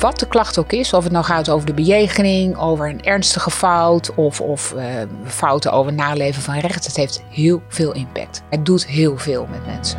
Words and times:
wat 0.00 0.18
de 0.18 0.28
klacht 0.28 0.58
ook 0.58 0.72
is, 0.72 0.92
of 0.92 1.04
het 1.04 1.12
nou 1.12 1.24
gaat 1.24 1.50
over 1.50 1.66
de 1.66 1.74
bejegening, 1.74 2.56
over 2.58 2.88
een 2.88 3.02
ernstige 3.02 3.50
fout 3.50 4.14
of, 4.14 4.40
of 4.40 4.74
uh, 4.76 4.84
fouten 5.24 5.72
over 5.72 5.92
naleven 5.92 6.42
van 6.42 6.58
recht, 6.58 6.86
het 6.86 6.96
heeft 6.96 7.22
heel 7.30 7.62
veel 7.68 7.92
impact. 7.92 8.42
Het 8.50 8.66
doet 8.66 8.86
heel 8.86 9.18
veel 9.18 9.46
met 9.50 9.66
mensen. 9.66 9.98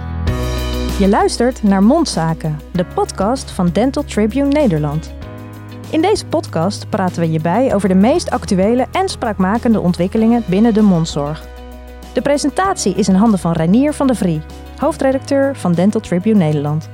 Je 0.99 1.07
luistert 1.07 1.63
naar 1.63 1.83
Mondzaken, 1.83 2.59
de 2.71 2.85
podcast 2.85 3.51
van 3.51 3.69
Dental 3.69 4.03
Tribune 4.03 4.47
Nederland. 4.47 5.13
In 5.89 6.01
deze 6.01 6.25
podcast 6.25 6.89
praten 6.89 7.21
we 7.21 7.31
je 7.31 7.39
bij 7.39 7.73
over 7.73 7.89
de 7.89 7.95
meest 7.95 8.29
actuele 8.29 8.87
en 8.91 9.09
spraakmakende 9.09 9.79
ontwikkelingen 9.79 10.43
binnen 10.47 10.73
de 10.73 10.81
mondzorg. 10.81 11.47
De 12.13 12.21
presentatie 12.21 12.95
is 12.95 13.07
in 13.07 13.15
handen 13.15 13.39
van 13.39 13.51
Reinier 13.51 13.93
van 13.93 14.07
der 14.07 14.15
Vrie, 14.15 14.41
hoofdredacteur 14.77 15.55
van 15.55 15.73
Dental 15.73 16.01
Tribune 16.01 16.37
Nederland. 16.37 16.89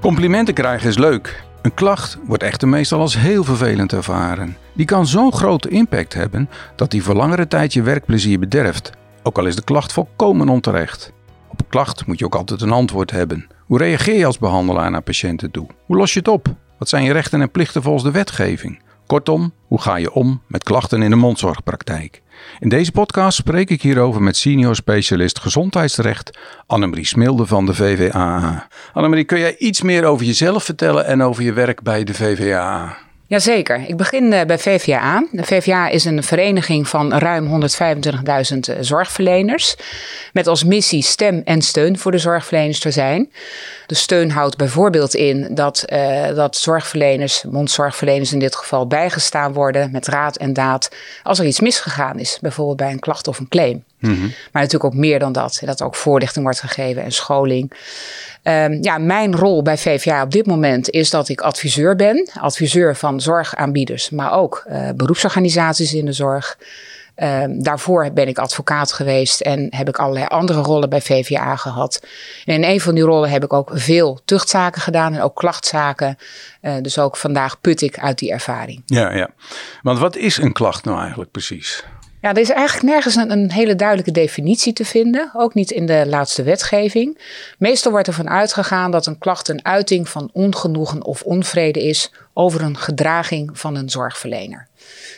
Complimenten 0.00 0.54
krijgen 0.54 0.88
is 0.88 0.98
leuk. 0.98 1.50
Een 1.62 1.74
klacht 1.74 2.18
wordt 2.26 2.42
echter 2.42 2.68
meestal 2.68 3.00
als 3.00 3.16
heel 3.16 3.44
vervelend 3.44 3.92
ervaren. 3.92 4.56
Die 4.72 4.86
kan 4.86 5.06
zo'n 5.06 5.32
grote 5.32 5.68
impact 5.68 6.14
hebben 6.14 6.48
dat 6.76 6.90
die 6.90 7.02
voor 7.02 7.14
langere 7.14 7.48
tijd 7.48 7.72
je 7.72 7.82
werkplezier 7.82 8.38
bederft, 8.38 8.90
ook 9.22 9.38
al 9.38 9.46
is 9.46 9.56
de 9.56 9.64
klacht 9.64 9.92
volkomen 9.92 10.48
onterecht. 10.48 11.12
Op 11.48 11.60
een 11.60 11.68
klacht 11.68 12.06
moet 12.06 12.18
je 12.18 12.24
ook 12.24 12.34
altijd 12.34 12.60
een 12.60 12.72
antwoord 12.72 13.10
hebben. 13.10 13.46
Hoe 13.66 13.78
reageer 13.78 14.18
je 14.18 14.26
als 14.26 14.38
behandelaar 14.38 14.90
naar 14.90 15.02
patiënten 15.02 15.50
toe? 15.50 15.66
Hoe 15.86 15.96
los 15.96 16.12
je 16.12 16.18
het 16.18 16.28
op? 16.28 16.46
Wat 16.78 16.88
zijn 16.88 17.04
je 17.04 17.12
rechten 17.12 17.40
en 17.40 17.50
plichten 17.50 17.82
volgens 17.82 18.04
de 18.04 18.10
wetgeving? 18.10 18.81
Kortom, 19.12 19.52
hoe 19.66 19.80
ga 19.80 19.96
je 19.96 20.12
om 20.12 20.42
met 20.46 20.62
klachten 20.62 21.02
in 21.02 21.10
de 21.10 21.16
mondzorgpraktijk? 21.16 22.22
In 22.58 22.68
deze 22.68 22.92
podcast 22.92 23.36
spreek 23.36 23.70
ik 23.70 23.82
hierover 23.82 24.22
met 24.22 24.36
senior 24.36 24.74
specialist 24.74 25.38
gezondheidsrecht 25.38 26.38
Annemarie 26.66 27.06
Smilde 27.06 27.46
van 27.46 27.66
de 27.66 27.74
VVAA. 27.74 28.68
Annemarie, 28.92 29.24
kun 29.24 29.38
jij 29.38 29.56
iets 29.56 29.82
meer 29.82 30.04
over 30.04 30.26
jezelf 30.26 30.64
vertellen 30.64 31.06
en 31.06 31.22
over 31.22 31.42
je 31.42 31.52
werk 31.52 31.82
bij 31.82 32.04
de 32.04 32.14
VVAA? 32.14 32.96
Jazeker. 33.32 33.84
Ik 33.86 33.96
begin 33.96 34.32
eh, 34.32 34.46
bij 34.46 34.58
VVA. 34.58 35.24
De 35.30 35.42
VVA 35.44 35.88
is 35.88 36.04
een 36.04 36.22
vereniging 36.22 36.88
van 36.88 37.12
ruim 37.12 37.46
125.000 37.46 37.52
eh, 38.28 38.76
zorgverleners. 38.80 39.76
Met 40.32 40.46
als 40.46 40.64
missie 40.64 41.02
stem 41.02 41.42
en 41.44 41.62
steun 41.62 41.98
voor 41.98 42.10
de 42.10 42.18
zorgverleners 42.18 42.78
te 42.78 42.90
zijn. 42.90 43.32
De 43.86 43.94
steun 43.94 44.30
houdt 44.30 44.56
bijvoorbeeld 44.56 45.14
in 45.14 45.54
dat, 45.54 45.84
uh, 45.92 46.34
dat 46.34 46.56
zorgverleners, 46.56 47.44
mondzorgverleners 47.50 48.32
in 48.32 48.38
dit 48.38 48.56
geval, 48.56 48.86
bijgestaan 48.86 49.52
worden 49.52 49.90
met 49.90 50.06
raad 50.06 50.36
en 50.36 50.52
daad 50.52 50.88
als 51.22 51.38
er 51.38 51.46
iets 51.46 51.60
misgegaan 51.60 52.18
is. 52.18 52.38
Bijvoorbeeld 52.40 52.76
bij 52.76 52.90
een 52.90 52.98
klacht 52.98 53.28
of 53.28 53.38
een 53.38 53.48
claim. 53.48 53.84
Mm 54.02 54.14
-hmm. 54.14 54.32
Maar 54.52 54.62
natuurlijk 54.62 54.94
ook 54.94 55.00
meer 55.00 55.18
dan 55.18 55.32
dat. 55.32 55.60
Dat 55.64 55.80
er 55.80 55.86
ook 55.86 55.94
voorlichting 55.94 56.44
wordt 56.44 56.60
gegeven 56.60 57.02
en 57.02 57.12
scholing. 57.12 57.72
Um, 58.42 58.82
ja, 58.82 58.98
mijn 58.98 59.36
rol 59.36 59.62
bij 59.62 59.78
VVA 59.78 60.22
op 60.22 60.30
dit 60.30 60.46
moment 60.46 60.90
is 60.90 61.10
dat 61.10 61.28
ik 61.28 61.40
adviseur 61.40 61.96
ben. 61.96 62.30
Adviseur 62.40 62.96
van 62.96 63.20
zorgaanbieders, 63.20 64.10
maar 64.10 64.32
ook 64.32 64.64
uh, 64.68 64.88
beroepsorganisaties 64.96 65.94
in 65.94 66.04
de 66.04 66.12
zorg. 66.12 66.58
Um, 67.16 67.62
daarvoor 67.62 68.10
ben 68.12 68.28
ik 68.28 68.38
advocaat 68.38 68.92
geweest 68.92 69.40
en 69.40 69.66
heb 69.70 69.88
ik 69.88 69.96
allerlei 69.96 70.26
andere 70.26 70.60
rollen 70.60 70.90
bij 70.90 71.00
VVA 71.00 71.56
gehad. 71.56 72.06
En 72.44 72.54
in 72.54 72.64
een 72.64 72.80
van 72.80 72.94
die 72.94 73.04
rollen 73.04 73.30
heb 73.30 73.44
ik 73.44 73.52
ook 73.52 73.70
veel 73.74 74.20
tuchtzaken 74.24 74.80
gedaan 74.80 75.14
en 75.14 75.20
ook 75.20 75.36
klachtzaken. 75.36 76.16
Uh, 76.62 76.74
dus 76.80 76.98
ook 76.98 77.16
vandaag 77.16 77.60
put 77.60 77.80
ik 77.80 77.98
uit 77.98 78.18
die 78.18 78.32
ervaring. 78.32 78.82
Ja, 78.86 79.14
ja. 79.14 79.28
Want 79.82 79.98
wat 79.98 80.16
is 80.16 80.36
een 80.36 80.52
klacht 80.52 80.84
nou 80.84 80.98
eigenlijk 81.00 81.30
precies? 81.30 81.84
Ja, 82.22 82.30
er 82.30 82.38
is 82.38 82.50
eigenlijk 82.50 82.92
nergens 82.92 83.16
een, 83.16 83.50
hele 83.50 83.76
duidelijke 83.76 84.12
definitie 84.12 84.72
te 84.72 84.84
vinden, 84.84 85.30
ook 85.34 85.54
niet 85.54 85.70
in 85.70 85.86
de 85.86 86.04
laatste 86.06 86.42
wetgeving. 86.42 87.18
Meestal 87.58 87.92
wordt 87.92 88.06
ervan 88.06 88.28
uitgegaan 88.28 88.90
dat 88.90 89.06
een 89.06 89.18
klacht 89.18 89.48
een 89.48 89.64
uiting 89.64 90.08
van 90.08 90.30
ongenoegen 90.32 91.04
of 91.04 91.22
onvrede 91.22 91.82
is 91.82 92.12
over 92.32 92.62
een 92.62 92.76
gedraging 92.76 93.58
van 93.58 93.76
een 93.76 93.90
zorgverlener. 93.90 94.68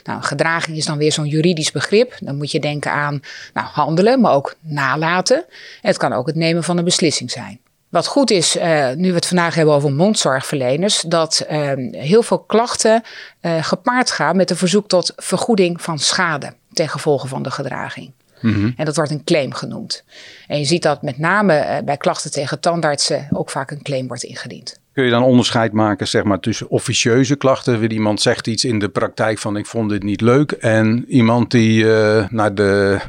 Nou, 0.04 0.22
gedraging 0.22 0.76
is 0.76 0.84
dan 0.84 0.98
weer 0.98 1.12
zo'n 1.12 1.26
juridisch 1.26 1.72
begrip. 1.72 2.16
Dan 2.20 2.36
moet 2.36 2.50
je 2.50 2.60
denken 2.60 2.92
aan 2.92 3.20
nou, 3.54 3.66
handelen, 3.66 4.20
maar 4.20 4.32
ook 4.32 4.54
nalaten. 4.60 5.44
Het 5.80 5.96
kan 5.96 6.12
ook 6.12 6.26
het 6.26 6.36
nemen 6.36 6.64
van 6.64 6.78
een 6.78 6.84
beslissing 6.84 7.30
zijn. 7.30 7.60
Wat 7.88 8.06
goed 8.06 8.30
is, 8.30 8.56
uh, 8.56 8.90
nu 8.92 9.08
we 9.08 9.14
het 9.14 9.26
vandaag 9.26 9.54
hebben 9.54 9.74
over 9.74 9.92
mondzorgverleners, 9.92 11.00
dat 11.00 11.46
uh, 11.50 11.72
heel 11.90 12.22
veel 12.22 12.38
klachten 12.38 13.02
uh, 13.40 13.64
gepaard 13.64 14.10
gaan 14.10 14.36
met 14.36 14.50
een 14.50 14.56
verzoek 14.56 14.88
tot 14.88 15.12
vergoeding 15.16 15.82
van 15.82 15.98
schade 15.98 16.52
ten 16.74 16.88
gevolge 16.88 17.28
van 17.28 17.42
de 17.42 17.50
gedraging. 17.50 18.12
Mm-hmm. 18.40 18.74
En 18.76 18.84
dat 18.84 18.96
wordt 18.96 19.10
een 19.10 19.24
claim 19.24 19.52
genoemd. 19.52 20.04
En 20.46 20.58
je 20.58 20.64
ziet 20.64 20.82
dat 20.82 21.02
met 21.02 21.18
name 21.18 21.82
bij 21.84 21.96
klachten 21.96 22.30
tegen 22.30 22.60
tandartsen 22.60 23.28
ook 23.32 23.50
vaak 23.50 23.70
een 23.70 23.82
claim 23.82 24.06
wordt 24.06 24.22
ingediend. 24.22 24.78
Kun 24.92 25.04
je 25.04 25.10
dan 25.10 25.22
onderscheid 25.22 25.72
maken 25.72 26.08
zeg 26.08 26.24
maar, 26.24 26.40
tussen 26.40 26.68
officieuze 26.68 27.36
klachten, 27.36 27.80
waar 27.80 27.90
iemand 27.90 28.20
zegt 28.20 28.46
iets 28.46 28.64
in 28.64 28.78
de 28.78 28.88
praktijk 28.88 29.38
van 29.38 29.56
ik 29.56 29.66
vond 29.66 29.90
dit 29.90 30.02
niet 30.02 30.20
leuk, 30.20 30.52
en 30.52 31.04
iemand 31.08 31.50
die 31.50 31.84
naar 32.28 32.54
de 32.54 33.00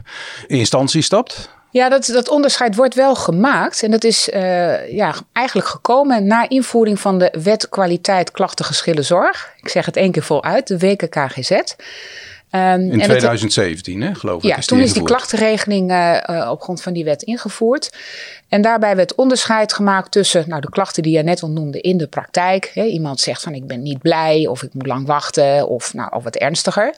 instantie 0.47 1.01
stapt? 1.01 1.49
Ja, 1.75 1.89
dat, 1.89 2.05
dat 2.05 2.29
onderscheid 2.29 2.75
wordt 2.75 2.95
wel 2.95 3.15
gemaakt. 3.15 3.83
En 3.83 3.91
dat 3.91 4.03
is 4.03 4.29
uh, 4.29 4.91
ja, 4.91 5.13
eigenlijk 5.31 5.67
gekomen 5.67 6.27
na 6.27 6.49
invoering 6.49 6.99
van 6.99 7.19
de 7.19 7.33
Wet 7.43 7.69
Kwaliteit 7.69 8.31
Klachtengeschillen 8.31 9.05
Zorg. 9.05 9.53
Ik 9.61 9.69
zeg 9.69 9.85
het 9.85 9.95
één 9.95 10.11
keer 10.11 10.23
voluit, 10.23 10.67
de 10.67 10.77
WKKGZ. 10.77 11.51
Um, 12.55 12.91
in 12.91 13.01
2017, 13.01 14.01
hè, 14.01 14.15
geloof 14.15 14.43
ik. 14.43 14.49
Ja, 14.49 14.57
is 14.57 14.65
toen 14.65 14.79
is 14.79 14.93
die 14.93 15.03
klachtenregeling 15.03 15.91
uh, 15.91 16.17
uh, 16.29 16.49
op 16.51 16.61
grond 16.61 16.81
van 16.81 16.93
die 16.93 17.03
wet 17.03 17.23
ingevoerd. 17.23 17.89
En 18.49 18.61
daarbij 18.61 18.95
werd 18.95 19.15
onderscheid 19.15 19.73
gemaakt 19.73 20.11
tussen 20.11 20.43
nou, 20.47 20.61
de 20.61 20.69
klachten 20.69 21.03
die 21.03 21.17
je 21.17 21.23
net 21.23 21.41
al 21.41 21.49
noemde 21.49 21.81
in 21.81 21.97
de 21.97 22.07
praktijk. 22.07 22.71
Hè, 22.73 22.83
iemand 22.83 23.19
zegt 23.19 23.41
van 23.41 23.53
ik 23.53 23.67
ben 23.67 23.81
niet 23.81 24.01
blij 24.01 24.47
of 24.47 24.63
ik 24.63 24.73
moet 24.73 24.85
lang 24.85 25.07
wachten 25.07 25.67
of, 25.67 25.93
nou, 25.93 26.15
of 26.15 26.23
wat 26.23 26.35
ernstiger. 26.35 26.93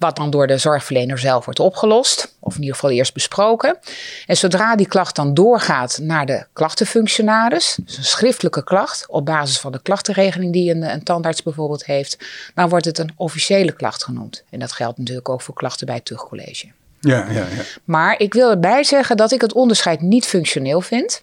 Wat 0.00 0.16
dan 0.16 0.30
door 0.30 0.46
de 0.46 0.58
zorgverlener 0.58 1.18
zelf 1.18 1.44
wordt 1.44 1.60
opgelost, 1.60 2.36
of 2.38 2.54
in 2.54 2.60
ieder 2.60 2.74
geval 2.74 2.90
eerst 2.90 3.14
besproken. 3.14 3.78
En 4.26 4.36
zodra 4.36 4.76
die 4.76 4.88
klacht 4.88 5.16
dan 5.16 5.34
doorgaat 5.34 5.98
naar 6.02 6.26
de 6.26 6.46
klachtenfunctionaris, 6.52 7.78
dus 7.84 7.96
een 7.96 8.04
schriftelijke 8.04 8.64
klacht 8.64 9.04
op 9.08 9.24
basis 9.24 9.60
van 9.60 9.72
de 9.72 9.82
klachtenregeling 9.82 10.52
die 10.52 10.70
een, 10.70 10.82
een 10.82 11.02
tandarts 11.02 11.42
bijvoorbeeld 11.42 11.84
heeft, 11.84 12.18
dan 12.54 12.68
wordt 12.68 12.84
het 12.84 12.98
een 12.98 13.12
officiële 13.16 13.72
klacht 13.72 14.04
genoemd. 14.04 14.44
En 14.50 14.58
dat 14.58 14.72
geldt 14.72 14.98
natuurlijk 14.98 15.28
ook 15.28 15.42
voor 15.42 15.54
klachten 15.54 15.86
bij 15.86 15.94
het 15.94 16.04
tuchtcollege. 16.04 16.66
Ja, 17.00 17.26
ja, 17.30 17.32
ja. 17.32 17.62
Maar 17.84 18.20
ik 18.20 18.34
wil 18.34 18.50
erbij 18.50 18.84
zeggen 18.84 19.16
dat 19.16 19.32
ik 19.32 19.40
het 19.40 19.52
onderscheid 19.52 20.00
niet 20.00 20.26
functioneel 20.26 20.80
vind. 20.80 21.22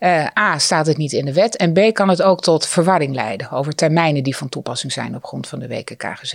Uh, 0.00 0.26
A, 0.38 0.58
staat 0.58 0.86
het 0.86 0.96
niet 0.96 1.12
in 1.12 1.24
de 1.24 1.32
wet. 1.32 1.56
En 1.56 1.72
B, 1.72 1.94
kan 1.94 2.08
het 2.08 2.22
ook 2.22 2.40
tot 2.40 2.66
verwarring 2.66 3.14
leiden 3.14 3.50
over 3.50 3.74
termijnen 3.74 4.22
die 4.22 4.36
van 4.36 4.48
toepassing 4.48 4.92
zijn 4.92 5.14
op 5.14 5.24
grond 5.24 5.48
van 5.48 5.58
de 5.58 5.68
WKKGZ. 5.68 6.34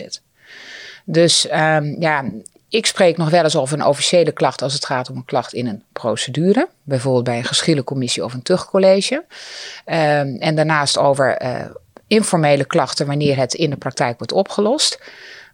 Dus 1.10 1.48
um, 1.52 1.96
ja, 2.00 2.24
ik 2.70 2.86
spreek 2.86 3.18
nog 3.18 3.30
wel 3.30 3.44
eens 3.44 3.56
over 3.56 3.80
een 3.80 3.86
officiële 3.86 4.32
klacht 4.32 4.62
als 4.62 4.74
het 4.74 4.86
gaat 4.86 5.10
om 5.10 5.16
een 5.16 5.26
klacht 5.26 5.54
in 5.54 5.68
een 5.68 5.84
procedure. 5.94 6.68
Bijvoorbeeld 6.84 7.24
bij 7.24 7.38
een 7.38 7.44
geschillencommissie 7.44 8.24
of 8.24 8.34
een 8.34 8.42
tuchtcollege. 8.42 9.16
Um, 9.16 10.38
en 10.40 10.56
daarnaast 10.56 10.98
over 10.98 11.42
uh, 11.42 11.66
informele 12.08 12.66
klachten 12.66 13.08
wanneer 13.08 13.38
het 13.38 13.54
in 13.54 13.70
de 13.70 13.76
praktijk 13.76 14.18
wordt 14.18 14.34
opgelost. 14.34 15.00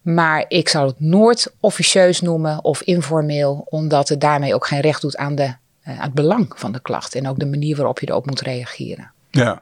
Maar 0.01 0.45
ik 0.47 0.69
zou 0.69 0.87
het 0.87 0.99
nooit 0.99 1.53
officieus 1.59 2.21
noemen 2.21 2.63
of 2.63 2.81
informeel, 2.81 3.65
omdat 3.69 4.09
het 4.09 4.21
daarmee 4.21 4.55
ook 4.55 4.67
geen 4.67 4.81
recht 4.81 5.01
doet 5.01 5.17
aan, 5.17 5.35
de, 5.35 5.43
uh, 5.43 5.53
aan 5.83 6.05
het 6.05 6.13
belang 6.13 6.53
van 6.55 6.71
de 6.71 6.81
klacht 6.81 7.15
en 7.15 7.27
ook 7.27 7.39
de 7.39 7.45
manier 7.45 7.75
waarop 7.75 7.99
je 7.99 8.09
erop 8.09 8.25
moet 8.25 8.41
reageren. 8.41 9.11
Ja, 9.29 9.61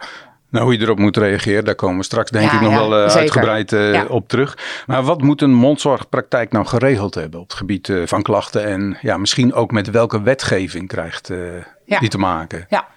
nou, 0.52 0.66
hoe 0.66 0.74
je 0.74 0.82
erop 0.82 1.00
moet 1.00 1.18
reageren, 1.18 1.66
daar 1.66 1.76
komen 1.76 1.98
we 1.98 2.04
straks 2.04 2.32
denk 2.32 2.52
ja, 2.52 2.56
ik 2.56 2.62
nog 2.62 2.72
ja, 2.72 2.78
wel 2.78 3.06
uh, 3.06 3.16
uitgebreid 3.16 3.72
uh, 3.72 3.94
ja. 3.94 4.06
op 4.06 4.28
terug. 4.28 4.58
Maar 4.86 5.04
wat 5.04 5.22
moet 5.22 5.42
een 5.42 5.54
mondzorgpraktijk 5.54 6.52
nou 6.52 6.66
geregeld 6.66 7.16
hebben 7.16 7.40
op 7.40 7.50
het 7.50 7.58
gebied 7.58 7.88
uh, 7.88 8.08
van 8.08 8.22
klachten? 8.22 8.66
En 8.66 8.98
ja, 9.02 9.18
misschien 9.18 9.54
ook 9.54 9.72
met 9.72 9.90
welke 9.90 10.22
wetgeving 10.22 10.88
krijgt 10.88 11.32
die 11.86 12.10
te 12.10 12.18
maken? 12.18 12.66
Ja. 12.70 12.88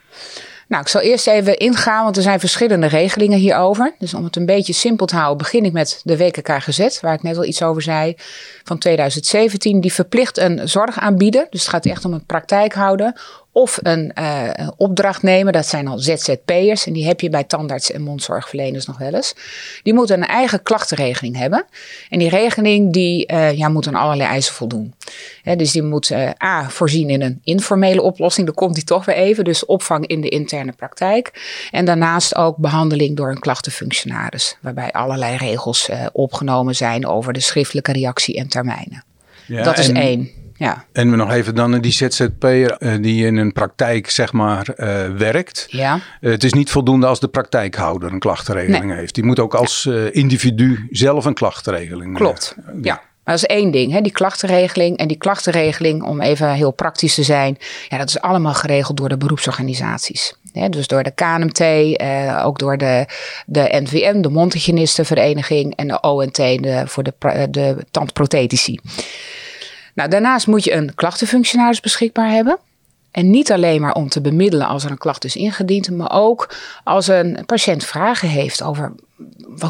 Nou, 0.69 0.83
ik 0.83 0.89
zal 0.89 1.01
eerst 1.01 1.27
even 1.27 1.59
ingaan, 1.59 2.05
want 2.05 2.17
er 2.17 2.23
zijn 2.23 2.41
verschillende 2.41 2.87
regelingen 2.87 3.39
hierover. 3.39 3.95
Dus 3.99 4.15
om 4.15 4.25
het 4.25 4.37
een 4.37 4.47
beetje 4.47 4.73
simpel 4.73 5.07
te 5.07 5.17
houden, 5.17 5.39
begin 5.39 5.65
ik 5.65 5.73
met 5.73 6.01
de 6.05 6.17
WKKGZ, 6.17 7.01
waar 7.01 7.15
ik 7.15 7.23
net 7.23 7.37
al 7.37 7.45
iets 7.45 7.63
over 7.63 7.83
zei, 7.83 8.15
van 8.65 8.79
2017. 8.79 9.81
Die 9.81 9.93
verplicht 9.93 10.39
een 10.39 10.69
zorgaanbieder, 10.69 11.47
dus 11.51 11.61
het 11.61 11.71
gaat 11.71 11.87
echt 11.87 12.05
om 12.05 12.13
een 12.13 12.27
praktijkhouder, 12.27 13.21
of 13.55 13.79
een, 13.83 14.13
uh, 14.19 14.51
opdrachtnemer, 14.77 15.53
dat 15.53 15.67
zijn 15.67 15.89
al 15.89 15.99
ZZP'ers. 15.99 16.87
En 16.87 16.93
die 16.93 17.07
heb 17.07 17.21
je 17.21 17.31
bij 17.31 17.45
tandarts 17.45 17.91
en 17.91 18.03
mondzorgverleners 18.03 18.87
nog 18.87 18.99
wel 18.99 19.15
eens. 19.15 19.35
Die 19.83 19.95
moeten 19.95 20.17
een 20.17 20.27
eigen 20.27 20.63
klachtenregeling 20.63 21.37
hebben. 21.37 21.65
En 22.09 22.19
die 22.19 22.29
regeling 22.29 22.93
die, 22.93 23.33
uh, 23.33 23.53
ja, 23.53 23.69
moet 23.69 23.87
aan 23.87 23.95
allerlei 23.95 24.29
eisen 24.29 24.55
voldoen. 24.55 24.95
He, 25.43 25.57
dus 25.57 25.73
die 25.73 25.83
moet 25.83 26.11
uh, 26.11 26.31
A, 26.43 26.69
voorzien 26.69 27.11
in 27.11 27.23
een 27.23 27.41
informele 27.45 28.03
oplossing. 28.03 28.47
Dan 28.47 28.55
komt 28.55 28.75
die 28.75 28.85
toch 28.85 29.05
weer 29.05 29.17
even. 29.17 29.45
Dus 29.45 29.67
opvang 29.67 30.07
in 30.07 30.21
de 30.21 30.29
interne 30.29 30.73
praktijk. 30.73 31.31
En 31.71 31.85
daarnaast 31.85 32.35
ook 32.35 32.57
behandeling 32.57 33.17
door 33.17 33.31
een 33.31 33.39
klachtenfunctionaris. 33.39 34.57
Waarbij 34.61 34.93
allerlei 34.93 35.37
regels 35.37 35.91
opgenomen 36.13 36.75
zijn 36.77 37.07
over 37.07 37.33
de 37.33 37.41
schriftelijke 37.41 37.93
reactie 37.93 38.37
en 38.37 38.49
termijnen. 38.49 39.05
Ja, 39.47 39.63
dat 39.63 39.79
is 39.79 39.89
en... 39.89 39.97
één. 39.97 40.44
Ja. 40.57 40.85
En 40.93 41.11
we 41.11 41.17
nog 41.17 41.33
even 41.33 41.55
dan 41.55 41.81
die 41.81 41.93
ZZP'er 41.93 42.77
uh, 42.79 42.95
die 43.01 43.27
in 43.27 43.37
een 43.37 43.53
praktijk 43.53 44.11
zeg 44.11 44.33
maar 44.33 44.67
uh, 44.77 45.07
werkt. 45.17 45.67
Ja. 45.69 46.01
Uh, 46.21 46.31
het 46.33 46.45
is 46.45 46.53
niet 46.53 46.71
voldoende 46.71 47.07
als 47.07 47.21
de 47.21 47.29
praktijkhouder 47.29 48.13
een 48.13 48.19
klachtenregeling 48.19 48.85
Nee. 48.85 48.97
heeft. 48.97 49.15
Die 49.15 49.25
moet 49.25 49.39
ook 49.39 49.55
als 49.55 49.87
individu 50.11 50.87
zelf 50.91 51.25
een 51.25 51.35
klachtenregeling 51.35 52.17
Klopt. 52.17 52.55
ja. 52.83 53.01
Maar 53.25 53.35
dat 53.35 53.45
is 53.49 53.57
één 53.57 53.71
ding, 53.71 53.93
hè? 53.93 54.01
die 54.01 54.13
klachtenregeling. 54.13 54.97
En 54.97 55.09
die 55.09 55.17
klachtenregeling, 55.17 56.03
om 56.03 56.21
even 56.21 56.53
heel 56.53 56.71
praktisch 56.71 57.15
te 57.15 57.23
zijn, 57.23 57.59
ja, 57.89 57.99
dat 57.99 58.09
is 58.09 58.21
allemaal 58.21 58.55
geregeld 58.55 58.97
door 58.97 59.09
de 59.09 59.17
beroepsorganisaties. 59.17 60.35
Hè? 60.53 60.69
Dus 60.69 60.87
door 60.87 61.03
de 61.03 61.11
KNMT, 61.11 61.61
eh, 61.61 62.43
ook 62.45 62.59
door 62.59 62.77
de, 62.79 63.07
de 63.47 63.69
NVM, 63.83 64.21
de 64.21 64.29
Mondhygiënistenvereniging 64.29 65.77
en 65.77 65.89
de 65.89 66.01
ONT 66.01 66.37
de, 66.37 66.83
voor 66.87 67.03
de, 67.03 67.13
de 67.51 67.77
tandprothetici. 67.91 68.79
Nou, 69.95 70.11
daarnaast 70.11 70.47
moet 70.47 70.65
je 70.65 70.73
een 70.73 70.95
klachtenfunctionaris 70.95 71.81
beschikbaar 71.81 72.31
hebben. 72.31 72.59
En 73.11 73.31
niet 73.31 73.53
alleen 73.53 73.81
maar 73.81 73.95
om 73.95 74.09
te 74.09 74.21
bemiddelen 74.21 74.67
als 74.67 74.85
er 74.85 74.91
een 74.91 74.99
klacht 74.99 75.25
is 75.25 75.37
ingediend, 75.37 75.91
maar 75.91 76.13
ook 76.13 76.55
als 76.85 77.07
een 77.07 77.43
patiënt 77.47 77.85
vragen 77.85 78.29
heeft 78.29 78.63
over 78.63 78.93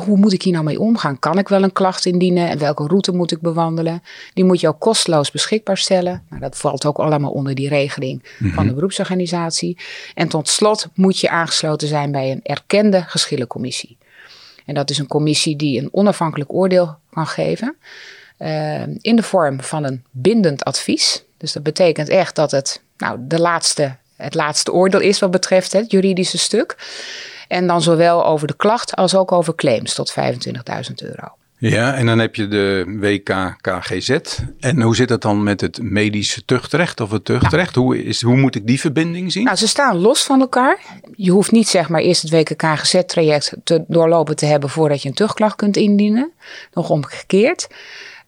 hoe 0.05 0.17
moet 0.17 0.33
ik 0.33 0.43
hier 0.43 0.53
nou 0.53 0.65
mee 0.65 0.81
omgaan? 0.81 1.19
Kan 1.19 1.39
ik 1.39 1.49
wel 1.49 1.63
een 1.63 1.73
klacht 1.73 2.07
indienen 2.07 2.49
en 2.49 2.59
welke 2.59 2.87
route 2.87 3.13
moet 3.13 3.33
ik 3.33 3.41
bewandelen? 3.41 4.03
Die 4.35 4.45
moet 4.45 4.61
je 4.61 4.69
ook 4.69 4.81
kosteloos 4.81 5.31
beschikbaar 5.31 5.79
stellen. 5.79 6.23
Nou, 6.29 6.41
dat 6.41 6.57
valt 6.57 6.87
ook 6.87 6.99
allemaal 6.99 7.31
onder 7.31 7.55
die 7.55 7.69
regeling 7.69 8.23
mm 8.23 8.47
-hmm. 8.47 8.55
van 8.55 8.67
de 8.67 8.75
beroepsorganisatie. 8.75 9.79
En 10.15 10.29
tot 10.29 10.49
slot 10.49 10.89
moet 10.95 11.19
je 11.19 11.31
aangesloten 11.31 11.89
zijn 11.89 12.13
bij 12.13 12.31
een 12.31 12.41
erkende 12.43 13.03
geschillencommissie. 13.07 13.97
En 14.67 14.75
dat 14.75 14.91
is 14.91 14.99
een 14.99 15.07
commissie 15.07 15.57
die 15.57 15.81
een 15.81 15.89
onafhankelijk 15.93 16.53
oordeel 16.53 16.97
kan 17.11 17.27
geven 17.27 17.77
uh, 18.39 18.83
in 19.01 19.17
de 19.17 19.23
vorm 19.23 19.63
van 19.63 19.85
een 19.85 20.05
bindend 20.11 20.65
advies. 20.65 21.25
Dus 21.37 21.53
dat 21.53 21.63
betekent 21.63 22.09
echt 22.09 22.35
dat 22.35 22.51
het 22.51 22.83
nou, 22.97 23.19
de 23.21 23.41
laatste, 23.41 23.97
het 24.17 24.35
laatste 24.35 24.73
oordeel 24.73 25.01
is 25.01 25.19
wat 25.19 25.31
betreft 25.31 25.73
het 25.73 25.91
juridische 25.91 26.39
stuk. 26.39 26.77
En 27.49 27.67
dan 27.67 27.83
zowel 27.83 28.27
over 28.27 28.47
de 28.47 28.57
klacht 28.57 28.97
als 28.97 29.15
ook 29.15 29.33
over 29.33 29.55
claims 29.55 29.95
tot 29.95 30.15
25.000 30.19 30.95
euro. 30.95 31.29
Ja, 31.59 31.95
en 31.95 32.07
dan 32.07 32.19
heb 32.19 32.35
je 32.35 32.49
de 32.49 32.97
WKKGZ. 33.01 34.19
En 34.61 34.81
hoe 34.81 34.97
zit 34.97 35.09
het 35.09 35.23
dan 35.23 35.43
met 35.43 35.61
het 35.61 35.83
medische 35.83 36.45
tuchtrecht 36.45 37.01
of 37.01 37.11
het 37.11 37.25
tuchtrecht? 37.25 37.75
Hoe, 37.75 38.05
is, 38.05 38.23
hoe 38.23 38.37
moet 38.37 38.55
ik 38.55 38.67
die 38.67 38.81
verbinding 38.81 39.33
zien? 39.33 39.45
Nou, 39.45 39.57
ze 39.57 39.69
staan 39.69 39.97
los 39.97 40.25
van 40.25 40.41
elkaar. 40.41 40.79
Je 41.17 41.31
hoeft 41.31 41.51
niet 41.51 41.69
zeg 41.69 41.89
maar 41.89 42.01
eerst 42.01 42.23
het 42.23 42.31
WKKGZ-traject 42.31 43.57
te 43.65 43.85
doorlopen 43.89 44.37
te 44.37 44.47
hebben 44.47 44.71
voordat 44.71 45.03
je 45.03 45.09
een 45.09 45.15
tuchtklacht 45.15 45.57
kunt 45.57 45.77
indienen. 45.77 46.33
Nog 46.73 46.91
omgekeerd. 46.91 47.69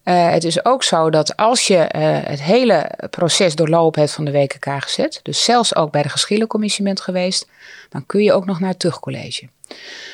Uh, 0.08 0.30
het 0.30 0.44
is 0.44 0.64
ook 0.64 0.82
zo 0.82 1.10
dat 1.10 1.36
als 1.36 1.66
je 1.66 1.76
uh, 1.76 2.18
het 2.28 2.42
hele 2.42 2.90
proces 3.10 3.54
doorlopen 3.54 4.00
hebt 4.00 4.12
van 4.12 4.24
de 4.24 4.30
WKKGZ, 4.30 5.06
dus 5.22 5.44
zelfs 5.44 5.74
ook 5.74 5.90
bij 5.90 6.02
de 6.02 6.08
geschillencommissie 6.08 6.84
bent 6.84 7.00
geweest, 7.00 7.48
dan 7.88 8.06
kun 8.06 8.22
je 8.22 8.32
ook 8.32 8.46
nog 8.46 8.60
naar 8.60 8.70
het 8.70 8.78
tuchtcollege. 8.78 9.48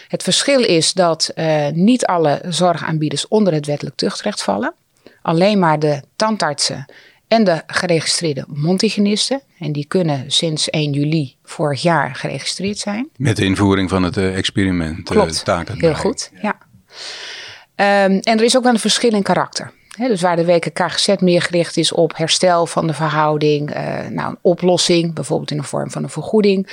Het 0.08 0.22
verschil 0.22 0.64
is 0.64 0.92
dat 0.92 1.30
uh, 1.34 1.68
niet 1.68 2.06
alle 2.06 2.42
zorgaanbieders 2.48 3.28
onder 3.28 3.52
het 3.52 3.66
wettelijk 3.66 3.96
tuchtrecht 3.96 4.42
vallen. 4.42 4.74
Alleen 5.22 5.58
maar 5.58 5.78
de 5.78 6.02
tandartsen 6.16 6.86
en 7.28 7.44
de 7.44 7.62
geregistreerde 7.66 8.44
mondhygiënisten. 8.48 9.40
En 9.58 9.72
die 9.72 9.86
kunnen 9.86 10.24
sinds 10.30 10.70
1 10.70 10.92
juli 10.92 11.36
vorig 11.44 11.82
jaar 11.82 12.14
geregistreerd 12.14 12.78
zijn. 12.78 13.08
Met 13.16 13.36
de 13.36 13.44
invoering 13.44 13.88
van 13.88 14.02
het 14.02 14.16
experiment. 14.16 15.02
Klopt, 15.02 15.44
heel 15.78 15.94
goed, 15.94 16.30
ja. 16.42 16.58
Um, 18.04 18.18
en 18.20 18.38
er 18.38 18.42
is 18.42 18.56
ook 18.56 18.62
wel 18.62 18.72
een 18.72 18.78
verschil 18.78 19.12
in 19.12 19.22
karakter. 19.22 19.72
He, 19.96 20.08
dus 20.08 20.20
waar 20.20 20.36
de 20.36 20.44
WKKGZ 20.44 21.14
meer 21.20 21.42
gericht 21.42 21.76
is 21.76 21.92
op 21.92 22.16
herstel 22.16 22.66
van 22.66 22.86
de 22.86 22.92
verhouding, 22.92 23.76
uh, 23.76 24.06
nou, 24.08 24.30
een 24.30 24.38
oplossing, 24.40 25.14
bijvoorbeeld 25.14 25.50
in 25.50 25.56
de 25.56 25.62
vorm 25.62 25.90
van 25.90 26.02
een 26.02 26.08
vergoeding, 26.08 26.68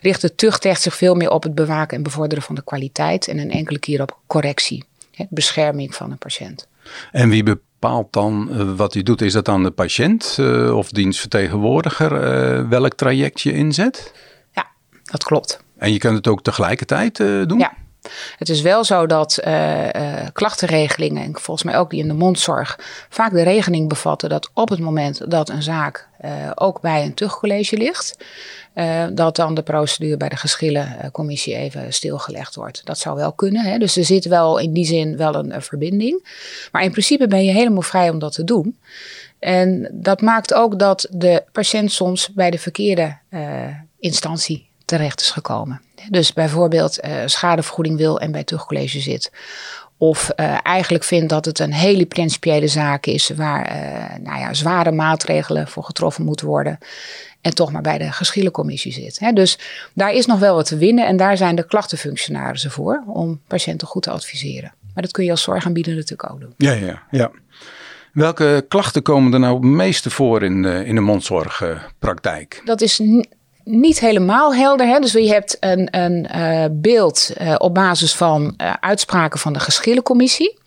richt 0.00 0.20
de 0.20 0.34
tuchtrecht 0.34 0.82
zich 0.82 0.94
veel 0.94 1.14
meer 1.14 1.30
op 1.30 1.42
het 1.42 1.54
bewaken 1.54 1.96
en 1.96 2.02
bevorderen 2.02 2.44
van 2.44 2.54
de 2.54 2.64
kwaliteit 2.64 3.28
en 3.28 3.38
een 3.38 3.50
enkele 3.50 3.78
keer 3.78 4.02
op 4.02 4.18
correctie, 4.26 4.84
he, 5.10 5.24
bescherming 5.30 5.94
van 5.94 6.10
een 6.10 6.18
patiënt. 6.18 6.68
En 7.12 7.28
wie 7.28 7.42
bepaalt 7.42 8.12
dan 8.12 8.48
uh, 8.50 8.76
wat 8.76 8.94
u 8.94 9.02
doet? 9.02 9.22
Is 9.22 9.32
dat 9.32 9.44
dan 9.44 9.62
de 9.62 9.70
patiënt 9.70 10.36
uh, 10.40 10.76
of 10.76 10.90
dienstvertegenwoordiger 10.90 12.68
welk 12.68 12.94
traject 12.94 13.40
je 13.40 13.52
inzet? 13.52 14.12
Ja, 14.52 14.66
dat 15.04 15.24
klopt. 15.24 15.62
En 15.76 15.92
je 15.92 15.98
kunt 15.98 16.16
het 16.16 16.26
ook 16.26 16.42
tegelijkertijd 16.42 17.16
doen? 17.16 17.58
Ja. 17.58 17.72
Het 18.38 18.48
is 18.48 18.60
wel 18.60 18.84
zo 18.84 19.06
dat 19.06 19.40
uh, 19.44 19.84
uh, 19.84 19.90
klachtenregelingen, 20.32 21.22
en 21.22 21.32
volgens 21.32 21.62
mij 21.62 21.78
ook 21.78 21.90
die 21.90 22.00
in 22.00 22.08
de 22.08 22.14
mondzorg, 22.14 22.78
vaak 23.08 23.32
de 23.32 23.42
regeling 23.42 23.88
bevatten 23.88 24.28
dat 24.28 24.50
op 24.52 24.68
het 24.68 24.78
moment 24.78 25.30
dat 25.30 25.48
een 25.48 25.62
zaak 25.62 26.08
uh, 26.24 26.30
ook 26.54 26.80
bij 26.80 27.04
een 27.04 27.14
tuchtcollege 27.14 27.76
ligt, 27.76 28.16
dat 29.12 29.36
dan 29.36 29.54
de 29.54 29.62
procedure 29.62 30.16
bij 30.16 30.28
de 30.28 30.36
geschillencommissie 30.36 31.54
even 31.54 31.92
stilgelegd 31.92 32.54
wordt. 32.54 32.80
Dat 32.84 32.98
zou 32.98 33.16
wel 33.16 33.32
kunnen. 33.32 33.64
Hè? 33.64 33.78
Dus 33.78 33.96
er 33.96 34.04
zit 34.04 34.24
wel 34.24 34.58
in 34.58 34.72
die 34.72 34.84
zin 34.84 35.16
wel 35.16 35.34
een, 35.34 35.62
verbinding. 35.62 36.26
Maar 36.72 36.82
in 36.82 36.90
principe 36.90 37.26
ben 37.26 37.44
je 37.44 37.52
helemaal 37.52 37.82
vrij 37.82 38.10
om 38.10 38.18
dat 38.18 38.32
te 38.32 38.44
doen. 38.44 38.78
En 39.38 39.90
dat 39.92 40.20
maakt 40.20 40.54
ook 40.54 40.78
dat 40.78 41.06
de 41.10 41.42
patiënt 41.52 41.92
soms 41.92 42.32
bij 42.32 42.50
de 42.50 42.58
verkeerde 42.58 43.16
instantie 43.98 44.68
terecht 44.84 45.20
is 45.20 45.30
gekomen. 45.30 45.80
Dus 46.10 46.32
bijvoorbeeld 46.32 47.04
uh, 47.04 47.12
schadevergoeding 47.24 47.96
wil 47.96 48.20
en 48.20 48.32
bij 48.32 48.44
tuchtcollege 48.44 49.00
zit. 49.00 49.32
Of 49.98 50.30
uh, 50.36 50.58
eigenlijk 50.62 51.04
vindt 51.04 51.28
dat 51.28 51.44
het 51.44 51.58
een 51.58 51.72
hele 51.72 52.06
principiële 52.06 52.68
zaak 52.68 53.06
is 53.06 53.28
waar 53.28 53.76
uh, 53.76 54.24
nou 54.24 54.38
ja, 54.38 54.54
zware 54.54 54.92
maatregelen 54.92 55.68
voor 55.68 55.84
getroffen 55.84 56.24
moeten 56.24 56.46
worden. 56.46 56.78
En 57.40 57.54
toch 57.54 57.72
maar 57.72 57.82
bij 57.82 57.98
de 57.98 58.12
geschillencommissie 58.12 58.92
zit. 58.92 59.18
Hè. 59.18 59.32
Dus 59.32 59.58
daar 59.92 60.12
is 60.12 60.26
nog 60.26 60.38
wel 60.38 60.54
wat 60.54 60.66
te 60.66 60.76
winnen. 60.76 61.06
En 61.06 61.16
daar 61.16 61.36
zijn 61.36 61.56
de 61.56 61.66
klachtenfunctionarissen 61.66 62.70
voor 62.70 63.02
om 63.06 63.40
patiënten 63.46 63.88
goed 63.88 64.02
te 64.02 64.10
adviseren. 64.10 64.74
Maar 64.94 65.02
dat 65.02 65.12
kun 65.12 65.24
je 65.24 65.30
als 65.30 65.42
zorgaanbieder 65.42 65.94
natuurlijk 65.94 66.32
ook 66.32 66.40
doen. 66.40 66.54
Ja, 66.56 66.72
ja, 66.72 67.02
ja. 67.10 67.30
Welke 68.12 68.64
klachten 68.68 69.02
komen 69.02 69.32
er 69.32 69.40
nou 69.40 69.54
het 69.54 69.64
meeste 69.64 70.10
voor 70.10 70.42
in 70.42 70.62
de, 70.62 70.84
in 70.84 70.94
de 70.94 71.00
mondzorgpraktijk? 71.00 72.62
Dat 72.64 72.80
is 72.80 73.02
niet 73.64 74.00
helemaal 74.00 74.54
helder. 74.54 74.86
Hè? 74.86 74.98
Dus 74.98 75.12
je 75.12 75.32
hebt 75.32 75.56
een, 75.60 75.88
een 75.90 76.28
uh, 76.36 76.64
beeld 76.70 77.30
uh, 77.40 77.54
op 77.58 77.74
basis 77.74 78.14
van 78.14 78.54
uh, 78.56 78.72
uitspraken 78.80 79.38
van 79.38 79.52
de 79.52 79.60
geschillencommissie. 79.60 80.58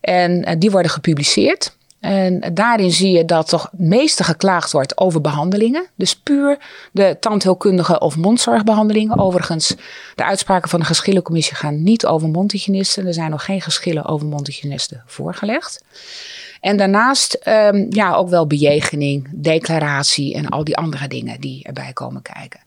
En 0.00 0.58
die 0.58 0.70
worden 0.70 0.90
gepubliceerd. 0.90 1.76
En 2.04 2.40
daarin 2.54 2.90
zie 2.90 3.16
je 3.16 3.24
dat 3.24 3.48
toch 3.48 3.68
het 3.70 3.80
meeste 3.80 4.24
geklaagd 4.24 4.72
wordt 4.72 4.98
over 4.98 5.20
behandelingen. 5.20 5.86
Dus 5.94 6.16
puur 6.16 6.58
de 6.92 7.16
tandheelkundige 7.20 8.00
of 8.00 8.16
mondzorgbehandelingen. 8.16 9.18
Overigens, 9.18 9.74
de 10.14 10.24
uitspraken 10.24 10.70
van 10.70 10.80
de 10.80 10.86
geschillencommissie 10.86 11.54
gaan 11.54 11.82
niet 11.82 12.06
over 12.06 12.28
mondhygiënisten. 12.28 13.06
Er 13.06 13.14
zijn 13.14 13.30
nog 13.30 13.44
geen 13.44 13.60
geschillen 13.60 14.04
over 14.04 14.26
mondhygiënisten 14.26 15.02
voorgelegd. 15.06 15.84
En 16.64 16.76
daarnaast 16.76 17.38
um, 17.48 17.86
ja, 17.90 18.14
ook 18.14 18.28
wel 18.28 18.46
bejegening, 18.46 19.28
declaratie 19.32 20.34
en 20.34 20.48
al 20.48 20.64
die 20.64 20.76
andere 20.76 21.08
dingen 21.08 21.40
die 21.40 21.64
erbij 21.64 21.92
komen 21.92 22.22
kijken. 22.22 22.60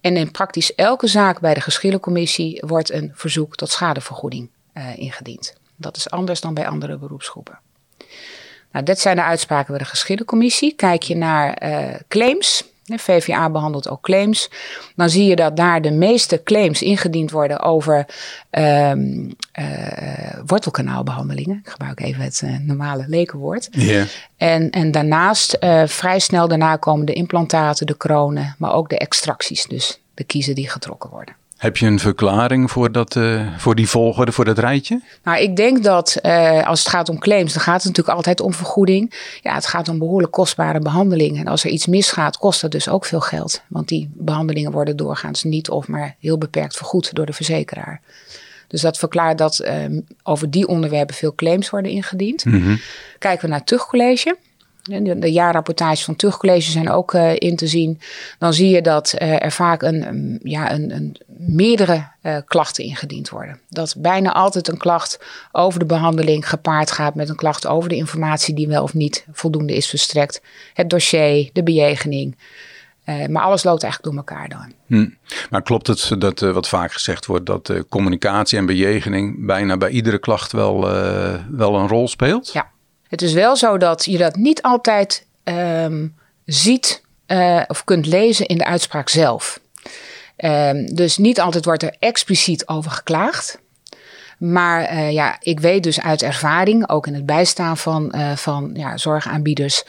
En 0.00 0.16
in 0.16 0.30
praktisch 0.30 0.74
elke 0.74 1.06
zaak 1.06 1.40
bij 1.40 1.54
de 1.54 1.60
geschillencommissie 1.60 2.62
wordt 2.66 2.92
een 2.92 3.12
verzoek 3.14 3.56
tot 3.56 3.70
schadevergoeding 3.70 4.48
uh, 4.74 4.96
ingediend. 4.96 5.54
Dat 5.76 5.96
is 5.96 6.10
anders 6.10 6.40
dan 6.40 6.54
bij 6.54 6.68
andere 6.68 6.96
beroepsgroepen. 6.96 7.58
Nou, 8.72 8.84
dit 8.84 9.00
zijn 9.00 9.16
de 9.16 9.22
uitspraken 9.22 9.70
bij 9.70 9.82
de 9.82 9.88
geschillencommissie. 9.88 10.74
Kijk 10.74 11.02
je 11.02 11.16
naar 11.16 11.62
uh, 11.62 11.94
claims. 12.08 12.64
De 12.84 12.98
VVA 12.98 13.50
behandelt 13.50 13.88
ook 13.88 14.02
claims. 14.02 14.50
Dan 14.96 15.10
zie 15.10 15.26
je 15.26 15.36
dat 15.36 15.56
daar 15.56 15.82
de 15.82 15.90
meeste 15.90 16.42
claims 16.42 16.82
ingediend 16.82 17.30
worden 17.30 17.60
over 17.60 18.06
um, 18.50 19.34
uh, 19.60 19.66
wortelkanaalbehandelingen. 20.46 21.60
Ik 21.64 21.70
gebruik 21.70 22.00
even 22.00 22.22
het 22.22 22.40
uh, 22.44 22.56
normale 22.60 23.04
lekenwoord. 23.08 23.68
Yeah. 23.70 24.06
En, 24.36 24.70
en 24.70 24.90
daarnaast 24.90 25.56
uh, 25.60 25.82
vrij 25.86 26.18
snel 26.18 26.48
daarna 26.48 26.76
komen 26.76 27.06
de 27.06 27.12
implantaten, 27.12 27.86
de 27.86 27.96
kronen, 27.96 28.54
maar 28.58 28.72
ook 28.72 28.88
de 28.88 28.98
extracties. 28.98 29.66
Dus 29.66 30.00
de 30.14 30.24
kiezen 30.24 30.54
die 30.54 30.70
getrokken 30.70 31.10
worden. 31.10 31.34
Heb 31.64 31.76
je 31.76 31.86
een 31.86 31.98
verklaring 31.98 32.70
voor, 32.70 32.92
dat, 32.92 33.14
uh, 33.16 33.58
voor 33.58 33.74
die 33.74 33.88
volgorde, 33.88 34.32
voor 34.32 34.44
dat 34.44 34.58
rijtje? 34.58 35.00
Nou, 35.22 35.38
ik 35.38 35.56
denk 35.56 35.84
dat 35.84 36.18
uh, 36.22 36.66
als 36.66 36.78
het 36.78 36.88
gaat 36.88 37.08
om 37.08 37.18
claims, 37.18 37.52
dan 37.52 37.62
gaat 37.62 37.76
het 37.76 37.84
natuurlijk 37.84 38.16
altijd 38.16 38.40
om 38.40 38.54
vergoeding. 38.54 39.14
Ja, 39.42 39.54
het 39.54 39.66
gaat 39.66 39.88
om 39.88 39.98
behoorlijk 39.98 40.32
kostbare 40.32 40.78
behandelingen. 40.78 41.40
En 41.40 41.46
als 41.46 41.64
er 41.64 41.70
iets 41.70 41.86
misgaat, 41.86 42.36
kost 42.36 42.60
dat 42.60 42.70
dus 42.70 42.88
ook 42.88 43.04
veel 43.04 43.20
geld. 43.20 43.62
Want 43.68 43.88
die 43.88 44.10
behandelingen 44.14 44.72
worden 44.72 44.96
doorgaans 44.96 45.42
niet 45.42 45.70
of 45.70 45.88
maar 45.88 46.16
heel 46.20 46.38
beperkt 46.38 46.76
vergoed 46.76 47.14
door 47.14 47.26
de 47.26 47.32
verzekeraar. 47.32 48.00
Dus 48.68 48.80
dat 48.80 48.98
verklaart 48.98 49.38
dat 49.38 49.60
uh, 49.64 50.00
over 50.22 50.50
die 50.50 50.66
onderwerpen 50.66 51.14
veel 51.14 51.34
claims 51.34 51.70
worden 51.70 51.90
ingediend. 51.90 52.44
Mm 52.44 52.62
-hmm. 52.62 52.80
Kijken 53.18 53.42
we 53.42 53.48
naar 53.48 53.58
het 53.58 53.68
tuchtcollege. 53.68 54.36
De, 54.84 55.18
de 55.18 55.32
jaarrapportages 55.32 56.04
van 56.04 56.16
Tuchtcollege 56.16 56.70
zijn 56.70 56.90
ook 56.90 57.14
uh, 57.14 57.32
in 57.34 57.56
te 57.56 57.66
zien. 57.66 58.00
Dan 58.38 58.52
zie 58.52 58.68
je 58.68 58.82
dat 58.82 59.14
uh, 59.18 59.42
er 59.42 59.52
vaak 59.52 59.82
een, 59.82 60.40
ja, 60.42 60.72
een, 60.72 60.90
een 60.90 61.16
meerdere 61.26 62.08
uh, 62.22 62.36
klachten 62.46 62.84
ingediend 62.84 63.28
worden. 63.28 63.60
Dat 63.68 63.94
bijna 63.98 64.32
altijd 64.32 64.68
een 64.68 64.78
klacht 64.78 65.20
over 65.52 65.78
de 65.78 65.86
behandeling 65.86 66.48
gepaard 66.48 66.90
gaat 66.90 67.14
met 67.14 67.28
een 67.28 67.36
klacht 67.36 67.66
over 67.66 67.88
de 67.88 67.96
informatie 67.96 68.54
die 68.54 68.68
wel 68.68 68.82
of 68.82 68.94
niet 68.94 69.26
voldoende 69.32 69.74
is 69.74 69.88
verstrekt. 69.88 70.42
Het 70.74 70.90
dossier, 70.90 71.50
de 71.52 71.62
bejegening. 71.62 72.36
maar 73.04 73.42
alles 73.42 73.64
loopt 73.64 73.82
eigenlijk 73.82 74.14
door 74.14 74.24
elkaar 74.26 74.48
dan. 74.48 74.72
Hm. 74.86 75.08
Maar 75.50 75.62
klopt 75.62 75.86
het 75.86 76.14
dat 76.18 76.40
wat 76.40 76.68
vaak 76.68 76.92
gezegd 76.92 77.26
wordt 77.26 77.46
dat 77.46 77.72
communicatie 77.88 78.58
en 78.58 78.66
bejegening 78.66 79.46
bijna 79.46 79.76
bij 79.76 79.90
iedere 79.90 80.18
klacht 80.18 80.52
wel, 80.52 80.80
wel 81.50 81.74
een 81.76 81.88
rol 81.88 82.08
speelt? 82.08 82.52
Ja. 82.52 82.72
Het 83.14 83.22
is 83.22 83.32
wel 83.32 83.56
zo 83.56 83.78
dat 83.78 84.04
je 84.04 84.18
dat 84.18 84.36
niet 84.36 84.62
altijd 84.62 85.26
um, 85.44 86.14
ziet 86.44 87.02
uh, 87.26 87.62
of 87.66 87.84
kunt 87.84 88.06
lezen 88.06 88.46
in 88.46 88.58
de 88.58 88.64
uitspraak 88.64 89.08
zelf. 89.08 89.60
Um, 90.36 90.94
dus 90.94 91.16
niet 91.16 91.40
altijd 91.40 91.64
wordt 91.64 91.82
er 91.82 91.96
expliciet 91.98 92.68
over 92.68 92.90
geklaagd. 92.90 93.58
Maar 94.38 94.92
uh, 94.92 95.12
ja, 95.12 95.36
ik 95.40 95.60
weet 95.60 95.82
dus 95.82 96.00
uit 96.00 96.22
ervaring, 96.22 96.88
ook 96.88 97.06
in 97.06 97.14
het 97.14 97.26
bijstaan 97.26 97.76
van, 97.76 98.14
uh, 98.16 98.36
van 98.36 98.70
ja, 98.72 98.96
zorgaanbieders, 98.96 99.84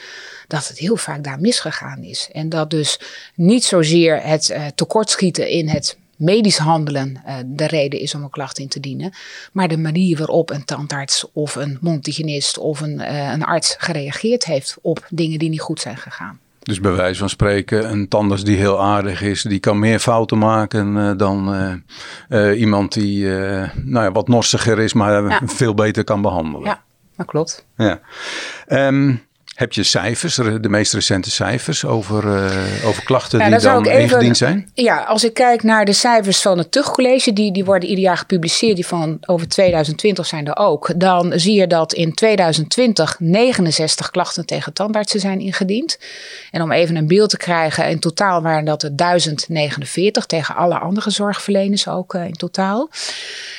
dat 0.47 0.67
het 0.67 0.77
heel 0.77 0.97
vaak 0.97 1.23
daar 1.23 1.39
misgegaan 1.39 2.03
is. 2.03 2.29
En 2.31 2.49
dat 2.49 2.69
dus 2.69 2.99
niet 3.35 3.63
zozeer 3.63 4.21
het 4.21 4.55
tekortschieten 4.75 5.49
in 5.49 5.67
het 5.69 5.97
medisch 6.15 6.57
handelen 6.57 7.21
uh, 7.27 7.35
de 7.45 7.67
reden 7.67 7.99
is 7.99 8.15
om 8.15 8.23
een 8.23 8.29
klacht 8.29 8.59
in 8.59 8.67
te 8.67 8.79
dienen. 8.79 9.13
Maar 9.51 9.67
de 9.67 9.77
manier 9.77 10.17
waarop 10.17 10.49
een 10.49 10.65
tandarts 10.65 11.25
of 11.33 11.55
een 11.55 11.77
mondhygiënist 11.81 12.57
of 12.57 12.81
een, 12.81 12.99
uh, 12.99 13.31
een 13.31 13.43
arts 13.43 13.75
gereageerd 13.77 14.45
heeft 14.45 14.77
op 14.81 15.07
dingen 15.09 15.39
die 15.39 15.49
niet 15.49 15.61
goed 15.61 15.79
zijn 15.79 15.97
gegaan. 15.97 16.39
Dus 16.59 16.79
bij 16.79 16.91
wijze 16.91 17.19
van 17.19 17.29
spreken, 17.29 17.91
een 17.91 18.07
tandarts 18.07 18.43
die 18.43 18.57
heel 18.57 18.81
aardig 18.81 19.21
is, 19.21 19.41
die 19.41 19.59
kan 19.59 19.79
meer 19.79 19.99
fouten 19.99 20.37
maken 20.37 20.95
uh, 20.95 21.11
dan 21.17 21.83
iemand 22.55 22.93
die 22.93 23.27
nou 23.73 24.05
ja, 24.05 24.11
wat 24.11 24.27
norsiger 24.27 24.79
is, 24.79 24.93
maar 24.93 25.23
ja. 25.23 25.41
veel 25.45 25.73
beter 25.73 26.03
kan 26.03 26.21
behandelen. 26.21 26.67
Ja, 26.67 26.83
dat 27.15 27.25
klopt. 27.25 27.65
Ja. 27.77 27.99
Um, 28.67 29.24
heb 29.55 29.73
je 29.73 29.83
cijfers, 29.83 30.35
de 30.35 30.69
meest 30.69 30.93
recente 30.93 31.31
cijfers 31.31 31.85
over, 31.85 32.25
uh, 32.25 32.87
over 32.87 33.03
klachten 33.03 33.39
ja, 33.39 33.49
die 33.49 33.59
dan 33.59 33.85
even, 33.85 34.01
ingediend 34.01 34.37
zijn? 34.37 34.69
Ja, 34.73 35.03
als 35.03 35.23
ik 35.23 35.33
kijk 35.33 35.63
naar 35.63 35.85
de 35.85 35.93
cijfers 35.93 36.41
van 36.41 36.57
het 36.57 36.71
Tuchtcollege, 36.71 37.33
die, 37.33 37.51
die 37.51 37.65
worden 37.65 37.89
ieder 37.89 38.03
jaar 38.03 38.17
gepubliceerd, 38.17 38.75
die 38.75 38.87
van 38.87 39.17
over 39.25 39.47
2020 39.47 40.25
zijn 40.25 40.47
er 40.47 40.57
ook. 40.57 40.99
Dan 40.99 41.39
zie 41.39 41.53
je 41.53 41.67
dat 41.67 41.93
in 41.93 42.13
2020 42.13 43.15
69 43.19 44.11
klachten 44.11 44.45
tegen 44.45 44.73
tandartsen 44.73 45.19
zijn 45.19 45.39
ingediend. 45.39 45.99
En 46.51 46.61
om 46.61 46.71
even 46.71 46.95
een 46.95 47.07
beeld 47.07 47.29
te 47.29 47.37
krijgen, 47.37 47.89
in 47.89 47.99
totaal 47.99 48.41
waren 48.41 48.65
dat 48.65 48.83
er 48.83 48.95
1049 48.95 50.25
tegen 50.25 50.55
alle 50.55 50.79
andere 50.79 51.09
zorgverleners 51.09 51.87
ook 51.87 52.13
uh, 52.13 52.25
in 52.25 52.33
totaal. 52.33 52.89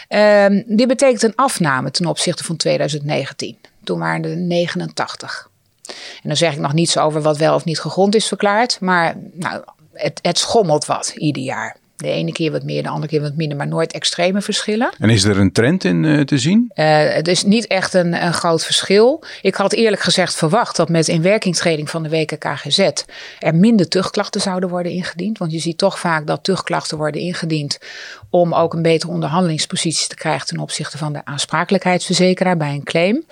Um, 0.08 0.64
dit 0.66 0.88
betekent 0.88 1.22
een 1.22 1.34
afname 1.34 1.90
ten 1.90 2.06
opzichte 2.06 2.44
van 2.44 2.56
2019. 2.56 3.56
Toen 3.84 3.98
waren 3.98 4.24
er 4.24 4.36
89. 4.36 5.48
En 5.88 6.28
dan 6.28 6.36
zeg 6.36 6.52
ik 6.52 6.58
nog 6.58 6.72
niets 6.72 6.98
over 6.98 7.22
wat 7.22 7.36
wel 7.36 7.54
of 7.54 7.64
niet 7.64 7.80
gegrond 7.80 8.14
is 8.14 8.26
verklaard. 8.26 8.80
Maar 8.80 9.14
nou, 9.32 9.62
het, 9.92 10.18
het 10.22 10.38
schommelt 10.38 10.86
wat 10.86 11.14
ieder 11.16 11.42
jaar. 11.42 11.76
De 11.96 12.10
ene 12.10 12.32
keer 12.32 12.52
wat 12.52 12.62
meer, 12.62 12.82
de 12.82 12.88
andere 12.88 13.08
keer 13.08 13.20
wat 13.20 13.36
minder, 13.36 13.56
maar 13.56 13.66
nooit 13.66 13.92
extreme 13.92 14.40
verschillen. 14.40 14.94
En 14.98 15.10
is 15.10 15.24
er 15.24 15.38
een 15.38 15.52
trend 15.52 15.84
in 15.84 16.02
uh, 16.02 16.20
te 16.20 16.38
zien? 16.38 16.70
Uh, 16.74 16.84
het 17.14 17.28
is 17.28 17.44
niet 17.44 17.66
echt 17.66 17.94
een, 17.94 18.24
een, 18.24 18.32
groot 18.32 18.64
verschil. 18.64 19.24
Ik 19.42 19.54
had 19.54 19.72
eerlijk 19.72 20.02
gezegd 20.02 20.34
verwacht 20.34 20.76
dat 20.76 20.88
met 20.88 21.08
inwerkingtreding 21.08 21.90
van 21.90 22.02
de 22.02 22.08
WKKGZ 22.08 22.90
er 23.38 23.54
minder 23.54 23.88
tuchtklachten 23.88 24.40
zouden 24.40 24.68
worden 24.68 24.92
ingediend. 24.92 25.38
Want 25.38 25.52
je 25.52 25.58
ziet 25.58 25.78
toch 25.78 25.98
vaak 25.98 26.26
dat 26.26 26.44
tuchtklachten 26.44 26.98
worden 26.98 27.20
ingediend 27.20 27.78
om 28.30 28.54
ook 28.54 28.74
een 28.74 28.82
betere 28.82 29.12
onderhandelingspositie 29.12 30.08
te 30.08 30.14
krijgen 30.14 30.46
ten 30.46 30.58
opzichte 30.58 30.98
van 30.98 31.12
de 31.12 31.24
aansprakelijkheidsverzekeraar 31.24 32.56
bij 32.56 32.70
een 32.70 32.84
claim. 32.84 33.24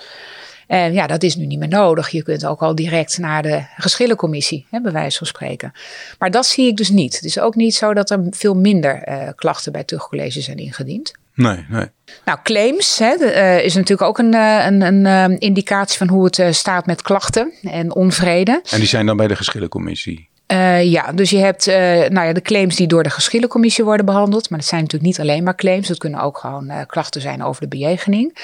En 0.74 0.92
ja, 0.92 1.06
dat 1.06 1.22
is 1.22 1.36
nu 1.36 1.46
niet 1.46 1.58
meer 1.58 1.68
nodig. 1.68 2.08
Je 2.08 2.22
kunt 2.22 2.46
ook 2.46 2.62
al 2.62 2.74
direct 2.74 3.18
naar 3.18 3.42
de 3.42 3.64
geschillencommissie, 3.76 4.66
hè, 4.70 4.80
bij 4.80 4.92
wijze 4.92 5.18
van 5.18 5.26
spreken. 5.26 5.72
Maar 6.18 6.30
dat 6.30 6.46
zie 6.46 6.66
ik 6.66 6.76
dus 6.76 6.90
niet. 6.90 7.14
Het 7.14 7.24
is 7.24 7.38
ook 7.38 7.54
niet 7.54 7.74
zo 7.74 7.94
dat 7.94 8.10
er 8.10 8.20
veel 8.30 8.54
minder 8.54 9.08
uh, 9.08 9.28
klachten 9.34 9.72
bij 9.72 9.84
tuchtcollege 9.84 10.40
zijn 10.40 10.56
ingediend. 10.56 11.12
Nee, 11.34 11.64
nee. 11.68 11.86
Nou, 12.24 12.38
claims 12.42 12.98
hè, 12.98 13.14
uh, 13.20 13.64
is 13.64 13.74
natuurlijk 13.74 14.08
ook 14.08 14.18
een, 14.18 14.34
uh, 14.34 14.66
een, 14.66 15.04
een 15.04 15.38
indicatie 15.38 15.98
van 15.98 16.08
hoe 16.08 16.24
het 16.24 16.56
staat 16.56 16.86
met 16.86 17.02
klachten 17.02 17.52
en 17.62 17.94
onvrede. 17.94 18.62
En 18.70 18.78
die 18.78 18.88
zijn 18.88 19.06
dan 19.06 19.16
bij 19.16 19.28
de 19.28 19.36
geschillencommissie? 19.36 20.28
Uh, 20.52 20.84
ja, 20.84 21.12
dus 21.12 21.30
je 21.30 21.38
hebt 21.38 21.68
uh, 21.68 21.74
nou 22.08 22.26
ja, 22.26 22.32
de 22.32 22.42
claims 22.42 22.76
die 22.76 22.86
door 22.86 23.02
de 23.02 23.10
geschillencommissie 23.10 23.84
worden 23.84 24.06
behandeld. 24.06 24.50
Maar 24.50 24.58
dat 24.58 24.68
zijn 24.68 24.80
natuurlijk 24.80 25.10
niet 25.10 25.20
alleen 25.20 25.44
maar 25.44 25.54
claims. 25.54 25.88
Dat 25.88 25.98
kunnen 25.98 26.20
ook 26.20 26.38
gewoon 26.38 26.70
uh, 26.70 26.80
klachten 26.86 27.20
zijn 27.20 27.42
over 27.42 27.62
de 27.62 27.68
bejegening. 27.68 28.38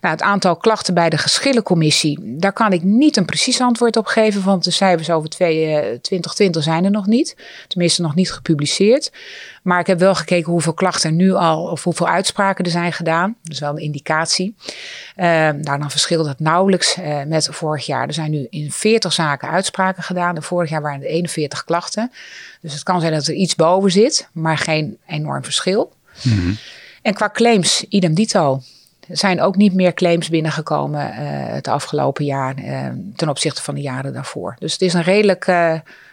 Nou, 0.00 0.14
het 0.14 0.22
aantal 0.22 0.56
klachten 0.56 0.94
bij 0.94 1.10
de 1.10 1.18
geschillencommissie, 1.18 2.18
daar 2.22 2.52
kan 2.52 2.72
ik 2.72 2.82
niet 2.82 3.16
een 3.16 3.24
precies 3.24 3.60
antwoord 3.60 3.96
op 3.96 4.06
geven. 4.06 4.44
Want 4.44 4.64
de 4.64 4.70
cijfers 4.70 5.10
over 5.10 5.28
2020 5.28 6.62
zijn 6.62 6.84
er 6.84 6.90
nog 6.90 7.06
niet. 7.06 7.36
Tenminste, 7.68 8.02
nog 8.02 8.14
niet 8.14 8.32
gepubliceerd. 8.32 9.12
Maar 9.62 9.80
ik 9.80 9.86
heb 9.86 9.98
wel 9.98 10.14
gekeken 10.14 10.52
hoeveel 10.52 10.74
klachten 10.74 11.10
er 11.10 11.16
nu 11.16 11.32
al, 11.32 11.62
of 11.62 11.84
hoeveel 11.84 12.08
uitspraken 12.08 12.64
er 12.64 12.70
zijn 12.70 12.92
gedaan. 12.92 13.36
Is 13.44 13.58
wel 13.58 13.70
een 13.70 13.82
indicatie. 13.82 14.54
Uh, 15.16 15.24
nou, 15.24 15.78
dan 15.78 15.90
verschilt 15.90 16.26
dat 16.26 16.40
nauwelijks 16.40 16.98
uh, 16.98 17.22
met 17.22 17.48
vorig 17.50 17.86
jaar. 17.86 18.06
Er 18.06 18.14
zijn 18.14 18.30
nu 18.30 18.46
in 18.50 18.72
40 18.72 19.12
zaken 19.12 19.48
uitspraken 19.48 20.02
gedaan. 20.02 20.36
En 20.36 20.42
vorig 20.42 20.70
jaar 20.70 20.82
waren 20.82 21.02
er 21.02 21.08
41 21.08 21.64
klachten. 21.64 22.12
Dus 22.60 22.72
het 22.72 22.82
kan 22.82 23.00
zijn 23.00 23.12
dat 23.12 23.26
er 23.26 23.34
iets 23.34 23.54
boven 23.54 23.90
zit, 23.90 24.28
maar 24.32 24.58
geen 24.58 24.98
enorm 25.06 25.44
verschil. 25.44 25.92
Mm 26.22 26.32
-hmm. 26.32 26.56
En 27.02 27.14
qua 27.14 27.30
claims, 27.30 27.84
idem 27.88 28.14
dito. 28.14 28.62
Er 29.08 29.16
zijn 29.16 29.40
ook 29.40 29.56
niet 29.56 29.74
meer 29.74 29.94
claims 29.94 30.28
binnengekomen 30.28 31.00
uh, 31.00 31.16
het 31.54 31.68
afgelopen 31.68 32.24
jaar 32.24 32.54
ten 33.16 33.28
opzichte 33.28 33.62
van 33.62 33.74
de 33.74 33.80
jaren 33.80 34.12
daarvoor. 34.12 34.56
Dus 34.58 34.72
het 34.72 34.82
is 34.82 34.94
een 34.94 35.02
redelijk 35.02 35.52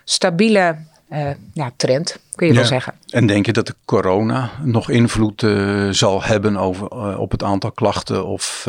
stabiele 0.04 0.76
uh, 1.12 1.30
ja, 1.54 1.72
trend, 1.76 2.20
kun 2.36 2.48
je 2.48 2.54
ja. 2.54 2.60
wel 2.60 2.68
zeggen. 2.68 2.94
En 3.10 3.28
denk 3.28 3.46
je 3.46 3.54
dat 3.54 3.68
de 3.68 3.76
corona 3.86 4.50
nog 4.64 4.90
invloed 4.90 5.42
uh, 5.42 5.90
zal 5.90 6.24
hebben 6.24 6.58
over, 6.58 6.88
uh, 6.92 7.20
op 7.20 7.32
het 7.32 7.44
aantal 7.44 7.72
klachten 7.72 8.26
of, 8.26 8.68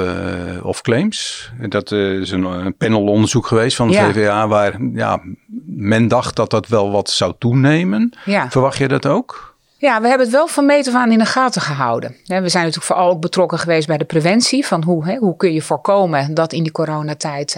of 0.62 0.80
claims? 0.80 1.50
Dat 1.68 1.92
is 1.92 2.30
een, 2.30 2.44
een 2.44 2.76
panelonderzoek 2.76 3.46
geweest 3.46 3.76
van 3.76 3.88
de 3.88 3.94
ja. 3.94 4.12
VVA 4.12 4.48
waar 4.48 4.76
ja, 4.94 5.20
men 5.66 6.08
dacht 6.08 6.36
dat 6.36 6.50
dat 6.50 6.66
wel 6.68 6.90
wat 6.90 7.10
zou 7.10 7.32
toenemen. 7.38 8.12
Ja. 8.24 8.50
Verwacht 8.50 8.78
je 8.78 8.88
dat 8.88 9.06
ook? 9.06 9.54
Ja, 9.78 10.00
we 10.00 10.08
hebben 10.08 10.26
het 10.26 10.36
wel 10.36 10.48
van 10.48 10.66
meet 10.66 10.88
af 10.88 10.94
aan 10.94 11.12
in 11.12 11.18
de 11.18 11.24
gaten 11.24 11.60
gehouden. 11.62 12.16
We 12.24 12.48
zijn 12.48 12.64
natuurlijk 12.64 12.84
vooral 12.84 13.10
ook 13.10 13.20
betrokken 13.20 13.58
geweest 13.58 13.86
bij 13.86 13.98
de 13.98 14.04
preventie. 14.04 14.66
Van 14.66 14.84
hoe, 14.84 15.04
hè, 15.04 15.16
hoe 15.16 15.36
kun 15.36 15.52
je 15.52 15.62
voorkomen 15.62 16.34
dat 16.34 16.52
in 16.52 16.62
die 16.62 16.72
coronatijd 16.72 17.56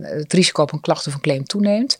het 0.00 0.32
risico 0.32 0.62
op 0.62 0.72
een 0.72 0.80
klacht 0.80 1.06
of 1.06 1.14
een 1.14 1.20
claim 1.20 1.44
toeneemt. 1.44 1.96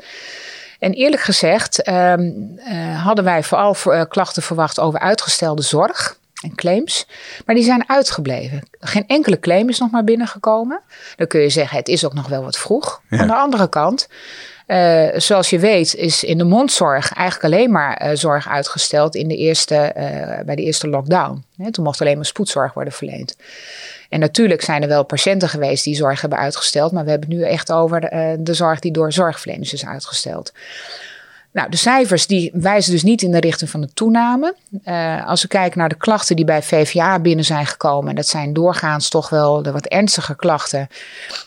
En 0.83 0.93
eerlijk 0.93 1.23
gezegd 1.23 1.89
um, 1.89 2.59
uh, 2.59 3.05
hadden 3.05 3.25
wij 3.25 3.43
vooral 3.43 3.75
voor, 3.75 3.95
uh, 3.95 4.03
klachten 4.09 4.43
verwacht 4.43 4.81
over 4.81 5.01
uitgestelde 5.01 5.63
zorg 5.63 6.17
en 6.43 6.55
claims. 6.55 7.07
Maar 7.47 7.55
die 7.55 7.65
zijn 7.65 7.89
uitgebleven. 7.89 8.69
Geen 8.81 9.05
enkele 9.07 9.39
claim 9.39 9.69
is 9.69 9.79
nog 9.79 9.91
maar 9.91 10.05
binnengekomen. 10.05 10.81
Dan 11.17 11.27
kun 11.27 11.41
je 11.41 11.49
zeggen, 11.49 11.79
het 11.79 11.89
is 11.89 12.05
ook 12.05 12.15
nog 12.15 12.29
wel 12.29 12.43
wat 12.43 12.59
vroeg. 12.59 13.01
Ja. 13.09 13.19
Aan 13.19 13.27
de 13.27 13.35
andere 13.35 13.69
kant, 13.69 14.09
uh, 14.67 15.09
zoals 15.17 15.51
je 15.51 15.59
weet, 15.59 15.95
is 15.95 16.25
in 16.25 16.39
de 16.39 16.45
mondzorg 16.45 17.13
eigenlijk 17.13 17.55
alleen 17.55 17.71
maar 17.71 18.03
uh, 18.05 18.11
zorg 18.17 18.49
uitgesteld 18.49 19.15
in 19.15 19.29
de 19.29 19.37
eerste, 19.37 19.93
uh, 19.97 20.45
bij 20.45 20.55
de 20.55 20.63
eerste 20.63 20.89
lockdown. 20.89 21.45
He, 21.57 21.71
toen 21.71 21.85
mocht 21.85 22.01
alleen 22.01 22.17
maar 22.17 22.27
spoedzorg 22.27 22.75
worden 22.75 22.93
verleend. 22.93 23.37
En 24.13 24.21
natuurlijk 24.21 24.63
zijn 24.63 24.83
er 24.83 24.89
wel 24.89 25.05
patiënten 25.05 25.49
geweest 25.49 25.85
die 25.85 25.95
zorg 25.95 26.21
hebben 26.21 26.39
uitgesteld, 26.39 26.93
maar 26.93 27.05
we 27.05 27.11
hebben 27.11 27.29
het 27.29 27.39
nu 27.39 27.45
echt 27.45 27.73
over 27.73 28.01
de, 28.01 28.37
de 28.41 28.55
zorg 28.55 28.81
die 28.81 28.93
door 28.93 29.13
zorgverleners 29.13 29.73
is 29.73 29.87
uitgesteld. 29.87 30.53
Nou, 31.53 31.71
de 31.71 31.77
cijfers 31.77 32.27
die 32.27 32.51
wijzen 32.55 32.93
dus 32.93 33.03
niet 33.03 33.23
in 33.23 33.31
de 33.31 33.41
richting 33.41 33.71
van 33.71 33.81
de 33.81 33.93
toename. 33.95 34.55
Uh, 34.85 35.27
als 35.27 35.43
we 35.43 35.49
kijken 35.49 35.79
naar 35.79 35.89
de 35.89 35.95
klachten 35.95 36.37
die 36.37 36.45
bij 36.45 36.63
VVA 36.63 37.19
binnen 37.19 37.45
zijn 37.45 37.67
gekomen, 37.67 38.09
en 38.09 38.15
dat 38.15 38.27
zijn 38.27 38.53
doorgaans 38.53 39.09
toch 39.09 39.29
wel 39.29 39.63
de 39.63 39.73
wat 39.73 39.87
ernstige 39.87 40.37
klachten. 40.37 40.89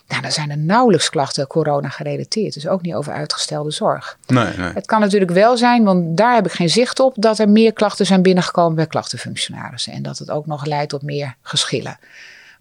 Nou, 0.07 0.21
dan 0.21 0.31
zijn 0.31 0.49
er 0.49 0.57
nauwelijks 0.57 1.09
klachten 1.09 1.47
corona 1.47 1.89
gerelateerd. 1.89 2.53
Dus 2.53 2.67
ook 2.67 2.81
niet 2.81 2.93
over 2.93 3.13
uitgestelde 3.13 3.71
zorg. 3.71 4.17
Nee, 4.27 4.57
nee. 4.57 4.71
Het 4.73 4.85
kan 4.85 4.99
natuurlijk 4.99 5.31
wel 5.31 5.57
zijn, 5.57 5.83
want 5.83 6.17
daar 6.17 6.35
heb 6.35 6.45
ik 6.45 6.51
geen 6.51 6.69
zicht 6.69 6.99
op, 6.99 7.13
dat 7.17 7.39
er 7.39 7.49
meer 7.49 7.73
klachten 7.73 8.05
zijn 8.05 8.21
binnengekomen 8.21 8.75
bij 8.75 8.87
klachtenfunctionarissen. 8.87 9.93
En 9.93 10.03
dat 10.03 10.17
het 10.17 10.31
ook 10.31 10.45
nog 10.45 10.65
leidt 10.65 10.89
tot 10.89 11.01
meer 11.01 11.35
geschillen. 11.41 11.97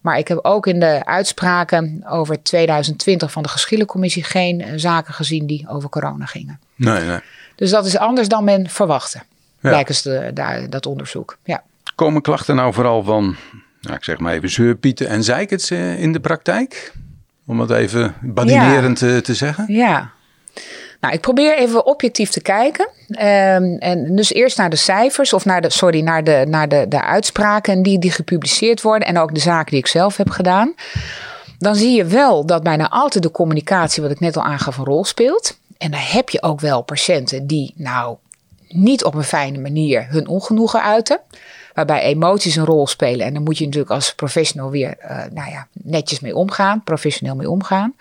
Maar 0.04 0.18
ik 0.18 0.28
heb 0.28 0.38
ook 0.42 0.66
in 0.66 0.80
de 0.80 1.04
uitspraken 1.04 2.04
over 2.08 2.42
2020 2.42 3.32
van 3.32 3.42
de 3.42 3.48
geschillencommissie 3.48 4.24
geen 4.24 4.60
uh, 4.60 4.72
zaken 4.76 5.14
gezien 5.14 5.46
die 5.46 5.68
over 5.68 5.88
corona 5.88 6.26
gingen. 6.26 6.60
Nee, 6.74 7.02
nee. 7.04 7.18
Dus 7.54 7.70
dat 7.70 7.86
is 7.86 7.96
anders 7.96 8.28
dan 8.28 8.44
men 8.44 8.68
verwachtte, 8.68 9.18
ja. 9.18 9.68
blijkens 9.68 10.02
de, 10.02 10.30
de, 10.34 10.66
dat 10.68 10.86
onderzoek. 10.86 11.38
Ja. 11.44 11.62
Komen 11.94 12.22
klachten 12.22 12.56
nou 12.56 12.72
vooral 12.72 13.02
van, 13.02 13.36
nou, 13.80 13.96
ik 13.96 14.04
zeg 14.04 14.18
maar 14.18 14.32
even 14.32 14.50
zeurpieten 14.50 15.08
en 15.08 15.24
zeikets 15.24 15.70
uh, 15.70 16.00
in 16.00 16.12
de 16.12 16.20
praktijk? 16.20 16.92
Om 17.46 17.60
het 17.60 17.70
even 17.70 18.14
badinerend 18.20 18.98
te, 18.98 19.20
te 19.22 19.34
zeggen. 19.34 19.64
Ja. 19.68 20.10
Nou, 21.04 21.16
ik 21.16 21.22
probeer 21.22 21.58
even 21.58 21.86
objectief 21.86 22.30
te 22.30 22.40
kijken. 22.40 22.88
Ehm, 23.08 23.76
en 23.78 24.16
dus 24.16 24.32
eerst 24.32 24.56
naar 24.56 24.70
de 24.70 24.76
cijfers, 24.76 25.32
of 25.32 25.44
naar 25.44 25.60
de, 25.60 25.70
sorry, 25.70 26.00
naar 26.00 26.24
de, 26.24 26.44
naar 26.48 26.68
de, 26.68 26.86
de 26.88 27.02
uitspraken 27.02 27.82
die, 27.82 27.98
die 27.98 28.10
gepubliceerd 28.10 28.82
worden. 28.82 29.08
En 29.08 29.18
ook 29.18 29.34
de 29.34 29.40
zaken 29.40 29.70
die 29.70 29.78
ik 29.78 29.86
zelf 29.86 30.16
heb 30.16 30.30
gedaan. 30.30 30.74
Dan 31.58 31.74
zie 31.74 31.96
je 31.96 32.04
wel 32.04 32.46
dat 32.46 32.62
bijna 32.62 32.88
altijd 32.88 33.22
de 33.22 33.30
communicatie, 33.30 34.02
wat 34.02 34.10
ik 34.10 34.20
net 34.20 34.36
al 34.36 34.42
aangaf, 34.42 34.76
een 34.76 34.84
rol 34.84 35.04
speelt. 35.04 35.58
En 35.78 35.90
daar 35.90 36.12
heb 36.12 36.30
je 36.30 36.42
ook 36.42 36.60
wel 36.60 36.82
patiënten 36.82 37.46
die, 37.46 37.74
nou, 37.76 38.16
niet 38.68 39.04
op 39.04 39.14
een 39.14 39.24
fijne 39.24 39.58
manier 39.58 40.06
hun 40.08 40.28
ongenoegen 40.28 40.82
uiten 40.82 41.20
waarbij 41.74 42.02
emoties 42.02 42.56
een 42.56 42.64
rol 42.64 42.86
spelen. 42.86 43.26
En 43.26 43.32
daar 43.32 43.42
moet 43.42 43.58
je 43.58 43.64
natuurlijk 43.64 43.92
als 43.92 44.14
professional 44.14 44.70
weer 44.70 44.96
uh, 45.02 45.08
nou 45.30 45.50
ja, 45.50 45.66
netjes 45.72 46.20
mee 46.20 46.36
omgaan, 46.36 46.82
professioneel 46.84 47.34
mee 47.34 47.50
omgaan. 47.50 47.94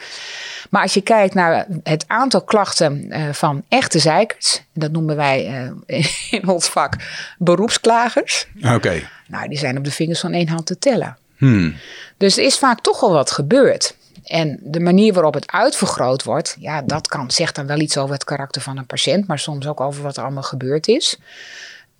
Maar 0.69 0.81
als 0.81 0.93
je 0.93 1.01
kijkt 1.01 1.33
naar 1.33 1.67
het 1.83 2.05
aantal 2.07 2.41
klachten 2.41 3.05
uh, 3.09 3.29
van 3.33 3.63
echte 3.67 3.99
zeikers, 3.99 4.61
dat 4.73 4.91
noemen 4.91 5.15
wij 5.15 5.71
uh, 5.87 6.03
in 6.39 6.47
ons 6.47 6.67
vak 6.67 6.95
beroepsklagers. 7.37 8.47
Oké. 8.63 9.01
Nou, 9.27 9.47
die 9.47 9.57
zijn 9.57 9.77
op 9.77 9.83
de 9.83 9.91
vingers 9.91 10.19
van 10.19 10.33
één 10.33 10.47
hand 10.47 10.65
te 10.65 10.77
tellen. 10.79 11.17
Hmm. 11.37 11.75
Dus 12.17 12.37
er 12.37 12.43
is 12.43 12.57
vaak 12.57 12.81
toch 12.81 12.99
wel 12.99 13.11
wat 13.11 13.31
gebeurd. 13.31 13.95
En 14.23 14.59
de 14.61 14.79
manier 14.79 15.13
waarop 15.13 15.33
het 15.33 15.51
uitvergroot 15.51 16.23
wordt, 16.23 16.55
ja, 16.59 16.81
dat 16.81 17.07
kan, 17.07 17.31
zegt 17.31 17.55
dan 17.55 17.67
wel 17.67 17.79
iets 17.79 17.97
over 17.97 18.13
het 18.13 18.23
karakter 18.23 18.61
van 18.61 18.77
een 18.77 18.85
patiënt, 18.85 19.27
maar 19.27 19.39
soms 19.39 19.67
ook 19.67 19.81
over 19.81 20.03
wat 20.03 20.17
er 20.17 20.23
allemaal 20.23 20.43
gebeurd 20.43 20.87
is. 20.87 21.17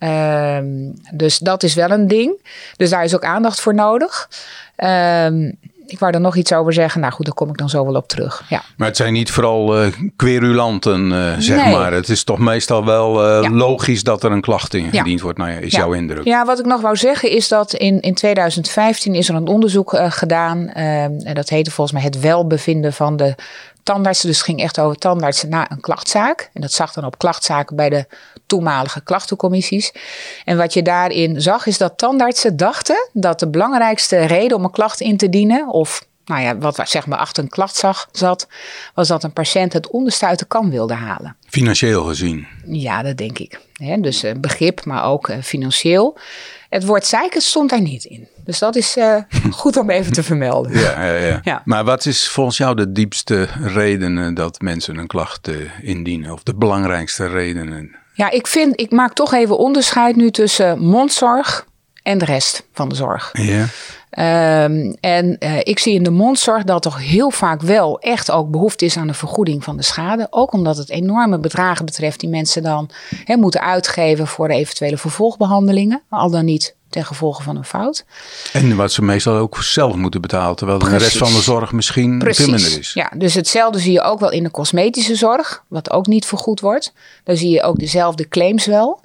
Um, 0.04 0.94
dus 1.12 1.38
dat 1.38 1.62
is 1.62 1.74
wel 1.74 1.90
een 1.90 2.08
ding. 2.08 2.46
Dus 2.76 2.90
daar 2.90 3.04
is 3.04 3.14
ook 3.14 3.24
aandacht 3.24 3.60
voor 3.60 3.74
nodig. 3.74 4.28
Um, 4.76 5.58
ik 5.86 5.98
wou 5.98 6.12
er 6.12 6.20
nog 6.20 6.36
iets 6.36 6.52
over 6.52 6.72
zeggen. 6.72 7.00
Nou 7.00 7.12
goed, 7.12 7.24
daar 7.24 7.34
kom 7.34 7.48
ik 7.48 7.56
dan 7.56 7.68
zo 7.68 7.84
wel 7.84 7.94
op 7.94 8.08
terug. 8.08 8.42
Ja. 8.48 8.62
Maar 8.76 8.88
het 8.88 8.96
zijn 8.96 9.12
niet 9.12 9.30
vooral 9.30 9.84
uh, 9.84 9.92
querulanten, 10.16 11.10
uh, 11.10 11.32
zeg 11.38 11.64
nee. 11.64 11.74
maar. 11.74 11.92
Het 11.92 12.08
is 12.08 12.24
toch 12.24 12.38
meestal 12.38 12.84
wel 12.84 13.26
uh, 13.26 13.42
ja. 13.42 13.50
logisch 13.50 14.02
dat 14.02 14.22
er 14.22 14.32
een 14.32 14.40
klacht 14.40 14.74
ingediend 14.74 15.18
ja. 15.18 15.24
wordt. 15.24 15.38
Nou 15.38 15.50
ja, 15.50 15.58
is 15.58 15.72
jouw 15.72 15.92
indruk? 15.92 16.24
Ja, 16.24 16.44
wat 16.44 16.58
ik 16.58 16.64
nog 16.64 16.80
wou 16.80 16.96
zeggen 16.96 17.30
is 17.30 17.48
dat 17.48 17.74
in, 17.74 18.00
in 18.00 18.14
2015 18.14 19.14
is 19.14 19.28
er 19.28 19.34
een 19.34 19.46
onderzoek 19.46 19.96
gedaan. 20.08 20.68
en 20.68 21.34
dat 21.34 21.48
heette 21.48 21.70
volgens 21.70 21.96
mij 21.96 22.06
het 22.06 22.20
welbevinden 22.20 22.92
van 22.92 23.16
de 23.16 23.34
tandartsen. 23.82 24.28
Dus 24.28 24.36
het 24.36 24.46
ging 24.46 24.60
echt 24.62 24.80
over 24.80 24.98
tandartsen 24.98 25.48
na 25.48 25.70
een 25.70 25.80
klachtzaak. 25.80 26.50
En 26.52 26.60
dat 26.60 26.72
zag 26.72 26.92
dan 26.92 27.04
op 27.04 27.18
klachtzaken 27.18 27.76
bij 27.76 27.88
de 27.88 28.06
toenmalige 28.46 29.02
klachtencommissies. 29.02 29.92
En 30.44 30.56
wat 30.56 30.72
je 30.72 30.82
daarin 30.82 31.40
zag 31.40 31.66
is 31.66 31.78
dat 31.78 31.98
tandartsen 31.98 32.56
dachten 32.56 33.08
dat 33.12 33.38
de 33.38 33.48
belangrijkste 33.48 34.24
reden 34.24 34.56
om 34.56 34.64
een 34.64 34.70
klacht 34.70 35.00
in 35.00 35.16
te 35.16 35.28
dienen, 35.28 35.68
of 35.68 36.06
nou 36.24 36.42
ja, 36.42 36.58
wat 36.58 36.80
zeg 36.84 37.06
maar 37.06 37.18
achter 37.18 37.42
een 37.42 37.48
klacht 37.48 37.76
zag, 37.76 38.08
zat, 38.12 38.48
was 38.94 39.08
dat 39.08 39.24
een 39.24 39.32
patiënt 39.32 39.72
het 39.72 39.90
onderste 39.90 40.26
uit 40.26 40.38
de 40.38 40.44
kan 40.44 40.70
wilde 40.70 40.94
halen. 40.94 41.36
Financieel 41.48 42.04
gezien? 42.04 42.46
Ja, 42.66 43.02
dat 43.02 43.16
denk 43.16 43.38
ik. 43.38 43.60
dus 43.98 44.24
begrip, 44.40 44.84
maar 44.84 45.04
ook 45.04 45.32
financieel. 45.42 46.18
Het 46.68 46.84
woord 46.84 47.06
zeiken 47.06 47.40
stond 47.40 47.70
daar 47.70 47.80
niet 47.80 48.04
in. 48.04 48.28
Dus 48.44 48.58
dat 48.58 48.76
is 48.76 48.96
uh, 48.96 49.16
goed 49.50 49.76
om 49.76 49.90
even 49.90 50.12
te 50.12 50.22
vermelden. 50.22 50.72
Ja, 50.78 51.04
ja, 51.04 51.16
ja, 51.16 51.40
ja, 51.52 51.62
Maar 51.64 51.84
wat 51.84 52.06
is 52.06 52.28
volgens 52.28 52.56
jou 52.56 52.76
de 52.76 52.92
diepste 52.92 53.48
redenen 53.60 54.34
dat 54.34 54.60
mensen 54.60 54.96
een 54.96 55.06
klacht 55.06 55.50
indienen? 55.82 56.32
Of 56.32 56.42
de 56.42 56.54
belangrijkste 56.54 57.26
redenen? 57.26 57.96
Ja, 58.14 58.30
ik 58.30 58.46
vind, 58.46 58.80
ik 58.80 58.90
maak 58.90 59.12
toch 59.12 59.32
even 59.32 59.58
onderscheid 59.58 60.16
nu 60.16 60.30
tussen 60.30 60.78
mondzorg 60.78 61.66
en 62.02 62.18
de 62.18 62.24
rest 62.24 62.66
van 62.72 62.88
de 62.88 62.94
zorg. 62.94 63.30
Ja. 63.32 63.66
Um, 64.64 64.96
en 65.00 65.36
uh, 65.38 65.58
ik 65.58 65.78
zie 65.78 65.94
in 65.94 66.02
de 66.02 66.10
mondzorg 66.10 66.64
dat 66.64 66.82
toch 66.82 66.98
heel 66.98 67.30
vaak 67.30 67.62
wel 67.62 68.00
echt 68.00 68.30
ook 68.30 68.50
behoefte 68.50 68.84
is 68.84 68.96
aan 68.96 69.06
de 69.06 69.14
vergoeding 69.14 69.64
van 69.64 69.76
de 69.76 69.82
schade. 69.82 70.26
Ook 70.30 70.52
omdat 70.52 70.76
het 70.76 70.90
enorme 70.90 71.38
bedragen 71.38 71.84
betreft 71.84 72.20
die 72.20 72.28
mensen 72.28 72.62
dan 72.62 72.90
he, 73.24 73.36
moeten 73.36 73.60
uitgeven 73.60 74.26
voor 74.26 74.48
de 74.48 74.54
eventuele 74.54 74.96
vervolgbehandelingen. 74.96 76.02
Al 76.08 76.30
dan 76.30 76.44
niet 76.44 76.76
ten 76.94 77.04
gevolge 77.04 77.42
van 77.42 77.56
een 77.56 77.64
fout. 77.64 78.04
En 78.52 78.76
wat 78.76 78.92
ze 78.92 79.02
meestal 79.02 79.36
ook 79.36 79.62
zelf 79.62 79.94
moeten 79.94 80.20
betalen, 80.20 80.56
terwijl 80.56 80.78
Precies. 80.78 80.98
de 80.98 81.04
rest 81.04 81.16
van 81.16 81.32
de 81.32 81.42
zorg 81.42 81.72
misschien 81.72 82.18
Precies. 82.18 82.44
veel 82.44 82.54
minder 82.54 82.78
is. 82.78 82.92
Ja, 82.92 83.10
dus 83.16 83.34
hetzelfde 83.34 83.78
zie 83.78 83.92
je 83.92 84.02
ook 84.02 84.20
wel 84.20 84.30
in 84.30 84.42
de 84.42 84.50
cosmetische 84.50 85.14
zorg, 85.14 85.64
wat 85.68 85.90
ook 85.90 86.06
niet 86.06 86.26
vergoed 86.26 86.60
wordt. 86.60 86.92
Daar 87.24 87.36
zie 87.36 87.50
je 87.50 87.62
ook 87.62 87.78
dezelfde 87.78 88.28
claims 88.28 88.66
wel. 88.66 89.00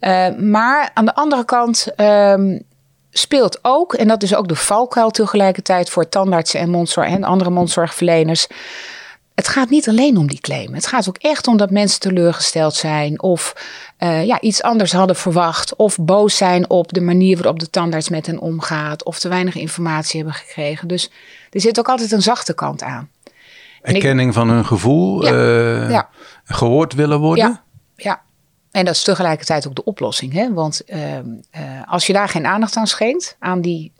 Uh, 0.00 0.36
maar 0.36 0.90
aan 0.94 1.04
de 1.04 1.14
andere 1.14 1.44
kant 1.44 1.86
um, 1.96 2.62
speelt 3.10 3.58
ook, 3.62 3.94
en 3.94 4.08
dat 4.08 4.22
is 4.22 4.34
ook 4.34 4.48
de 4.48 4.56
valkuil 4.56 5.10
tegelijkertijd 5.10 5.90
voor 5.90 6.08
tandartsen 6.08 6.60
en 6.60 6.70
mondzorg 6.70 7.08
en 7.08 7.24
andere 7.24 7.50
mondzorgverleners. 7.50 8.46
Het 9.34 9.48
gaat 9.48 9.70
niet 9.70 9.88
alleen 9.88 10.16
om 10.16 10.26
die 10.28 10.40
claim. 10.40 10.74
Het 10.74 10.86
gaat 10.86 11.08
ook 11.08 11.18
echt 11.18 11.46
om 11.46 11.56
dat 11.56 11.70
mensen 11.70 12.00
teleurgesteld 12.00 12.74
zijn 12.74 13.22
of 13.22 13.54
uh, 13.98 14.24
ja, 14.24 14.40
iets 14.40 14.62
anders 14.62 14.92
hadden 14.92 15.16
verwacht. 15.16 15.76
Of 15.76 15.98
boos 16.00 16.36
zijn 16.36 16.70
op 16.70 16.92
de 16.92 17.00
manier 17.00 17.36
waarop 17.36 17.58
de 17.58 17.70
tandarts 17.70 18.08
met 18.08 18.26
hen 18.26 18.38
omgaat. 18.38 19.04
Of 19.04 19.18
te 19.18 19.28
weinig 19.28 19.54
informatie 19.54 20.16
hebben 20.20 20.38
gekregen. 20.38 20.88
Dus 20.88 21.10
er 21.50 21.60
zit 21.60 21.78
ook 21.78 21.88
altijd 21.88 22.12
een 22.12 22.22
zachte 22.22 22.54
kant 22.54 22.82
aan. 22.82 23.10
Erkenning 23.82 24.28
ik, 24.28 24.34
van 24.34 24.48
hun 24.48 24.64
gevoel, 24.64 25.24
ja, 25.24 25.32
uh, 25.32 25.90
ja. 25.90 26.08
gehoord 26.44 26.94
willen 26.94 27.20
worden. 27.20 27.44
Ja, 27.44 27.62
ja, 27.96 28.22
en 28.70 28.84
dat 28.84 28.94
is 28.94 29.02
tegelijkertijd 29.02 29.68
ook 29.68 29.74
de 29.74 29.84
oplossing. 29.84 30.32
Hè? 30.32 30.52
Want 30.52 30.82
uh, 30.86 30.98
als 31.86 32.06
je 32.06 32.12
daar 32.12 32.28
geen 32.28 32.46
aandacht 32.46 32.76
aan 32.76 32.86
schenkt, 32.86 33.36
aan 33.38 33.60
die, 33.60 33.92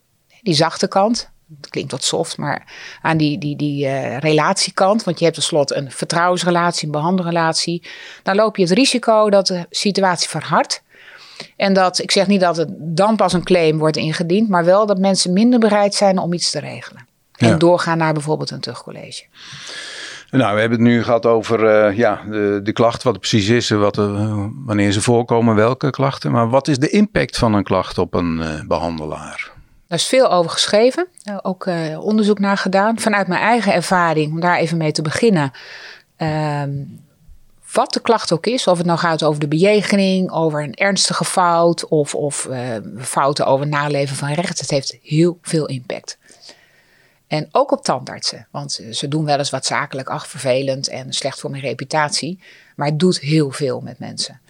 die 0.42 0.54
zachte 0.54 0.88
kant, 0.88 1.30
het 1.61 1.70
klinkt 1.70 1.90
wat 1.90 2.04
soft, 2.04 2.37
maar 2.37 2.72
aan 3.02 3.16
die, 3.16 3.38
die, 3.38 3.56
die 3.56 3.87
uh, 3.87 4.18
relatiekant. 4.18 5.04
Want 5.04 5.18
je 5.18 5.24
hebt 5.24 5.37
tenslotte 5.37 5.76
een 5.76 5.90
vertrouwensrelatie, 5.90 6.87
een 6.87 6.92
behandelrelatie. 6.92 7.82
Dan 8.22 8.35
loop 8.35 8.56
je 8.56 8.62
het 8.62 8.72
risico 8.72 9.30
dat 9.30 9.46
de 9.46 9.66
situatie 9.70 10.28
verhardt. 10.28 10.82
En 11.56 11.72
dat, 11.72 11.98
ik 11.98 12.11
zeg 12.11 12.26
niet 12.26 12.40
dat 12.40 12.56
het 12.56 12.68
dan 12.78 13.16
pas 13.16 13.32
een 13.32 13.44
claim 13.44 13.78
wordt 13.78 13.96
ingediend, 13.96 14.48
maar 14.48 14.64
wel 14.64 14.87
dat 14.87 14.98
mensen 14.98 15.32
minder 15.32 15.59
bereid 15.59 15.94
zijn 15.94 16.18
om 16.18 16.32
iets 16.32 16.50
te 16.50 16.61
regelen. 16.61 17.06
En 17.37 17.48
ja. 17.48 17.56
doorgaan 17.56 17.98
naar 17.98 18.12
bijvoorbeeld 18.12 18.50
een 18.50 18.61
terugcollege. 18.61 19.24
Nou, 20.30 20.54
we 20.54 20.61
hebben 20.61 20.78
het 20.78 20.88
nu 20.88 21.02
gehad 21.02 21.26
over 21.26 21.88
uh, 21.88 21.96
ja, 21.96 22.22
de, 22.30 22.61
de 22.62 22.72
klacht, 22.72 23.02
wat 23.02 23.12
het 23.12 23.28
precies 23.28 23.48
is, 23.48 23.70
wat 23.70 23.96
er, 23.96 24.12
wanneer 24.64 24.92
ze 24.92 25.02
voorkomen, 25.02 25.54
welke 25.54 25.90
klachten. 25.90 26.30
Maar 26.30 26.50
wat 26.50 26.68
is 26.68 26.78
de 26.78 26.90
impact 26.90 27.38
van 27.38 27.54
een 27.54 27.64
klacht 27.64 27.98
op 27.98 28.14
een 28.14 28.64
behandelaar? 28.66 29.55
Daar 29.88 29.99
is 29.99 30.07
veel 30.07 30.31
over 30.31 30.51
geschreven, 30.51 31.07
ook 31.42 31.66
uh, 31.66 32.05
onderzoek 32.05 32.38
naar 32.38 32.57
gedaan. 32.57 32.99
Vanuit 32.99 33.27
mijn 33.27 33.40
eigen 33.40 33.72
ervaring, 33.72 34.33
om 34.33 34.40
daar 34.40 34.59
even 34.59 34.77
mee 34.77 34.92
te 34.92 35.03
beginnen. 35.03 35.51
Ehm, 36.16 36.72
wat 37.72 37.92
de 37.92 38.01
klacht 38.01 38.33
ook 38.33 38.46
is, 38.46 38.66
of 38.66 38.77
het 38.77 38.87
nou 38.87 38.99
gaat 38.99 39.22
over 39.22 39.40
de 39.40 39.49
bejegening, 39.49 40.31
over 40.31 40.62
een 40.62 40.75
ernstige 40.75 41.25
fout 41.25 41.88
of, 41.88 42.14
of 42.14 42.46
uh, 42.51 42.77
fouten 42.99 43.46
over 43.46 43.66
naleven 43.66 44.16
van 44.16 44.33
recht, 44.33 44.61
het 44.61 44.70
heeft 44.70 44.99
heel 45.03 45.38
veel 45.42 45.66
impact. 45.66 46.18
En 47.27 47.49
ook 47.53 47.72
op 47.72 47.85
tandartsen, 47.85 48.46
want 48.51 48.81
ze 48.90 49.09
doen 49.09 49.25
wel 49.25 49.38
eens 49.38 49.51
wat 49.51 49.66
zakelijk, 49.66 50.09
ach 50.09 50.29
vervelend 50.29 50.88
en 50.88 51.12
slecht 51.12 51.40
voor 51.40 51.51
mijn 51.51 51.62
reputatie, 51.62 52.38
maar 52.77 52.87
het 52.87 52.99
doet 52.99 53.20
heel 53.20 53.51
veel 53.51 53.81
met 53.81 53.99
mensen. 53.99 54.40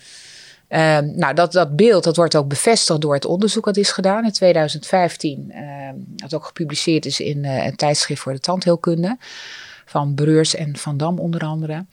Um, 0.69 1.17
nou, 1.17 1.35
dat, 1.35 1.53
dat 1.53 1.77
beeld 1.77 2.05
dat 2.05 2.17
wordt 2.17 2.37
ook 2.37 2.49
bevestigd 2.49 3.01
door 3.01 3.15
het 3.15 3.25
onderzoek 3.25 3.65
dat 3.65 3.77
is 3.77 3.91
gedaan 3.91 4.25
in 4.25 4.33
2015. 4.33 5.53
Um, 5.57 6.05
dat 6.07 6.35
ook 6.35 6.45
gepubliceerd 6.45 7.07
is 7.07 7.21
in 7.21 7.45
uh, 7.45 7.67
een 7.67 7.77
tijdschrift 7.77 8.21
voor 8.21 8.33
de 8.33 8.41
tandheelkunde. 8.41 9.17
Van 9.85 10.15
Breurs 10.15 10.55
en 10.55 10.77
Van 10.77 10.97
Dam 10.97 11.19
onder 11.19 11.41
andere. 11.41 11.85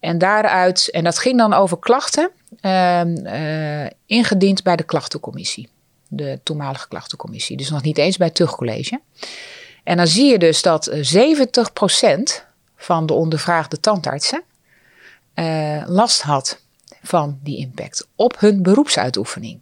En 0.00 0.18
daaruit, 0.18 0.90
en 0.90 1.04
dat 1.04 1.18
ging 1.18 1.38
dan 1.38 1.52
over 1.52 1.78
klachten, 1.78 2.30
um, 2.60 3.26
uh, 3.26 3.86
ingediend 4.06 4.62
bij 4.62 4.76
de 4.76 4.82
klachtencommissie. 4.82 5.68
De 6.08 6.40
toenmalige 6.42 6.88
klachtencommissie. 6.88 7.56
Dus 7.56 7.70
nog 7.70 7.82
niet 7.82 7.98
eens 7.98 8.16
bij 8.16 8.26
het 8.26 8.36
terugcollege. 8.36 9.00
En 9.84 9.96
dan 9.96 10.06
zie 10.06 10.30
je 10.30 10.38
dus 10.38 10.62
dat 10.62 10.90
70% 10.90 10.92
van 12.76 13.06
de 13.06 13.12
ondervraagde 13.12 13.80
tandartsen 13.80 14.42
last 15.86 16.22
had 16.22 16.62
van 17.06 17.38
die 17.42 17.58
impact 17.58 18.06
op 18.16 18.40
hun 18.40 18.62
beroepsuitoefening. 18.62 19.60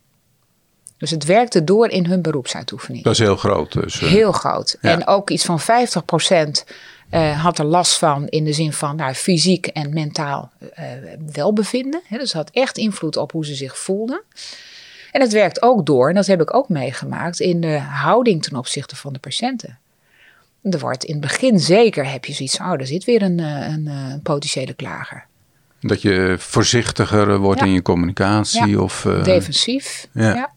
Dus 1.02 1.10
het 1.10 1.24
werkte 1.24 1.64
door 1.64 1.88
in 1.88 2.06
hun 2.06 2.22
beroepsuitoefening. 2.22 3.04
Dat 3.04 3.12
is 3.12 3.18
heel 3.18 3.36
groot. 3.36 3.72
Dus, 3.72 4.00
uh, 4.00 4.08
heel 4.08 4.32
groot. 4.32 4.78
Ja. 4.80 4.90
En 4.90 5.06
ook 5.06 5.30
iets 5.30 5.44
van 5.44 5.60
50% 5.60 5.64
uh, 7.10 7.42
had 7.42 7.58
er 7.58 7.64
last 7.64 7.98
van 7.98 8.28
in 8.28 8.44
de 8.44 8.52
zin 8.52 8.72
van 8.72 8.96
nou, 8.96 9.14
fysiek 9.14 9.66
en 9.66 9.92
mentaal 9.92 10.52
uh, 10.60 10.84
welbevinden. 11.32 12.00
He, 12.04 12.18
dus 12.18 12.32
had 12.32 12.50
echt 12.50 12.78
invloed 12.78 13.16
op 13.16 13.32
hoe 13.32 13.46
ze 13.46 13.54
zich 13.54 13.78
voelden. 13.78 14.22
En 15.12 15.20
het 15.20 15.32
werkt 15.32 15.62
ook 15.62 15.86
door, 15.86 16.08
en 16.08 16.14
dat 16.14 16.26
heb 16.26 16.40
ik 16.40 16.54
ook 16.54 16.68
meegemaakt, 16.68 17.40
in 17.40 17.60
de 17.60 17.78
houding 17.78 18.42
ten 18.42 18.56
opzichte 18.56 18.96
van 18.96 19.12
de 19.12 19.18
patiënten. 19.18 19.78
Er 20.62 20.78
wordt 20.78 21.04
in 21.04 21.12
het 21.12 21.22
begin 21.22 21.60
zeker, 21.60 22.10
heb 22.10 22.24
je 22.24 22.32
zoiets, 22.32 22.58
oh, 22.58 22.72
er 22.72 22.86
zit 22.86 23.04
weer 23.04 23.22
een, 23.22 23.38
een, 23.38 23.86
een 23.86 24.22
potentiële 24.22 24.74
klager. 24.74 25.26
Dat 25.84 26.02
je 26.02 26.34
voorzichtiger 26.38 27.38
wordt 27.38 27.60
ja. 27.60 27.66
in 27.66 27.72
je 27.72 27.82
communicatie? 27.82 28.66
Ja. 28.66 28.82
Of, 28.82 29.04
uh, 29.04 29.24
Defensief, 29.24 30.08
ja. 30.12 30.34
ja. 30.34 30.52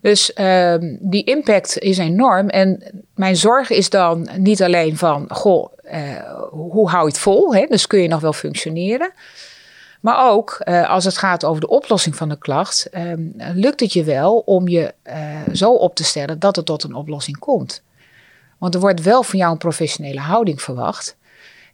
Dus 0.00 0.32
uh, 0.34 0.74
die 1.00 1.24
impact 1.24 1.78
is 1.78 1.98
enorm. 1.98 2.48
En 2.48 2.82
mijn 3.14 3.36
zorg 3.36 3.70
is 3.70 3.90
dan 3.90 4.28
niet 4.36 4.62
alleen 4.62 4.96
van, 4.96 5.24
goh, 5.28 5.72
uh, 5.84 6.00
hoe 6.50 6.90
hou 6.90 7.02
je 7.02 7.08
het 7.08 7.18
vol? 7.18 7.54
Hè? 7.54 7.66
Dus 7.68 7.86
kun 7.86 8.02
je 8.02 8.08
nog 8.08 8.20
wel 8.20 8.32
functioneren. 8.32 9.12
Maar 10.00 10.30
ook 10.30 10.62
uh, 10.64 10.90
als 10.90 11.04
het 11.04 11.18
gaat 11.18 11.44
over 11.44 11.60
de 11.60 11.68
oplossing 11.68 12.16
van 12.16 12.28
de 12.28 12.38
klacht, 12.38 12.88
um, 12.94 13.32
lukt 13.36 13.80
het 13.80 13.92
je 13.92 14.04
wel 14.04 14.36
om 14.38 14.68
je 14.68 14.94
uh, 15.06 15.14
zo 15.52 15.72
op 15.72 15.94
te 15.94 16.04
stellen 16.04 16.38
dat 16.38 16.56
het 16.56 16.66
tot 16.66 16.82
een 16.82 16.94
oplossing 16.94 17.38
komt. 17.38 17.82
Want 18.58 18.74
er 18.74 18.80
wordt 18.80 19.02
wel 19.02 19.22
van 19.22 19.38
jou 19.38 19.52
een 19.52 19.58
professionele 19.58 20.20
houding 20.20 20.62
verwacht. 20.62 21.16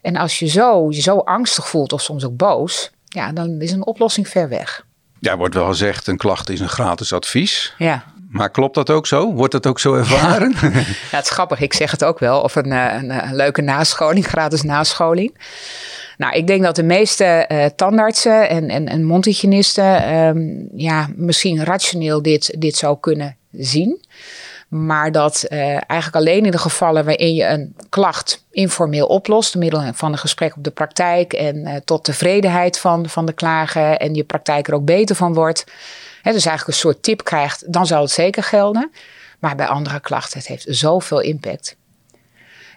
En 0.03 0.15
als 0.15 0.39
je 0.39 0.47
zo, 0.47 0.87
je 0.89 1.01
zo 1.01 1.17
angstig 1.17 1.67
voelt 1.67 1.93
of 1.93 2.01
soms 2.01 2.25
ook 2.25 2.37
boos, 2.37 2.91
ja, 3.05 3.31
dan 3.31 3.61
is 3.61 3.71
een 3.71 3.85
oplossing 3.85 4.27
ver 4.27 4.49
weg. 4.49 4.85
Ja, 5.19 5.37
wordt 5.37 5.53
wel 5.53 5.67
gezegd, 5.67 6.07
een 6.07 6.17
klacht 6.17 6.49
is 6.49 6.59
een 6.59 6.69
gratis 6.69 7.13
advies. 7.13 7.73
Ja. 7.77 8.03
Maar 8.29 8.49
klopt 8.49 8.75
dat 8.75 8.89
ook 8.89 9.07
zo? 9.07 9.33
Wordt 9.33 9.51
dat 9.51 9.67
ook 9.67 9.79
zo 9.79 9.93
ervaren? 9.93 10.53
Ja, 10.61 10.69
ja 11.11 11.17
het 11.17 11.25
is 11.25 11.29
grappig. 11.29 11.59
Ik 11.59 11.73
zeg 11.73 11.91
het 11.91 12.03
ook 12.03 12.19
wel. 12.19 12.41
Of 12.41 12.55
een, 12.55 12.71
een, 12.71 13.09
een 13.09 13.35
leuke 13.35 13.61
nascholing, 13.61 14.27
gratis 14.35 14.61
nascholing. 14.61 15.37
Nou, 16.17 16.35
ik 16.35 16.47
denk 16.47 16.63
dat 16.63 16.75
de 16.75 16.83
meeste 16.83 17.45
uh, 17.51 17.65
tandartsen 17.65 18.49
en, 18.49 18.69
en, 18.69 18.87
en 18.87 19.03
mondhygiënisten 19.03 20.17
um, 20.17 20.69
ja, 20.75 21.09
misschien 21.15 21.63
rationeel 21.63 22.21
dit, 22.21 22.55
dit 22.61 22.75
zou 22.75 22.97
kunnen 22.99 23.37
zien. 23.51 24.05
Maar 24.73 25.11
dat 25.11 25.45
uh, 25.49 25.59
eigenlijk 25.69 26.15
alleen 26.15 26.45
in 26.45 26.51
de 26.51 26.57
gevallen 26.57 27.05
waarin 27.05 27.33
je 27.33 27.45
een 27.45 27.75
klacht 27.89 28.45
informeel 28.51 29.07
oplost, 29.07 29.53
door 29.53 29.61
middel 29.61 29.93
van 29.93 30.11
een 30.11 30.17
gesprek 30.17 30.55
op 30.55 30.63
de 30.63 30.71
praktijk 30.71 31.33
en 31.33 31.55
uh, 31.55 31.75
tot 31.85 32.03
tevredenheid 32.03 32.79
van, 32.79 33.09
van 33.09 33.25
de 33.25 33.33
klager 33.33 33.97
en 33.97 34.13
je 34.13 34.23
praktijk 34.23 34.67
er 34.67 34.73
ook 34.73 34.85
beter 34.85 35.15
van 35.15 35.33
wordt, 35.33 35.63
hè, 36.21 36.31
dus 36.31 36.45
eigenlijk 36.45 36.67
een 36.67 36.83
soort 36.83 37.03
tip 37.03 37.23
krijgt, 37.23 37.73
dan 37.73 37.85
zou 37.85 38.01
het 38.01 38.11
zeker 38.11 38.43
gelden. 38.43 38.91
Maar 39.39 39.55
bij 39.55 39.67
andere 39.67 39.99
klachten, 39.99 40.37
het 40.37 40.47
heeft 40.47 40.65
zoveel 40.69 41.19
impact. 41.19 41.75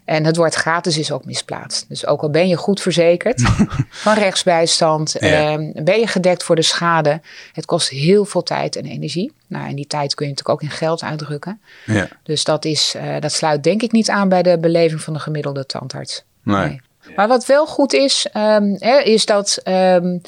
En 0.07 0.25
het 0.25 0.37
woord 0.37 0.55
gratis 0.55 0.99
is 0.99 1.13
ook 1.13 1.25
misplaatst. 1.25 1.85
Dus 1.89 2.07
ook 2.07 2.23
al 2.23 2.31
ben 2.31 2.49
je 2.49 2.57
goed 2.57 2.81
verzekerd 2.81 3.43
van 4.05 4.15
rechtsbijstand, 4.15 5.17
ja. 5.19 5.59
eh, 5.59 5.83
ben 5.83 6.01
je 6.01 6.07
gedekt 6.07 6.43
voor 6.43 6.57
de 6.57 6.63
schade. 6.63 7.21
Het 7.53 7.65
kost 7.65 7.89
heel 7.89 8.25
veel 8.25 8.43
tijd 8.43 8.77
en 8.77 8.85
energie. 8.85 9.33
Nou, 9.47 9.69
en 9.69 9.75
die 9.75 9.87
tijd 9.87 10.15
kun 10.15 10.27
je 10.27 10.33
natuurlijk 10.33 10.63
ook 10.63 10.71
in 10.71 10.77
geld 10.77 11.03
uitdrukken. 11.03 11.61
Ja. 11.87 12.09
Dus 12.23 12.45
dat, 12.45 12.65
is, 12.65 12.95
uh, 12.97 13.21
dat 13.21 13.33
sluit 13.33 13.63
denk 13.63 13.83
ik 13.83 13.93
niet 13.93 14.11
aan 14.11 14.29
bij 14.29 14.43
de 14.43 14.59
beleving 14.59 15.01
van 15.01 15.13
de 15.13 15.19
gemiddelde 15.19 15.67
tandarts. 15.67 16.25
Nee. 16.43 16.67
nee. 16.67 16.81
Maar 17.17 17.29
wat 17.29 17.47
wel 17.47 17.67
goed 17.67 17.93
is, 17.93 18.27
um, 18.37 18.77
hè, 18.79 18.99
is 18.99 19.27
dat 19.27 19.61
um, 19.65 20.21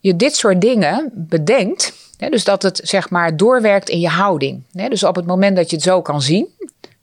je 0.00 0.16
dit 0.16 0.36
soort 0.36 0.60
dingen 0.60 1.10
bedenkt. 1.14 1.92
Hè, 2.16 2.28
dus 2.28 2.44
dat 2.44 2.62
het 2.62 2.80
zeg 2.84 3.10
maar 3.10 3.36
doorwerkt 3.36 3.88
in 3.88 4.00
je 4.00 4.08
houding. 4.08 4.62
Hè, 4.72 4.88
dus 4.88 5.04
op 5.04 5.16
het 5.16 5.26
moment 5.26 5.56
dat 5.56 5.70
je 5.70 5.76
het 5.76 5.84
zo 5.84 6.02
kan 6.02 6.22
zien, 6.22 6.48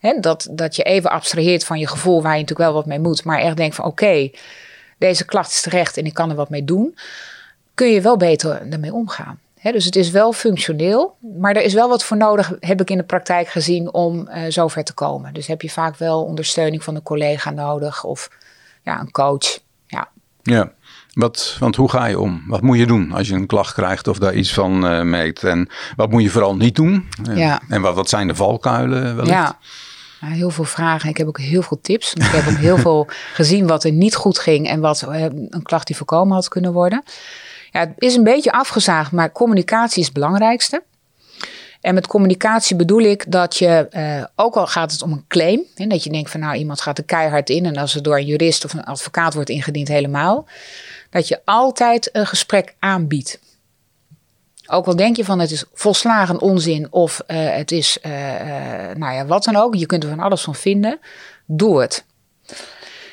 He, 0.01 0.19
dat, 0.19 0.47
dat 0.51 0.75
je 0.75 0.83
even 0.83 1.09
abstraheert 1.09 1.65
van 1.65 1.79
je 1.79 1.87
gevoel 1.87 2.21
waar 2.21 2.35
je 2.35 2.41
natuurlijk 2.41 2.69
wel 2.69 2.77
wat 2.77 2.85
mee 2.85 2.99
moet. 2.99 3.23
Maar 3.23 3.39
echt 3.39 3.57
denkt 3.57 3.75
van 3.75 3.85
oké, 3.85 4.03
okay, 4.03 4.33
deze 4.97 5.25
klacht 5.25 5.51
is 5.51 5.61
terecht 5.61 5.97
en 5.97 6.05
ik 6.05 6.13
kan 6.13 6.29
er 6.29 6.35
wat 6.35 6.49
mee 6.49 6.65
doen. 6.65 6.97
Kun 7.73 7.87
je 7.87 8.01
wel 8.01 8.17
beter 8.17 8.71
ermee 8.71 8.93
omgaan. 8.93 9.39
He, 9.59 9.71
dus 9.71 9.85
het 9.85 9.95
is 9.95 10.09
wel 10.09 10.33
functioneel. 10.33 11.17
Maar 11.39 11.55
er 11.55 11.61
is 11.61 11.73
wel 11.73 11.89
wat 11.89 12.03
voor 12.03 12.17
nodig, 12.17 12.53
heb 12.59 12.81
ik 12.81 12.89
in 12.89 12.97
de 12.97 13.03
praktijk 13.03 13.47
gezien, 13.47 13.93
om 13.93 14.27
uh, 14.27 14.43
zover 14.47 14.83
te 14.83 14.93
komen. 14.93 15.33
Dus 15.33 15.47
heb 15.47 15.61
je 15.61 15.69
vaak 15.69 15.97
wel 15.97 16.23
ondersteuning 16.23 16.83
van 16.83 16.95
een 16.95 17.03
collega 17.03 17.49
nodig 17.49 18.03
of 18.03 18.29
ja, 18.83 18.99
een 18.99 19.11
coach. 19.11 19.59
Ja. 19.87 20.09
ja. 20.41 20.71
Wat, 21.13 21.57
want 21.59 21.75
hoe 21.75 21.89
ga 21.89 22.05
je 22.05 22.19
om? 22.19 22.43
Wat 22.47 22.61
moet 22.61 22.77
je 22.77 22.87
doen 22.87 23.11
als 23.11 23.27
je 23.27 23.35
een 23.35 23.47
klacht 23.47 23.73
krijgt 23.73 24.07
of 24.07 24.17
daar 24.17 24.33
iets 24.33 24.53
van 24.53 24.93
uh, 24.93 25.01
merkt? 25.01 25.43
En 25.43 25.69
wat 25.95 26.09
moet 26.09 26.23
je 26.23 26.29
vooral 26.29 26.55
niet 26.55 26.75
doen? 26.75 27.07
Ja. 27.33 27.61
En 27.69 27.81
wat, 27.81 27.95
wat 27.95 28.09
zijn 28.09 28.27
de 28.27 28.35
valkuilen 28.35 29.15
wellicht? 29.15 29.35
Ja. 29.35 29.57
Ja, 30.21 30.27
heel 30.27 30.49
veel 30.49 30.63
vragen. 30.63 31.09
Ik 31.09 31.17
heb 31.17 31.27
ook 31.27 31.39
heel 31.39 31.61
veel 31.61 31.79
tips. 31.81 32.13
Ik 32.13 32.23
heb 32.23 32.47
ook 32.47 32.59
heel 32.59 32.77
veel 32.87 33.07
gezien 33.33 33.67
wat 33.67 33.83
er 33.83 33.91
niet 33.91 34.15
goed 34.15 34.39
ging 34.39 34.67
en 34.67 34.79
wat 34.79 35.05
uh, 35.09 35.21
een 35.23 35.63
klacht 35.63 35.87
die 35.87 35.95
voorkomen 35.95 36.33
had 36.33 36.47
kunnen 36.47 36.73
worden. 36.73 37.03
Ja, 37.71 37.79
het 37.79 37.93
is 37.97 38.15
een 38.15 38.23
beetje 38.23 38.51
afgezaagd, 38.51 39.11
maar 39.11 39.31
communicatie 39.31 39.99
is 39.99 40.05
het 40.05 40.13
belangrijkste. 40.13 40.83
En 41.81 41.93
met 41.93 42.07
communicatie 42.07 42.75
bedoel 42.75 43.01
ik 43.01 43.31
dat 43.31 43.57
je, 43.57 43.87
uh, 43.91 44.25
ook 44.35 44.55
al 44.55 44.67
gaat 44.67 44.91
het 44.91 45.01
om 45.01 45.11
een 45.11 45.25
claim, 45.27 45.61
hè, 45.75 45.87
dat 45.87 46.03
je 46.03 46.09
denkt 46.09 46.31
van 46.31 46.39
nou 46.39 46.55
iemand 46.55 46.81
gaat 46.81 46.97
er 46.97 47.03
keihard 47.03 47.49
in 47.49 47.65
en 47.65 47.77
als 47.77 47.93
het 47.93 48.03
door 48.03 48.17
een 48.17 48.25
jurist 48.25 48.65
of 48.65 48.73
een 48.73 48.83
advocaat 48.83 49.33
wordt 49.33 49.49
ingediend 49.49 49.87
helemaal, 49.87 50.47
dat 51.09 51.27
je 51.27 51.41
altijd 51.45 52.09
een 52.11 52.27
gesprek 52.27 52.75
aanbiedt. 52.79 53.39
Ook 54.67 54.85
al 54.85 54.95
denk 54.95 55.15
je 55.15 55.25
van 55.25 55.39
het 55.39 55.51
is 55.51 55.63
volslagen 55.73 56.41
onzin 56.41 56.87
of 56.89 57.21
uh, 57.27 57.55
het 57.55 57.71
is, 57.71 57.97
uh, 58.05 58.11
uh, 58.11 58.95
nou 58.95 59.13
ja, 59.13 59.25
wat 59.25 59.43
dan 59.43 59.55
ook. 59.55 59.75
Je 59.75 59.85
kunt 59.85 60.03
er 60.03 60.09
van 60.09 60.19
alles 60.19 60.41
van 60.41 60.55
vinden. 60.55 60.99
Doe 61.45 61.81
het. 61.81 62.05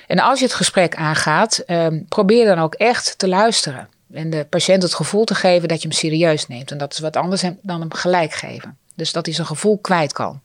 En 0.06 0.18
als 0.18 0.38
je 0.38 0.44
het 0.44 0.54
gesprek 0.54 0.94
aangaat, 0.94 1.62
um, 1.66 2.06
probeer 2.08 2.44
dan 2.44 2.58
ook 2.58 2.74
echt 2.74 3.18
te 3.18 3.28
luisteren. 3.28 3.88
En 4.12 4.30
de 4.30 4.46
patiënt 4.50 4.82
het 4.82 4.94
gevoel 4.94 5.24
te 5.24 5.34
geven 5.34 5.68
dat 5.68 5.82
je 5.82 5.88
hem 5.88 5.96
serieus 5.96 6.46
neemt. 6.46 6.70
En 6.70 6.78
dat 6.78 6.92
is 6.92 6.98
wat 6.98 7.16
anders 7.16 7.42
dan 7.62 7.80
hem 7.80 7.94
gelijk 7.94 8.32
geven. 8.32 8.76
Dus 8.94 9.12
dat 9.12 9.26
hij 9.26 9.34
zijn 9.34 9.46
gevoel 9.46 9.78
kwijt 9.78 10.12
kan. 10.12 10.40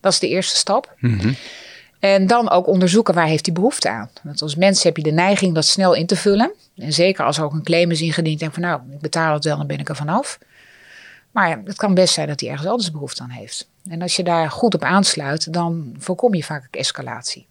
Dat 0.00 0.12
is 0.12 0.18
de 0.18 0.28
eerste 0.28 0.56
stap. 0.56 0.94
Mm. 0.98 1.36
En 2.06 2.26
dan 2.26 2.50
ook 2.50 2.66
onderzoeken 2.66 3.14
waar 3.14 3.26
heeft 3.26 3.46
hij 3.46 3.54
behoefte 3.54 3.88
aan. 3.88 4.10
Want 4.22 4.42
als 4.42 4.54
mens 4.54 4.82
heb 4.82 4.96
je 4.96 5.02
de 5.02 5.10
neiging 5.10 5.54
dat 5.54 5.64
snel 5.64 5.94
in 5.94 6.06
te 6.06 6.16
vullen. 6.16 6.52
En 6.76 6.92
zeker 6.92 7.24
als 7.24 7.38
er 7.38 7.44
ook 7.44 7.52
een 7.52 7.62
claim 7.62 7.90
is 7.90 8.00
ingediend. 8.00 8.40
Denk 8.40 8.52
van 8.52 8.62
nou, 8.62 8.80
ik 8.90 9.00
betaal 9.00 9.34
het 9.34 9.44
wel, 9.44 9.56
dan 9.56 9.66
ben 9.66 9.78
ik 9.78 9.88
er 9.88 9.96
vanaf. 9.96 10.38
Maar 11.30 11.48
ja, 11.48 11.60
het 11.64 11.76
kan 11.76 11.94
best 11.94 12.14
zijn 12.14 12.28
dat 12.28 12.40
hij 12.40 12.50
ergens 12.50 12.68
anders 12.68 12.90
behoefte 12.90 13.22
aan 13.22 13.30
heeft. 13.30 13.68
En 13.88 14.02
als 14.02 14.16
je 14.16 14.22
daar 14.22 14.50
goed 14.50 14.74
op 14.74 14.82
aansluit, 14.82 15.52
dan 15.52 15.94
voorkom 15.98 16.34
je 16.34 16.44
vaak 16.44 16.68
escalatie. 16.70 17.46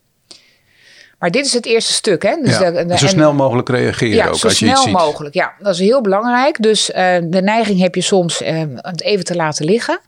Maar 1.19 1.31
dit 1.31 1.45
is 1.45 1.53
het 1.53 1.65
eerste 1.65 1.93
stuk. 1.93 2.23
Hè? 2.23 2.35
Dus 2.41 2.57
ja, 2.57 2.71
de, 2.71 2.85
de, 2.85 2.97
zo 2.97 3.07
snel 3.07 3.33
mogelijk 3.33 3.69
reageren 3.69 4.15
ja, 4.15 4.27
ook. 4.27 4.35
zo 4.35 4.47
als 4.47 4.59
je 4.59 4.65
snel 4.65 4.77
iets 4.77 4.83
ziet. 4.83 4.93
mogelijk. 4.93 5.35
Ja, 5.35 5.53
dat 5.59 5.73
is 5.73 5.79
heel 5.79 6.01
belangrijk. 6.01 6.61
Dus 6.61 6.89
uh, 6.89 6.95
de 7.23 7.41
neiging 7.41 7.79
heb 7.79 7.95
je 7.95 8.01
soms 8.01 8.41
uh, 8.41 8.63
het 8.75 9.01
even 9.01 9.25
te 9.25 9.35
laten 9.35 9.65
liggen. 9.65 9.99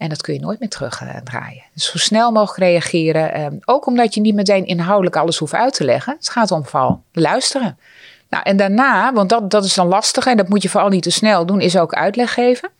En 0.00 0.08
dat 0.08 0.22
kun 0.22 0.34
je 0.34 0.40
nooit 0.40 0.60
meer 0.60 0.68
terugdraaien. 0.68 1.62
Dus 1.74 1.90
zo 1.90 1.98
snel 1.98 2.32
mogelijk 2.32 2.58
reageren. 2.58 3.40
Um, 3.40 3.58
ook 3.64 3.86
omdat 3.86 4.14
je 4.14 4.20
niet 4.20 4.34
meteen 4.34 4.66
inhoudelijk 4.66 5.16
alles 5.16 5.38
hoeft 5.38 5.54
uit 5.54 5.74
te 5.74 5.84
leggen. 5.84 6.14
Het 6.16 6.30
gaat 6.30 6.50
om 6.50 6.64
vooral 6.64 7.02
luisteren. 7.12 7.78
Nou, 8.28 8.42
en 8.44 8.56
daarna, 8.56 9.12
want 9.12 9.28
dat, 9.28 9.50
dat 9.50 9.64
is 9.64 9.74
dan 9.74 9.86
lastig 9.86 10.26
en 10.26 10.36
dat 10.36 10.48
moet 10.48 10.62
je 10.62 10.68
vooral 10.68 10.88
niet 10.88 11.02
te 11.02 11.10
snel 11.10 11.46
doen, 11.46 11.60
is 11.60 11.76
ook 11.76 11.94
uitleg 11.94 12.34
geven. 12.34 12.70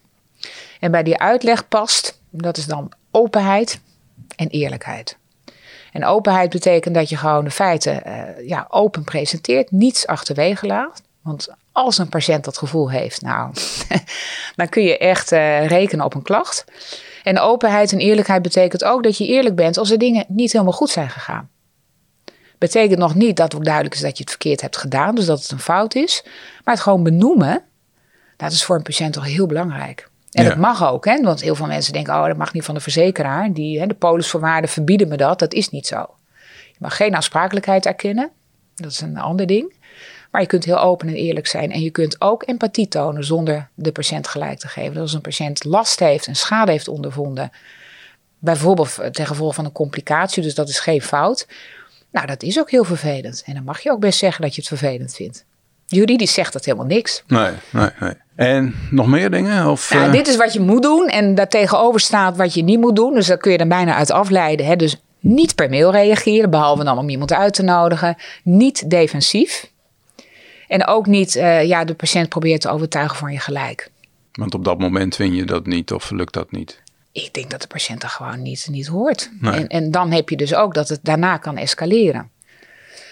En 0.81 0.91
bij 0.91 1.03
die 1.03 1.19
uitleg 1.19 1.69
past, 1.69 2.21
dat 2.31 2.57
is 2.57 2.67
dan 2.67 2.93
openheid 3.11 3.81
en 4.37 4.49
eerlijkheid. 4.49 5.17
En 5.93 6.05
openheid 6.05 6.51
betekent 6.51 6.95
dat 6.95 7.09
je 7.09 7.17
gewoon 7.17 7.45
de 7.45 7.51
feiten 7.51 8.03
uh, 8.07 8.49
ja, 8.49 8.67
open 8.69 9.05
presenteert, 9.05 9.71
niets 9.71 10.07
achterwege 10.07 10.67
laat. 10.67 11.03
Want 11.23 11.49
als 11.73 11.99
een 11.99 12.09
patiënt 12.09 12.45
dat 12.45 12.59
gevoel 12.59 12.91
heeft, 12.91 13.21
nou, 13.23 13.53
dan 14.57 14.69
kun 14.69 14.83
je 14.83 14.99
echt 14.99 15.33
uh, 15.33 15.67
rekenen 15.67 16.05
op 16.05 16.15
een 16.15 16.23
klacht. 16.23 16.65
En 17.23 17.39
openheid 17.39 17.93
en 17.93 17.99
eerlijkheid 17.99 18.43
betekent 18.43 18.85
ook 18.85 19.03
dat 19.03 19.19
je 19.19 19.27
eerlijk 19.27 19.55
bent 19.55 19.79
als 19.79 19.91
er 19.91 19.99
dingen 19.99 20.25
niet 20.29 20.53
helemaal 20.53 20.73
goed 20.73 20.91
zijn 20.91 21.11
gegaan. 21.11 21.49
Betekent 22.59 22.99
nog 22.99 23.15
niet 23.15 23.37
dat 23.37 23.55
ook 23.55 23.65
duidelijk 23.65 23.95
is 23.95 24.01
dat 24.01 24.17
je 24.17 24.23
het 24.23 24.31
verkeerd 24.31 24.61
hebt 24.61 24.77
gedaan, 24.77 25.15
dus 25.15 25.27
dat 25.27 25.43
het 25.43 25.51
een 25.51 25.59
fout 25.59 25.95
is. 25.95 26.23
Maar 26.65 26.75
het 26.75 26.83
gewoon 26.83 27.03
benoemen, 27.03 27.63
dat 28.37 28.53
is 28.53 28.65
voor 28.65 28.77
een 28.77 28.83
patiënt 28.83 29.13
toch 29.13 29.25
heel 29.25 29.47
belangrijk. 29.47 30.09
En 30.31 30.43
Ja. 30.43 30.49
dat 30.49 30.59
mag 30.59 30.85
ook, 30.91 31.05
hè? 31.05 31.23
want 31.23 31.41
heel 31.41 31.55
veel 31.55 31.67
mensen 31.67 31.93
denken: 31.93 32.15
oh, 32.15 32.27
dat 32.27 32.37
mag 32.37 32.53
niet 32.53 32.65
van 32.65 32.75
de 32.75 32.81
verzekeraar. 32.81 33.53
Die, 33.53 33.81
hè, 33.81 33.87
de 33.87 33.95
polisvoorwaarden 33.95 34.71
verbieden 34.71 35.09
me 35.09 35.17
dat. 35.17 35.39
Dat 35.39 35.53
is 35.53 35.69
niet 35.71 35.87
zo. 35.87 36.07
Je 36.67 36.77
mag 36.79 36.97
geen 36.97 37.15
aansprakelijkheid 37.15 37.87
erkennen. 37.87 38.31
Dat 38.75 38.91
is 38.91 39.01
een 39.01 39.19
ander 39.19 39.47
ding. 39.47 39.75
Maar 40.31 40.41
je 40.41 40.47
kunt 40.47 40.65
heel 40.65 40.81
open 40.81 41.09
en 41.09 41.15
eerlijk 41.15 41.47
zijn. 41.47 41.73
En 41.73 41.81
je 41.81 41.91
kunt 41.91 42.21
ook 42.21 42.43
empathie 42.47 42.89
tonen 42.89 43.25
zonder 43.25 43.69
de 43.75 43.93
patiënt 43.93 44.29
gelijk 44.29 44.59
te 44.59 44.69
geven. 44.69 44.93
Dus 44.93 45.03
als 45.03 45.13
een 45.13 45.21
patiënt 45.21 45.65
last 45.65 45.99
heeft 45.99 46.27
en 46.27 46.37
schade 46.37 46.71
heeft 46.71 46.89
ondervonden. 46.89 47.51
Bijvoorbeeld 48.39 48.99
ten 49.13 49.27
gevolge 49.27 49.55
van 49.55 49.65
een 49.65 49.73
complicatie, 49.73 50.43
dus 50.43 50.55
dat 50.55 50.69
is 50.69 50.81
geen 50.81 51.03
fout. 51.03 51.47
Nou, 52.13 52.27
dat 52.27 52.43
is 52.43 52.59
ook 52.59 52.71
heel 52.71 52.85
vervelend. 52.85 53.43
En 53.47 53.55
dan 53.55 53.65
mag 53.65 53.81
je 53.81 53.91
ook 53.91 54.01
best 54.01 54.19
zeggen 54.19 54.43
dat 54.43 54.55
je 54.55 54.61
het 54.61 54.69
vervelend 54.69 55.15
vindt. 55.15 55.45
Juridisch 55.87 56.33
zegt 56.33 56.53
dat 56.53 56.65
helemaal 56.65 56.87
niks. 56.87 57.23
Nee, 57.27 57.51
nee, 57.71 57.89
nee. 58.01 58.15
En 58.37 58.75
nog 58.91 59.07
meer 59.07 59.31
dingen? 59.31 59.71
Of, 59.71 59.93
Ja, 59.93 60.05
eh, 60.05 60.13
dit 60.13 60.29
is 60.29 60.37
wat 60.37 60.53
je 60.53 60.61
moet 60.61 60.83
doen 60.83 61.07
en 61.07 61.35
daartegenover 61.35 62.01
staat 62.01 62.37
wat 62.37 62.55
je 62.55 62.63
niet 62.63 62.81
moet 62.81 62.97
doen. 62.97 63.15
Dus 63.15 63.27
daar 63.27 63.37
kun 63.37 63.53
je 63.53 63.59
er 63.59 63.67
bijna 63.67 63.95
uit 63.95 64.11
afleiden. 64.11 64.67
Hè? 64.67 64.77
Dus 64.77 64.97
niet 65.21 65.55
per 65.55 65.69
mail 65.69 65.93
reageren, 65.93 66.51
behalve 66.51 66.85
dan 66.85 66.99
om 66.99 67.09
iemand 67.09 67.33
uit 67.33 67.55
te 67.55 67.63
nodigen. 67.63 68.17
Niet 68.45 68.91
defensief. 68.91 69.71
En 70.71 70.87
ook 70.87 71.07
niet 71.07 71.37
uh, 71.37 71.65
ja, 71.65 71.85
de 71.85 71.95
patiënt 71.95 72.29
proberen 72.29 72.61
te 72.61 72.71
overtuigen 72.71 73.17
van 73.17 73.33
je 73.33 73.39
gelijk. 73.39 73.91
Want 74.33 74.55
op 74.55 74.65
dat 74.65 74.79
moment 74.79 75.17
vind 75.17 75.37
je 75.37 75.45
dat 75.45 75.67
niet 75.67 75.93
of 75.93 76.11
lukt 76.11 76.33
dat 76.33 76.53
niet. 76.53 76.83
Ik 77.13 77.35
denk 77.35 77.51
dat 77.51 77.61
de 77.61 77.67
patiënt 77.67 78.01
dat 78.01 78.11
gewoon 78.11 78.43
niet, 78.43 78.67
niet 78.71 78.87
hoort. 78.87 79.31
Nee. 79.41 79.53
En, 79.53 79.69
en 79.69 79.91
dan 79.91 80.13
heb 80.13 80.29
je 80.29 80.37
dus 80.37 80.55
ook 80.55 80.75
dat 80.75 80.89
het 80.89 81.01
daarna 81.03 81.37
kan 81.37 81.57
escaleren. 81.57 82.31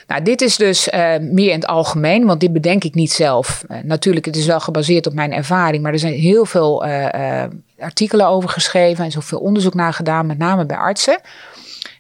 Nou, 0.07 0.23
dit 0.23 0.41
is 0.41 0.57
dus 0.57 0.89
uh, 0.89 1.19
meer 1.19 1.51
in 1.51 1.61
het 1.61 1.67
algemeen, 1.67 2.27
want 2.27 2.41
dit 2.41 2.53
bedenk 2.53 2.85
ik 2.85 2.95
niet 2.95 3.13
zelf. 3.13 3.65
Uh, 3.69 3.79
natuurlijk, 3.83 4.27
het 4.27 4.37
is 4.37 4.47
wel 4.47 4.61
gebaseerd 4.61 5.07
op 5.07 5.15
mijn 5.15 5.33
ervaring, 5.33 5.83
maar 5.83 5.93
er 5.93 5.99
zijn 5.99 6.13
heel 6.13 6.45
veel 6.45 6.87
uh, 6.87 7.45
artikelen 7.79 8.27
over 8.27 8.49
geschreven 8.49 9.05
en 9.05 9.11
zoveel 9.11 9.39
onderzoek 9.39 9.75
naar 9.75 9.93
gedaan, 9.93 10.27
met 10.27 10.39
name 10.39 10.67
bij 10.67 10.77
artsen. 10.77 11.21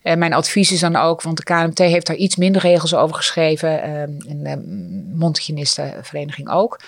En 0.08 0.18
mijn 0.18 0.32
advies 0.32 0.72
is 0.72 0.80
dan 0.80 0.96
ook, 0.96 1.22
want 1.22 1.36
de 1.36 1.42
KMT 1.42 1.78
heeft 1.78 2.06
daar 2.06 2.16
iets 2.16 2.36
minder 2.36 2.62
regels 2.62 2.94
over 2.94 3.16
geschreven. 3.16 3.82
en 3.82 4.18
de 4.42 4.56
Mondhygiënistenvereniging 5.14 6.50
ook 6.50 6.80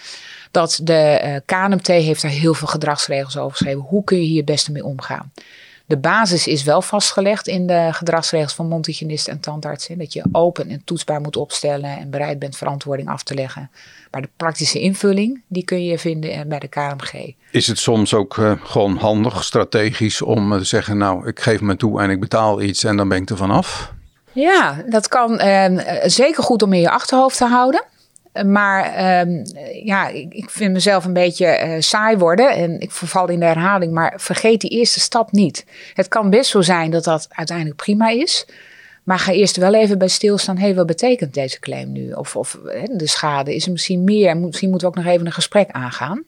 dat 0.50 0.80
de 0.82 1.20
uh, 1.24 1.36
KNMT 1.44 1.86
heeft 1.86 2.22
daar 2.22 2.30
heel 2.30 2.54
veel 2.54 2.68
gedragsregels 2.68 3.36
over 3.36 3.56
geschreven. 3.56 3.80
Hoe 3.80 4.04
kun 4.04 4.16
je 4.16 4.26
hier 4.26 4.36
het 4.36 4.44
beste 4.44 4.72
mee 4.72 4.84
omgaan? 4.84 5.32
De 5.90 5.98
basis 5.98 6.46
is 6.46 6.62
wel 6.62 6.82
vastgelegd 6.82 7.46
in 7.46 7.66
de 7.66 7.88
gedragsregels 7.90 8.54
van 8.54 8.68
mondhygiënisten 8.68 9.32
en 9.32 9.40
tandartsen. 9.40 9.98
Dat 9.98 10.12
je 10.12 10.22
open 10.32 10.68
en 10.68 10.82
toetsbaar 10.84 11.20
moet 11.20 11.36
opstellen 11.36 11.98
en 11.98 12.10
bereid 12.10 12.38
bent 12.38 12.56
verantwoording 12.56 13.08
af 13.08 13.22
te 13.22 13.34
leggen. 13.34 13.70
Maar 14.10 14.22
de 14.22 14.28
praktische 14.36 14.80
invulling, 14.80 15.42
die 15.46 15.64
kun 15.64 15.84
je 15.84 15.98
vinden 15.98 16.32
eh, 16.32 16.40
bij 16.46 16.58
de 16.58 16.68
KMG. 16.68 17.34
Is 17.50 17.66
het 17.66 17.78
soms 17.78 18.14
ook 18.14 18.36
uh, 18.36 18.52
gewoon 18.62 18.96
handig, 18.96 19.44
strategisch, 19.44 20.22
om 20.22 20.58
te 20.58 20.64
zeggen, 20.64 20.98
nou, 20.98 21.28
ik 21.28 21.40
geef 21.40 21.60
me 21.60 21.76
toe 21.76 22.02
en 22.02 22.10
ik 22.10 22.20
betaal 22.20 22.62
iets 22.62 22.84
en 22.84 22.96
dan 22.96 23.08
ben 23.08 23.22
ik 23.22 23.30
er 23.30 23.36
vanaf? 23.36 23.92
Ja, 24.32 24.84
dat 24.88 25.08
kan 25.08 25.32
uh, 25.32 25.78
zeker 26.04 26.42
goed 26.42 26.62
om 26.62 26.72
in 26.72 26.80
je 26.80 26.90
achterhoofd 26.90 27.36
te 27.36 27.44
houden. 27.44 27.84
Maar 28.46 29.20
um, 29.20 29.42
ja, 29.84 30.08
ik, 30.08 30.50
vind 30.50 30.72
mezelf 30.72 31.04
een 31.04 31.12
beetje 31.12 31.64
uh, 31.64 31.74
saai 31.78 32.16
worden 32.16 32.50
en 32.50 32.80
ik 32.80 32.90
verval 32.90 33.28
in 33.28 33.40
de 33.40 33.46
herhaling. 33.46 33.92
Maar 33.92 34.14
vergeet 34.16 34.60
die 34.60 34.70
eerste 34.70 35.00
stap 35.00 35.32
niet. 35.32 35.64
Het 35.94 36.08
kan 36.08 36.30
best 36.30 36.50
zo 36.50 36.60
zijn 36.60 36.90
dat 36.90 37.04
dat 37.04 37.26
uiteindelijk 37.30 37.76
prima 37.76 38.08
is. 38.08 38.46
Maar 39.02 39.18
ga 39.18 39.32
eerst 39.32 39.56
wel 39.56 39.74
even 39.74 39.98
bij 39.98 40.08
stilstaan. 40.08 40.56
Hé, 40.56 40.64
hey, 40.64 40.74
wat 40.74 40.86
betekent 40.86 41.34
deze 41.34 41.58
claim 41.58 41.92
nu? 41.92 42.12
Of, 42.12 42.36
of 42.36 42.58
de 42.90 43.06
schade 43.06 43.54
is 43.54 43.66
er 43.66 43.72
misschien 43.72 44.04
meer. 44.04 44.36
Misschien 44.36 44.70
moeten 44.70 44.90
we 44.90 44.96
ook 44.96 45.04
nog 45.04 45.12
even 45.12 45.26
een 45.26 45.32
gesprek 45.32 45.70
aangaan. 45.70 46.24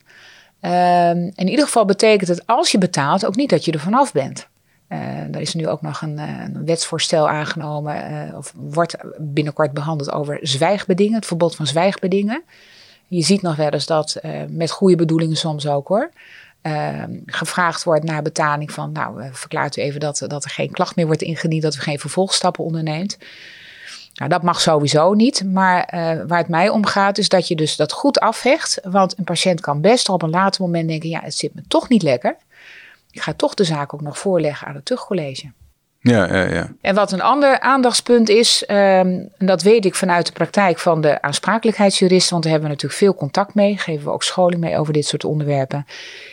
Um, 0.61 1.31
in 1.35 1.47
ieder 1.47 1.65
geval 1.65 1.85
betekent 1.85 2.29
het 2.29 2.47
als 2.47 2.71
je 2.71 2.77
betaalt 2.77 3.25
ook 3.25 3.35
niet 3.35 3.49
dat 3.49 3.65
je 3.65 3.71
er 3.71 3.79
vanaf 3.79 4.11
bent. 4.11 4.47
Uh, 4.93 5.35
er 5.35 5.41
is 5.41 5.53
nu 5.53 5.67
ook 5.67 5.81
nog 5.81 6.01
een, 6.01 6.19
eh, 6.19 6.39
een 6.43 6.65
wetsvoorstel 6.65 7.29
aangenomen, 7.29 8.11
uh, 8.11 8.37
of 8.37 8.53
wordt 8.55 8.95
binnenkort 9.17 9.71
behandeld 9.71 10.11
over 10.11 10.39
zwijgbedingen, 10.41 11.15
het 11.15 11.25
verbod 11.25 11.55
van 11.55 11.67
zwijgbedingen. 11.67 12.43
Je 13.07 13.21
ziet 13.21 13.41
nog 13.41 13.55
wel 13.55 13.69
eens 13.69 13.85
dat, 13.85 14.21
met 14.49 14.71
goede 14.71 14.95
bedoelingen 14.95 15.35
soms 15.35 15.67
ook 15.67 15.87
hoor, 15.87 16.11
gevraagd 17.25 17.83
wordt 17.83 18.03
naar 18.03 18.21
betaling 18.21 18.71
van, 18.71 18.91
nou, 18.91 19.23
verklaart 19.31 19.77
u 19.77 19.81
even 19.81 19.99
dat, 19.99 20.25
dat 20.27 20.43
er 20.43 20.49
geen 20.49 20.71
klacht 20.71 20.95
meer 20.95 21.05
wordt 21.05 21.21
ingediend, 21.21 21.61
dat 21.61 21.75
u 21.75 21.79
geen 21.79 21.99
vervolgstappen 21.99 22.63
onderneemt. 22.63 23.17
Nou, 24.13 24.29
dat 24.29 24.41
mag 24.41 24.61
sowieso 24.61 25.13
niet, 25.13 25.43
maar 25.45 25.87
waar 26.27 26.37
het 26.37 26.47
mij 26.47 26.69
om 26.69 26.85
gaat 26.85 27.17
is 27.17 27.29
dat 27.29 27.47
je 27.47 27.55
dus 27.55 27.75
dat 27.75 27.91
goed 27.91 28.19
afhecht, 28.19 28.79
want 28.83 29.17
een 29.17 29.23
patiënt 29.23 29.61
kan 29.61 29.81
best 29.81 30.09
op 30.09 30.21
een 30.21 30.29
later 30.29 30.61
moment 30.61 30.87
denken, 30.87 31.09
ja, 31.09 31.19
het 31.23 31.35
zit 31.35 31.55
me 31.55 31.61
toch 31.67 31.89
niet 31.89 32.03
lekker 32.03 32.37
ik 33.13 33.21
ga 33.21 33.33
toch 33.33 33.53
de 33.53 33.63
zaak 33.63 33.93
ook 33.93 34.01
nog 34.01 34.17
voorleggen 34.17 34.67
aan 34.67 34.75
het 34.75 34.85
tuchtcollege. 34.85 35.51
Ja, 35.99 36.35
ja, 36.35 36.53
ja. 36.53 36.71
En 36.81 36.95
wat 36.95 37.11
een 37.11 37.21
ander 37.21 37.59
aandachtspunt 37.59 38.29
is, 38.29 38.63
um, 38.67 38.75
en 39.37 39.45
dat 39.45 39.61
weet 39.61 39.85
ik 39.85 39.95
vanuit 39.95 40.25
de 40.25 40.31
praktijk 40.31 40.79
van 40.79 41.01
de 41.01 41.21
aansprakelijkheidsjuristen, 41.21 42.31
want 42.31 42.43
daar 42.43 42.51
hebben 42.51 42.69
we 42.69 42.75
natuurlijk 42.75 43.03
veel 43.03 43.15
contact 43.15 43.53
mee, 43.53 43.77
geven 43.77 44.05
we 44.05 44.11
ook 44.11 44.23
scholing 44.23 44.61
mee 44.61 44.77
over 44.77 44.93
dit 44.93 45.05
soort 45.05 45.23
onderwerpen, 45.23 45.85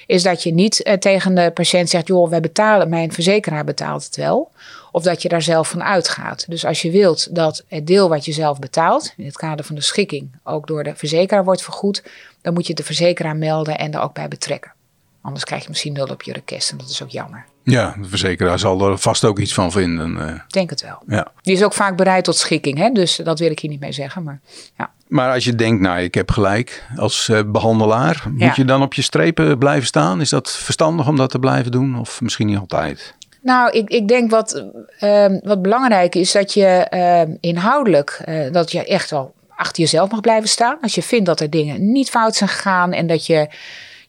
is 0.06 0.22
dat 0.22 0.42
je 0.42 0.52
niet 0.52 0.86
uh, 0.86 0.94
tegen 0.94 1.34
de 1.34 1.50
patiënt 1.54 1.90
zegt, 1.90 2.06
joh, 2.06 2.30
wij 2.30 2.40
betalen, 2.40 2.88
mijn 2.88 3.12
verzekeraar 3.12 3.64
betaalt 3.64 4.04
het 4.04 4.16
wel, 4.16 4.50
of 4.92 5.02
dat 5.02 5.22
je 5.22 5.28
daar 5.28 5.42
zelf 5.42 5.68
van 5.68 5.82
uitgaat. 5.82 6.44
Dus 6.48 6.64
als 6.64 6.82
je 6.82 6.90
wilt 6.90 7.34
dat 7.34 7.64
het 7.68 7.86
deel 7.86 8.08
wat 8.08 8.24
je 8.24 8.32
zelf 8.32 8.58
betaalt, 8.58 9.14
in 9.16 9.24
het 9.24 9.36
kader 9.36 9.64
van 9.64 9.74
de 9.74 9.82
schikking, 9.82 10.30
ook 10.44 10.66
door 10.66 10.84
de 10.84 10.96
verzekeraar 10.96 11.44
wordt 11.44 11.62
vergoed, 11.62 12.02
dan 12.42 12.54
moet 12.54 12.66
je 12.66 12.74
de 12.74 12.84
verzekeraar 12.84 13.36
melden 13.36 13.78
en 13.78 13.92
er 13.92 14.00
ook 14.00 14.14
bij 14.14 14.28
betrekken. 14.28 14.72
Anders 15.22 15.44
krijg 15.44 15.62
je 15.62 15.68
misschien 15.68 15.92
nul 15.92 16.06
op 16.06 16.22
je 16.22 16.32
request 16.32 16.70
en 16.70 16.78
dat 16.78 16.88
is 16.88 17.02
ook 17.02 17.10
jammer. 17.10 17.44
Ja, 17.62 17.94
de 18.00 18.08
verzekeraar 18.08 18.58
zal 18.58 18.90
er 18.90 18.98
vast 18.98 19.24
ook 19.24 19.38
iets 19.38 19.54
van 19.54 19.72
vinden. 19.72 20.12
Ik 20.12 20.28
eh. 20.28 20.40
denk 20.46 20.70
het 20.70 20.82
wel. 20.82 21.02
Ja. 21.06 21.32
Die 21.42 21.54
is 21.54 21.62
ook 21.62 21.72
vaak 21.72 21.96
bereid 21.96 22.24
tot 22.24 22.36
schikking, 22.36 22.78
hè? 22.78 22.90
dus 22.90 23.16
dat 23.16 23.38
wil 23.38 23.50
ik 23.50 23.58
hier 23.58 23.70
niet 23.70 23.80
mee 23.80 23.92
zeggen. 23.92 24.22
Maar, 24.22 24.40
ja. 24.76 24.90
maar 25.08 25.32
als 25.32 25.44
je 25.44 25.54
denkt, 25.54 25.80
nou 25.80 26.00
ik 26.00 26.14
heb 26.14 26.30
gelijk 26.30 26.84
als 26.96 27.28
uh, 27.28 27.40
behandelaar, 27.46 28.24
moet 28.32 28.56
je 28.56 28.64
dan 28.64 28.82
op 28.82 28.94
je 28.94 29.02
strepen 29.02 29.58
blijven 29.58 29.86
staan? 29.86 30.20
Is 30.20 30.28
dat 30.28 30.50
verstandig 30.50 31.08
om 31.08 31.16
dat 31.16 31.30
te 31.30 31.38
blijven 31.38 31.72
doen 31.72 31.98
of 31.98 32.20
misschien 32.20 32.46
niet 32.46 32.58
altijd? 32.58 33.14
Nou, 33.42 33.70
ik, 33.70 33.88
ik 33.88 34.08
denk 34.08 34.30
wat, 34.30 34.64
uh, 35.00 35.26
wat 35.42 35.62
belangrijk 35.62 36.14
is 36.14 36.32
dat 36.32 36.54
je 36.54 36.66
ehm, 36.66 37.36
inhoudelijk, 37.40 38.22
uh, 38.28 38.52
dat 38.52 38.72
je 38.72 38.86
echt 38.86 39.10
wel 39.10 39.34
achter 39.48 39.82
jezelf 39.82 40.10
mag 40.10 40.20
blijven 40.20 40.48
staan. 40.48 40.78
Als 40.80 40.94
je 40.94 41.02
vindt 41.02 41.26
dat 41.26 41.40
er 41.40 41.50
dingen 41.50 41.92
niet 41.92 42.10
fout 42.10 42.36
zijn 42.36 42.50
gegaan 42.50 42.92
en 42.92 43.06
dat 43.06 43.26
je 43.26 43.48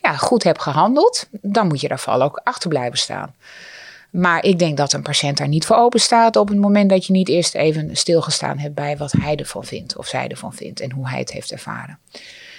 ja, 0.01 0.15
goed 0.15 0.43
hebt 0.43 0.61
gehandeld, 0.61 1.27
dan 1.31 1.67
moet 1.67 1.81
je 1.81 1.87
daar 1.87 1.99
vooral 1.99 2.21
ook 2.21 2.41
achter 2.43 2.69
blijven 2.69 2.97
staan. 2.97 3.35
Maar 4.11 4.43
ik 4.43 4.59
denk 4.59 4.77
dat 4.77 4.93
een 4.93 5.01
patiënt 5.01 5.37
daar 5.37 5.47
niet 5.47 5.65
voor 5.65 5.75
open 5.75 5.99
staat 5.99 6.35
op 6.35 6.47
het 6.47 6.57
moment 6.57 6.89
dat 6.89 7.05
je 7.05 7.13
niet 7.13 7.29
eerst 7.29 7.55
even 7.55 7.95
stilgestaan 7.95 8.57
hebt 8.57 8.75
bij 8.75 8.97
wat 8.97 9.11
hij 9.11 9.35
ervan 9.35 9.63
vindt 9.63 9.97
of 9.97 10.07
zij 10.07 10.27
ervan 10.27 10.53
vindt 10.53 10.79
en 10.79 10.91
hoe 10.91 11.09
hij 11.09 11.19
het 11.19 11.31
heeft 11.31 11.51
ervaren. 11.51 11.99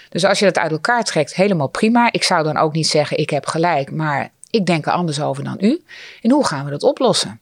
Dus 0.09 0.25
als 0.25 0.39
je 0.39 0.45
dat 0.45 0.59
uit 0.59 0.71
elkaar 0.71 1.05
trekt, 1.05 1.35
helemaal 1.35 1.69
prima. 1.69 2.13
Ik 2.13 2.23
zou 2.23 2.45
dan 2.45 2.57
ook 2.57 2.73
niet 2.73 2.87
zeggen 2.87 3.19
ik 3.19 3.31
heb 3.31 3.47
gelijk, 3.47 3.91
maar 3.91 4.31
ik 4.51 4.67
denk 4.67 4.87
er 4.87 4.93
anders 4.93 5.21
over 5.21 5.45
dan 5.45 5.57
u. 5.61 5.83
En 6.23 6.31
hoe 6.31 6.47
gaan 6.47 6.65
we 6.65 6.71
dat 6.71 6.83
oplossen? 6.83 7.41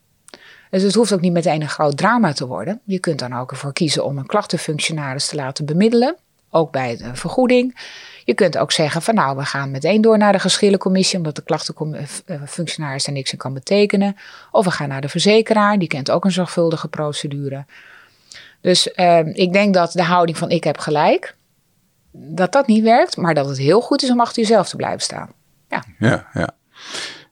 Dus 0.70 0.82
het 0.82 0.94
hoeft 0.94 1.12
ook 1.12 1.20
niet 1.20 1.32
meteen 1.32 1.62
een 1.62 1.68
groot 1.68 1.96
drama 1.96 2.32
te 2.32 2.46
worden. 2.46 2.80
Je 2.84 2.98
kunt 2.98 3.18
dan 3.18 3.34
ook 3.36 3.50
ervoor 3.50 3.72
kiezen 3.72 4.04
om 4.04 4.18
een 4.18 4.26
klachtenfunctionaris 4.26 5.28
te 5.28 5.36
laten 5.36 5.64
bemiddelen, 5.64 6.16
ook 6.50 6.70
bij 6.72 6.96
de 6.96 7.14
vergoeding. 7.14 7.78
Je 8.30 8.36
kunt 8.36 8.58
ook 8.58 8.72
zeggen 8.72 9.02
van 9.02 9.14
nou, 9.14 9.36
we 9.36 9.44
gaan 9.44 9.70
meteen 9.70 10.00
door 10.00 10.18
naar 10.18 10.32
de 10.32 10.38
geschillencommissie, 10.38 11.18
omdat 11.18 11.36
de 11.36 11.42
klachtenfunctionaris 11.42 13.06
er 13.06 13.12
niks 13.12 13.32
in 13.32 13.38
kan 13.38 13.54
betekenen. 13.54 14.16
Of 14.50 14.64
we 14.64 14.70
gaan 14.70 14.88
naar 14.88 15.00
de 15.00 15.08
verzekeraar, 15.08 15.78
die 15.78 15.88
kent 15.88 16.10
ook 16.10 16.24
een 16.24 16.30
zorgvuldige 16.30 16.88
procedure. 16.88 17.64
Dus 18.60 18.88
uh, 18.96 19.26
ik 19.26 19.52
denk 19.52 19.74
dat 19.74 19.92
de 19.92 20.02
houding 20.02 20.38
van 20.38 20.50
ik 20.50 20.64
heb 20.64 20.78
gelijk, 20.78 21.34
dat 22.12 22.52
dat 22.52 22.66
niet 22.66 22.82
werkt, 22.82 23.16
maar 23.16 23.34
dat 23.34 23.48
het 23.48 23.58
heel 23.58 23.80
goed 23.80 24.02
is 24.02 24.10
om 24.10 24.20
achter 24.20 24.42
jezelf 24.42 24.68
te 24.68 24.76
blijven 24.76 25.00
staan. 25.00 25.32
Ja, 25.68 25.84
ja. 25.98 26.26
ja. 26.32 26.50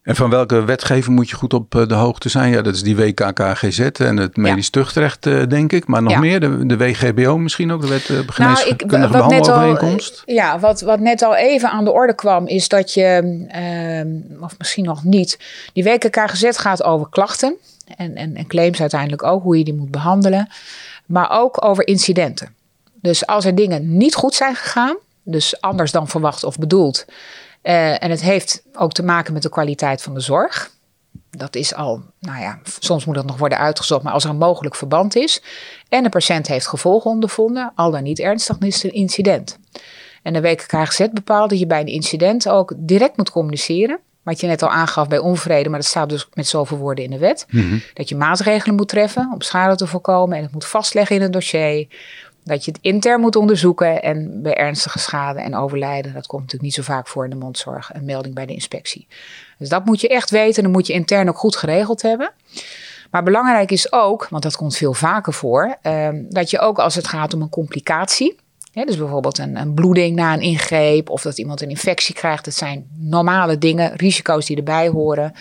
En 0.08 0.16
van 0.16 0.30
welke 0.30 0.64
wetgeving 0.64 1.16
moet 1.16 1.30
je 1.30 1.36
goed 1.36 1.54
op 1.54 1.74
eh, 1.74 1.86
de 1.86 1.94
hoogte 1.94 2.28
zijn? 2.28 2.50
Ja, 2.50 2.62
dat 2.62 2.74
is 2.74 2.82
die 2.82 2.96
WKKGZ 2.96 3.78
en 3.78 4.16
het 4.16 4.36
medisch 4.36 4.64
ja. 4.64 4.70
tuchtrecht, 4.70 5.26
eh, 5.26 5.42
denk 5.48 5.72
ik. 5.72 5.86
Maar 5.86 6.02
nog 6.02 6.12
ja. 6.12 6.18
meer, 6.18 6.40
de, 6.40 6.66
de 6.66 6.76
WGBO 6.76 7.38
misschien 7.38 7.72
ook, 7.72 7.80
de 7.80 7.88
wet 7.88 8.08
uh, 8.08 8.18
geneeskundige 8.26 8.98
nou, 8.98 9.12
behandelovereenkomst? 9.12 10.22
Ja, 10.26 10.58
wat, 10.58 10.80
wat 10.80 11.00
net 11.00 11.22
al 11.22 11.36
even 11.36 11.70
aan 11.70 11.84
de 11.84 11.90
orde 11.90 12.14
kwam, 12.14 12.46
is 12.46 12.68
dat 12.68 12.94
je, 12.94 13.46
uh, 13.54 14.42
of 14.42 14.54
misschien 14.58 14.84
nog 14.84 15.04
niet, 15.04 15.38
die 15.72 15.84
WKKGZ 15.84 16.48
gaat 16.50 16.82
over 16.82 17.08
klachten. 17.10 17.56
En, 17.96 18.16
en, 18.16 18.36
en 18.36 18.46
claims 18.46 18.80
uiteindelijk 18.80 19.22
ook, 19.22 19.42
hoe 19.42 19.58
je 19.58 19.64
die 19.64 19.74
moet 19.74 19.90
behandelen. 19.90 20.48
Maar 21.06 21.30
ook 21.30 21.64
over 21.64 21.86
incidenten. 21.86 22.54
Dus 23.00 23.26
als 23.26 23.44
er 23.44 23.54
dingen 23.54 23.96
niet 23.96 24.14
goed 24.14 24.34
zijn 24.34 24.54
gegaan, 24.54 24.96
dus 25.22 25.60
anders 25.60 25.92
dan 25.92 26.08
verwacht 26.08 26.44
of 26.44 26.58
bedoeld 26.58 27.04
uh, 27.68 28.02
en 28.02 28.10
het 28.10 28.22
heeft 28.22 28.62
ook 28.72 28.92
te 28.92 29.02
maken 29.02 29.32
met 29.32 29.42
de 29.42 29.48
kwaliteit 29.48 30.02
van 30.02 30.14
de 30.14 30.20
zorg. 30.20 30.70
Dat 31.30 31.56
is 31.56 31.74
al, 31.74 32.02
nou 32.20 32.40
ja, 32.40 32.58
soms 32.78 33.04
moet 33.04 33.14
dat 33.14 33.26
nog 33.26 33.38
worden 33.38 33.58
uitgezocht, 33.58 34.02
maar 34.02 34.12
als 34.12 34.24
er 34.24 34.30
een 34.30 34.36
mogelijk 34.36 34.74
verband 34.74 35.16
is 35.16 35.42
en 35.88 36.02
de 36.02 36.08
patiënt 36.08 36.46
heeft 36.46 36.66
gevolgen 36.66 37.10
ondervonden, 37.10 37.72
al 37.74 37.90
dan 37.90 38.02
niet 38.02 38.18
ernstig, 38.18 38.58
dan 38.58 38.68
is 38.68 38.74
het 38.74 38.84
een 38.84 38.98
incident. 38.98 39.58
En 40.22 40.32
de 40.32 40.40
WKKGZ 40.40 41.06
bepaalt 41.12 41.50
dat 41.50 41.58
je 41.58 41.66
bij 41.66 41.80
een 41.80 41.86
incident 41.86 42.48
ook 42.48 42.72
direct 42.76 43.16
moet 43.16 43.30
communiceren. 43.30 43.98
Wat 44.22 44.40
je 44.40 44.46
net 44.46 44.62
al 44.62 44.70
aangaf 44.70 45.08
bij 45.08 45.18
onvrede, 45.18 45.68
maar 45.68 45.78
dat 45.78 45.88
staat 45.88 46.08
dus 46.08 46.28
met 46.34 46.46
zoveel 46.46 46.76
woorden 46.76 47.04
in 47.04 47.10
de 47.10 47.18
wet. 47.18 47.46
Mm 47.50 47.60
-hmm. 47.60 47.82
Dat 47.94 48.08
je 48.08 48.16
maatregelen 48.16 48.76
moet 48.76 48.88
treffen 48.88 49.30
om 49.32 49.40
schade 49.40 49.76
te 49.76 49.86
voorkomen 49.86 50.36
en 50.36 50.42
het 50.42 50.52
moet 50.52 50.66
vastleggen 50.66 51.16
in 51.16 51.22
het 51.22 51.32
dossier. 51.32 51.86
Dat 52.48 52.64
je 52.64 52.70
het 52.70 52.80
intern 52.82 53.20
moet 53.20 53.36
onderzoeken 53.36 54.02
en 54.02 54.42
bij 54.42 54.54
ernstige 54.54 54.98
schade 54.98 55.40
en 55.40 55.54
overlijden, 55.54 56.12
dat 56.12 56.26
komt 56.26 56.42
natuurlijk 56.42 56.76
niet 56.76 56.86
zo 56.86 56.92
vaak 56.92 57.08
voor 57.08 57.24
in 57.24 57.30
de 57.30 57.36
mondzorg, 57.36 57.90
een 57.94 58.04
melding 58.04 58.34
bij 58.34 58.46
de 58.46 58.52
inspectie. 58.52 59.06
Dus 59.58 59.68
dat 59.68 59.84
moet 59.84 60.00
je 60.00 60.08
echt 60.08 60.30
weten, 60.30 60.62
dan 60.62 60.72
moet 60.72 60.86
je 60.86 60.92
intern 60.92 61.28
ook 61.28 61.38
goed 61.38 61.56
geregeld 61.56 62.02
hebben. 62.02 62.32
Maar 63.10 63.22
belangrijk 63.22 63.70
is 63.70 63.92
ook, 63.92 64.28
want 64.28 64.42
dat 64.42 64.56
komt 64.56 64.76
veel 64.76 64.94
vaker 64.94 65.32
voor, 65.32 65.76
eh, 65.82 66.08
dat 66.28 66.50
je 66.50 66.58
ook 66.58 66.78
als 66.78 66.94
het 66.94 67.06
gaat 67.06 67.34
om 67.34 67.42
een 67.42 67.48
complicatie, 67.48 68.36
dus 68.72 68.96
bijvoorbeeld 68.96 69.38
een, 69.38 69.56
een, 69.56 69.74
bloeding 69.74 70.16
na 70.16 70.32
een 70.32 70.40
ingreep 70.40 71.10
of 71.10 71.22
dat 71.22 71.38
iemand 71.38 71.60
een 71.60 71.70
infectie 71.70 72.14
krijgt, 72.14 72.44
dat 72.44 72.54
zijn 72.54 72.88
normale 72.96 73.58
dingen, 73.58 73.96
risico's 73.96 74.46
die 74.46 74.56
erbij 74.56 74.88
horen. 74.88 75.32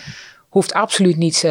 Hoeft 0.48 0.72
absoluut 0.72 1.16
niets 1.16 1.44
uh, 1.44 1.50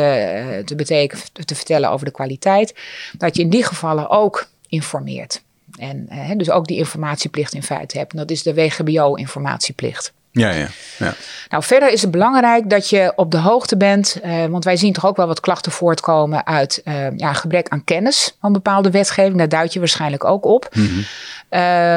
te 0.58 0.76
betekenen, 0.76 1.24
te 1.46 1.56
vertellen 1.56 1.90
over 1.90 2.06
de 2.06 2.12
kwaliteit. 2.12 2.76
Dat 3.18 3.36
je 3.36 3.42
in 3.42 3.50
die 3.50 3.64
gevallen 3.64 4.10
ook 4.10 4.48
informeert. 4.68 5.44
En 5.78 6.10
uh, 6.12 6.32
dus 6.38 6.50
ook 6.50 6.68
die 6.68 6.78
informatieplicht 6.78 7.54
in 7.54 7.64
feite 7.64 7.98
hebt. 7.98 8.12
En 8.12 8.18
dat 8.18 8.32
is 8.32 8.44
de 8.44 8.54
WGBO-informatieplicht. 8.54 10.14
Ja, 10.38 10.52
ja. 10.52 10.68
ja. 10.98 11.14
Nou, 11.50 11.64
verder 11.64 11.92
is 11.92 12.02
het 12.02 12.12
belangrijk 12.12 12.70
dat 12.70 12.90
je 12.90 13.14
op 13.16 13.32
de 13.32 13.38
hoogte 13.38 13.78
bent, 13.78 14.20
uh, 14.26 14.46
want 14.46 14.64
wij 14.64 14.78
zien 14.78 14.94
toch 14.94 15.06
ook 15.06 15.16
wel 15.16 15.28
wat 15.28 15.40
klachten 15.40 15.72
voortkomen 15.72 16.46
uit 16.46 16.82
uh, 16.86 17.18
ja, 17.18 17.34
gebrek 17.34 17.68
aan 17.68 17.84
kennis 17.84 18.36
van 18.42 18.54
bepaalde 18.54 18.92
wetgeving. 18.92 19.38
Daar 19.38 19.50
duid 19.50 19.74
je 19.74 19.80
waarschijnlijk 19.80 20.24
ook 20.24 20.46
op. 20.46 20.70
Mm 20.74 20.88
-hmm. 20.88 21.04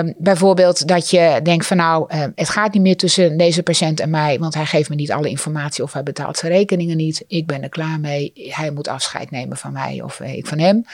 uh, 0.06 0.12
bijvoorbeeld 0.16 0.88
dat 0.88 1.10
je 1.10 1.40
denkt 1.42 1.66
van 1.66 1.76
nou, 1.76 2.14
het 2.34 2.48
gaat 2.48 2.72
niet 2.72 2.82
meer 2.82 2.96
tussen 2.96 3.36
deze 3.36 3.62
patiënt 3.62 4.00
en 4.00 4.10
mij, 4.10 4.38
want 4.38 4.54
hij 4.54 4.66
geeft 4.66 4.88
me 4.88 4.94
niet 4.94 5.12
alle 5.12 5.28
informatie 5.28 5.84
of 5.84 5.92
hij 5.92 6.02
betaalt 6.02 6.38
zijn 6.38 6.52
rekeningen 6.52 6.96
niet. 6.96 7.24
Ik 7.26 7.46
ben 7.46 7.62
er 7.62 7.68
klaar 7.68 8.00
mee. 8.00 8.32
Hij 8.34 8.70
moet 8.70 8.88
afscheid 8.88 9.30
nemen 9.30 9.56
van 9.56 9.72
mij 9.72 10.02
of 10.02 10.20
ik 10.20 10.46
van 10.46 10.58
hem. 10.58 10.84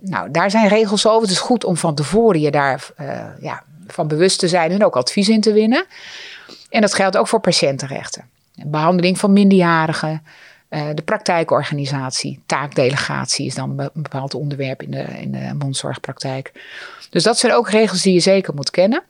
Nou, 0.00 0.30
daar 0.30 0.50
zijn 0.50 0.68
regels 0.68 1.06
over. 1.06 1.22
Het 1.22 1.30
is 1.30 1.38
goed 1.38 1.64
om 1.64 1.76
van 1.76 1.94
tevoren 1.94 2.40
je 2.40 2.50
daar 2.50 2.88
ja, 3.40 3.62
van 3.86 4.08
bewust 4.08 4.38
te 4.38 4.48
zijn 4.48 4.70
en 4.70 4.84
ook 4.84 4.96
advies 4.96 5.28
in 5.28 5.40
te 5.40 5.52
winnen. 5.52 5.86
En 6.70 6.80
dat 6.80 6.94
geldt 6.94 7.16
ook 7.16 7.28
voor 7.28 7.40
patiëntenrechten. 7.40 8.24
Behandeling 8.66 9.18
van 9.18 9.32
minderjarigen, 9.32 10.22
uh, 10.70 10.86
de 10.94 11.02
praktijkorganisatie, 11.02 12.42
taakdelegatie 12.46 13.46
is 13.46 13.54
dan 13.54 13.78
een 13.78 13.90
bepaald 13.94 14.34
onderwerp 14.34 14.82
in 14.82 14.90
de, 14.90 15.04
in 15.20 15.32
de 15.32 15.54
mondzorgpraktijk. 15.58 16.52
Dus 17.10 17.22
dat 17.22 17.38
zijn 17.38 17.52
ook 17.52 17.70
regels 17.70 18.02
die 18.02 18.12
je 18.12 18.20
zeker 18.20 18.54
moet 18.54 18.70
kennen. 18.70 19.02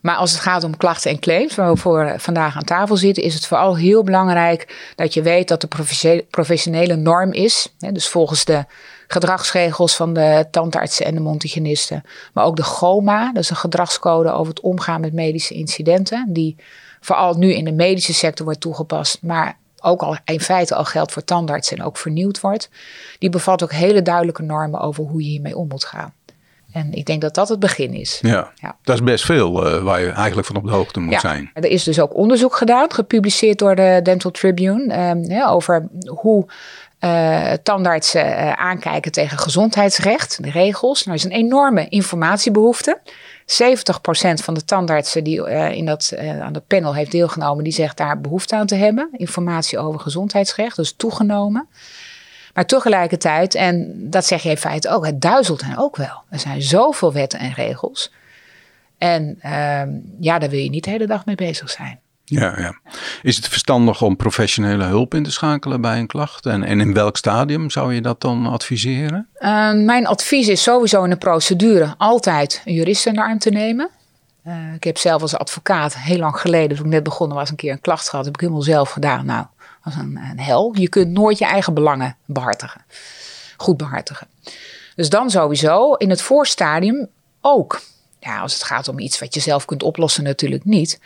Maar 0.00 0.16
als 0.16 0.32
het 0.32 0.40
gaat 0.40 0.64
om 0.64 0.76
klachten 0.76 1.10
en 1.10 1.18
claims, 1.18 1.54
waar 1.54 1.72
we 1.72 1.76
voor 1.76 2.14
vandaag 2.16 2.56
aan 2.56 2.64
tafel 2.64 2.96
zitten, 2.96 3.22
is 3.22 3.34
het 3.34 3.46
vooral 3.46 3.76
heel 3.76 4.02
belangrijk 4.02 4.92
dat 4.94 5.14
je 5.14 5.22
weet 5.22 5.48
dat 5.48 5.60
de 5.60 6.24
professionele 6.30 6.96
norm 6.96 7.32
is. 7.32 7.74
Dus 7.78 8.08
volgens 8.08 8.44
de 8.44 8.64
gedragsregels 9.12 9.96
van 9.96 10.12
de 10.12 10.46
tandartsen 10.50 11.06
en 11.06 11.14
de 11.14 11.20
mondhygiënisten. 11.20 12.02
Maar 12.32 12.44
ook 12.44 12.56
de 12.56 12.62
GOMA, 12.62 13.32
dat 13.32 13.42
is 13.42 13.50
een 13.50 13.56
gedragscode 13.56 14.32
over 14.32 14.48
het 14.48 14.60
omgaan 14.60 15.00
met 15.00 15.12
medische 15.12 15.54
incidenten. 15.54 16.26
Die 16.28 16.56
vooral 17.00 17.34
nu 17.34 17.54
in 17.54 17.64
de 17.64 17.72
medische 17.72 18.14
sector 18.14 18.44
wordt 18.44 18.60
toegepast, 18.60 19.18
maar 19.22 19.58
ook 19.80 20.02
al 20.02 20.16
in 20.24 20.40
feite 20.40 20.74
al 20.74 20.84
geldt 20.84 21.12
voor 21.12 21.24
tandartsen 21.24 21.76
en 21.76 21.84
ook 21.84 21.96
vernieuwd 21.96 22.40
wordt. 22.40 22.70
Die 23.18 23.30
bevat 23.30 23.62
ook 23.62 23.72
hele 23.72 24.02
duidelijke 24.02 24.42
normen 24.42 24.80
over 24.80 25.04
hoe 25.04 25.22
je 25.22 25.28
hiermee 25.28 25.56
om 25.56 25.68
moet 25.68 25.84
gaan. 25.84 26.12
En 26.72 26.92
ik 26.92 27.06
denk 27.06 27.20
dat 27.20 27.34
dat 27.34 27.48
het 27.48 27.58
begin 27.58 27.94
is. 27.94 28.18
Ja, 28.22 28.52
ja. 28.54 28.76
dat 28.82 28.94
is 28.94 29.02
best 29.02 29.24
veel 29.24 29.66
uh, 29.66 29.82
waar 29.82 30.00
je 30.00 30.10
eigenlijk 30.10 30.46
van 30.46 30.56
op 30.56 30.64
de 30.64 30.70
hoogte 30.70 31.00
moet 31.00 31.12
ja. 31.12 31.18
zijn. 31.18 31.50
Er 31.54 31.64
is 31.64 31.84
dus 31.84 32.00
ook 32.00 32.16
onderzoek 32.16 32.56
gedaan, 32.56 32.92
gepubliceerd 32.92 33.58
door 33.58 33.74
de 33.74 34.00
Dental 34.02 34.30
Tribune, 34.30 35.08
um, 35.10 35.24
ja, 35.24 35.48
over 35.48 35.88
hoe 36.06 36.46
uh, 37.04 37.52
tandartsen 37.62 38.26
uh, 38.26 38.52
aankijken 38.52 39.12
tegen 39.12 39.38
gezondheidsrecht, 39.38 40.42
de 40.42 40.50
regels. 40.50 41.04
Nou 41.04 41.16
is 41.16 41.24
een 41.24 41.30
enorme 41.30 41.88
informatiebehoefte. 41.88 43.00
70% 43.02 43.04
van 44.34 44.54
de 44.54 44.64
tandartsen 44.64 45.24
die 45.24 45.48
uh, 45.48 45.70
in 45.70 45.86
dat, 45.86 46.14
aan 46.40 46.54
het 46.54 46.66
panel 46.66 46.94
heeft 46.94 47.10
deelgenomen, 47.10 47.64
die 47.64 47.72
zegt 47.72 47.96
daar 47.96 48.20
behoefte 48.20 48.56
aan 48.56 48.66
te 48.66 48.74
hebben. 48.74 49.08
Informatie 49.12 49.78
over 49.78 50.00
gezondheidsrecht, 50.00 50.76
dus 50.76 50.92
toegenomen. 50.96 51.68
Maar 52.54 52.66
tegelijkertijd, 52.66 53.54
en 53.54 53.94
dat 54.10 54.24
zeg 54.24 54.42
je 54.42 54.50
in 54.50 54.56
feite 54.56 54.88
ook, 54.88 55.06
het 55.06 55.20
duizelt 55.20 55.64
hen 55.64 55.78
ook 55.78 55.96
wel. 55.96 56.22
Er 56.30 56.38
zijn 56.38 56.62
zoveel 56.62 57.12
wetten 57.12 57.38
en 57.38 57.52
regels. 57.52 58.12
En 58.98 59.38
ehm, 59.40 59.90
ja, 60.20 60.38
daar 60.38 60.50
wil 60.50 60.58
je 60.58 60.70
niet 60.70 60.84
de 60.84 60.90
hele 60.90 61.06
dag 61.06 61.26
mee 61.26 61.34
bezig 61.34 61.70
zijn. 61.70 62.00
Ja, 62.40 62.54
ja. 62.58 62.80
Is 63.22 63.36
het 63.36 63.48
verstandig 63.48 64.02
om 64.02 64.16
professionele 64.16 64.84
hulp 64.84 65.14
in 65.14 65.22
te 65.22 65.30
schakelen 65.30 65.80
bij 65.80 65.98
een 65.98 66.06
klacht? 66.06 66.46
En, 66.46 66.62
en 66.62 66.80
in 66.80 66.94
welk 66.94 67.16
stadium 67.16 67.70
zou 67.70 67.94
je 67.94 68.00
dat 68.00 68.20
dan 68.20 68.46
adviseren? 68.46 69.28
Uh, 69.38 69.72
mijn 69.72 70.06
advies 70.06 70.48
is 70.48 70.62
sowieso 70.62 71.04
in 71.04 71.10
de 71.10 71.16
procedure 71.16 71.94
altijd 71.98 72.62
een 72.64 72.74
jurist 72.74 73.06
in 73.06 73.14
de 73.14 73.20
arm 73.20 73.38
te 73.38 73.50
nemen. 73.50 73.90
Uh, 74.46 74.74
ik 74.74 74.84
heb 74.84 74.98
zelf 74.98 75.22
als 75.22 75.36
advocaat 75.36 75.96
heel 75.96 76.18
lang 76.18 76.36
geleden, 76.36 76.76
toen 76.76 76.86
ik 76.86 76.92
net 76.92 77.02
begonnen 77.02 77.36
was, 77.36 77.50
een 77.50 77.56
keer 77.56 77.72
een 77.72 77.80
klacht 77.80 78.08
gehad. 78.08 78.24
heb 78.24 78.34
ik 78.34 78.40
helemaal 78.40 78.62
zelf 78.62 78.90
gedaan. 78.90 79.26
Nou, 79.26 79.46
was 79.82 79.94
een, 79.94 80.20
een 80.30 80.40
hel. 80.40 80.74
Je 80.78 80.88
kunt 80.88 81.10
nooit 81.10 81.38
je 81.38 81.44
eigen 81.44 81.74
belangen 81.74 82.16
behartigen. 82.26 82.84
Goed 83.56 83.76
behartigen. 83.76 84.26
Dus 84.94 85.08
dan 85.08 85.30
sowieso 85.30 85.92
in 85.92 86.10
het 86.10 86.22
voorstadium 86.22 87.08
ook. 87.40 87.80
Ja, 88.20 88.40
als 88.40 88.52
het 88.52 88.62
gaat 88.62 88.88
om 88.88 88.98
iets 88.98 89.18
wat 89.18 89.34
je 89.34 89.40
zelf 89.40 89.64
kunt 89.64 89.82
oplossen, 89.82 90.24
natuurlijk 90.24 90.64
niet. 90.64 91.00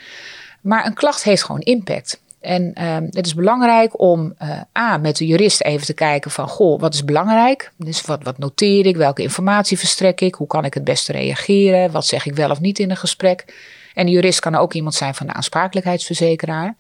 Maar 0.66 0.87
een 0.87 0.94
klacht 0.94 1.22
heeft 1.22 1.44
gewoon 1.44 1.61
impact. 1.61 2.20
En 2.40 2.72
uh, 2.79 2.96
het 3.11 3.26
is 3.26 3.35
belangrijk 3.35 4.00
om 4.00 4.35
uh, 4.42 4.61
A, 4.79 4.96
met 4.96 5.16
de 5.16 5.26
jurist 5.26 5.62
even 5.62 5.87
te 5.87 5.94
kijken 5.94 6.31
van, 6.31 6.48
goh, 6.48 6.81
wat 6.81 6.94
is 6.94 7.05
belangrijk? 7.05 7.72
Dus 7.76 8.02
wat, 8.02 8.22
wat 8.22 8.38
noteer 8.38 8.87
ik? 8.87 8.96
Welke 8.96 9.22
informatie 9.22 9.79
verstrek 9.79 10.20
ik? 10.20 10.35
Hoe 10.35 10.46
kan 10.46 10.64
ik 10.64 10.74
het 10.74 10.85
beste 10.85 11.12
reageren? 11.12 11.90
Wat 11.90 12.07
zeg 12.07 12.26
ik 12.26 12.35
wel 12.35 12.50
of 12.50 12.61
niet 12.61 12.79
in 12.79 12.90
een 12.90 12.96
gesprek? 12.96 13.55
En 13.94 14.07
de 14.07 14.12
jurist 14.12 14.40
kan 14.40 14.55
ook 14.55 14.72
iemand 14.72 14.94
zijn 14.94 15.14
van 15.14 15.26
de 15.26 15.33
aansprakelijkheidsverzekeraar. 15.33 16.76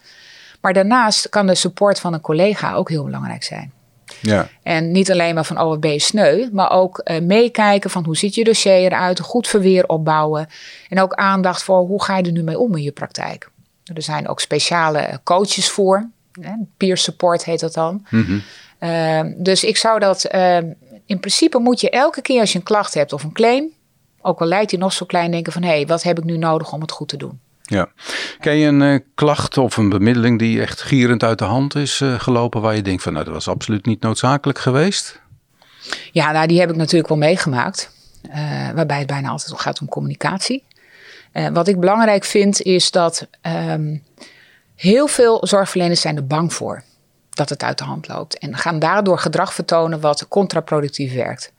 Maar 0.60 0.72
daarnaast 0.72 1.28
kan 1.28 1.46
de 1.46 1.54
support 1.54 2.00
van 2.00 2.12
een 2.12 2.20
collega 2.20 2.74
ook 2.74 2.88
heel 2.88 3.04
belangrijk 3.04 3.44
zijn. 3.44 3.72
Ja. 4.20 4.48
En 4.62 4.92
niet 4.92 5.10
alleen 5.10 5.34
maar 5.34 5.44
van, 5.44 5.60
oh, 5.60 5.68
wat 5.68 5.80
ben 5.80 5.92
je 5.92 5.98
sneu, 5.98 6.48
maar 6.52 6.70
ook 6.70 7.00
uh, 7.04 7.20
meekijken 7.20 7.90
van 7.90 8.04
hoe 8.04 8.16
ziet 8.16 8.34
je 8.34 8.44
dossier 8.44 8.72
eruit, 8.72 9.20
goed 9.20 9.48
verweer 9.48 9.86
opbouwen. 9.86 10.48
En 10.88 11.00
ook 11.00 11.12
aandacht 11.12 11.62
voor 11.62 11.78
hoe 11.78 12.02
ga 12.02 12.16
je 12.16 12.22
er 12.22 12.32
nu 12.32 12.42
mee 12.42 12.58
om 12.58 12.76
in 12.76 12.82
je 12.82 12.92
praktijk. 12.92 13.50
Er 13.94 14.02
zijn 14.02 14.28
ook 14.28 14.40
speciale 14.40 15.20
coaches 15.24 15.70
voor. 15.70 16.08
Peer 16.76 16.96
support 16.96 17.44
heet 17.44 17.60
dat 17.60 17.74
dan. 17.74 18.06
Mm 18.10 18.24
-hmm. 18.24 18.42
uh, 18.80 19.34
dus 19.36 19.64
ik 19.64 19.76
zou 19.76 19.98
dat. 19.98 20.34
Uh, 20.34 20.56
in 21.06 21.20
principe 21.20 21.58
moet 21.58 21.80
je 21.80 21.90
elke 21.90 22.22
keer 22.22 22.40
als 22.40 22.52
je 22.52 22.58
een 22.58 22.64
klacht 22.64 22.94
hebt 22.94 23.12
of 23.12 23.22
een 23.22 23.32
claim. 23.32 23.72
Ook 24.20 24.40
al 24.40 24.46
lijkt 24.46 24.70
hij 24.70 24.80
nog 24.80 24.92
zo 24.92 25.06
klein, 25.06 25.30
denken 25.30 25.52
van 25.52 25.62
hé, 25.62 25.68
hey, 25.68 25.86
wat 25.86 26.02
heb 26.02 26.18
ik 26.18 26.24
nu 26.24 26.36
nodig 26.36 26.72
om 26.72 26.80
het 26.80 26.90
goed 26.90 27.08
te 27.08 27.16
doen? 27.16 27.40
Ja. 27.62 27.88
Ken 28.40 28.56
je 28.56 28.66
een 28.66 28.80
uh, 28.80 28.98
klacht 29.14 29.58
of 29.58 29.76
een 29.76 29.88
bemiddeling 29.88 30.38
die 30.38 30.60
echt 30.60 30.82
gierend 30.82 31.22
uit 31.22 31.38
de 31.38 31.44
hand 31.44 31.74
is 31.74 32.00
uh, 32.00 32.20
gelopen, 32.20 32.60
waar 32.60 32.76
je 32.76 32.82
denkt 32.82 33.02
van 33.02 33.12
nou, 33.12 33.24
dat 33.24 33.34
was 33.34 33.48
absoluut 33.48 33.86
niet 33.86 34.00
noodzakelijk 34.00 34.58
geweest? 34.58 35.20
Ja, 36.12 36.32
nou, 36.32 36.46
die 36.46 36.60
heb 36.60 36.70
ik 36.70 36.76
natuurlijk 36.76 37.08
wel 37.08 37.18
meegemaakt. 37.18 37.90
Waarbij 38.74 38.98
het 38.98 39.06
bijna 39.06 39.28
altijd 39.28 39.60
gaat 39.60 39.80
om 39.80 39.88
communicatie. 39.88 40.64
Uh, 41.36 41.48
wat 41.48 41.68
ik 41.68 41.80
belangrijk 41.80 42.24
vind 42.24 42.62
is 42.62 42.90
dat 42.90 43.28
um, 43.42 44.02
heel 44.74 45.06
veel 45.06 45.46
zorgverleners 45.46 46.00
zijn 46.00 46.16
er 46.16 46.26
bang 46.26 46.52
voor 46.52 46.82
dat 47.30 47.48
het 47.48 47.62
uit 47.62 47.78
de 47.78 47.84
hand 47.84 48.08
loopt. 48.08 48.38
En 48.38 48.56
gaan 48.56 48.78
daardoor 48.78 49.18
gedrag 49.18 49.54
vertonen 49.54 50.00
wat 50.00 50.28
contraproductief 50.28 51.14
werkt. 51.14 51.52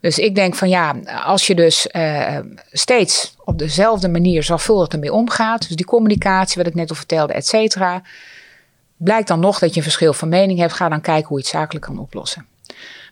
Dus 0.00 0.18
ik 0.18 0.34
denk 0.34 0.54
van 0.54 0.68
ja, 0.68 0.96
als 1.24 1.46
je 1.46 1.54
dus 1.54 1.88
uh, 1.92 2.38
steeds 2.72 3.34
op 3.44 3.58
dezelfde 3.58 4.08
manier 4.08 4.42
zorgvuldig 4.42 4.88
ermee 4.88 5.12
omgaat, 5.12 5.68
dus 5.68 5.76
die 5.76 5.86
communicatie, 5.86 6.56
wat 6.56 6.66
ik 6.66 6.74
net 6.74 6.90
al 6.90 6.96
vertelde, 6.96 7.32
et 7.32 7.46
cetera, 7.46 8.02
blijkt 8.96 9.28
dan 9.28 9.40
nog 9.40 9.58
dat 9.58 9.70
je 9.70 9.76
een 9.76 9.82
verschil 9.82 10.12
van 10.12 10.28
mening 10.28 10.58
hebt, 10.58 10.72
ga 10.72 10.88
dan 10.88 11.00
kijken 11.00 11.28
hoe 11.28 11.38
je 11.38 11.42
het 11.42 11.52
zakelijk 11.52 11.84
kan 11.84 11.98
oplossen. 11.98 12.46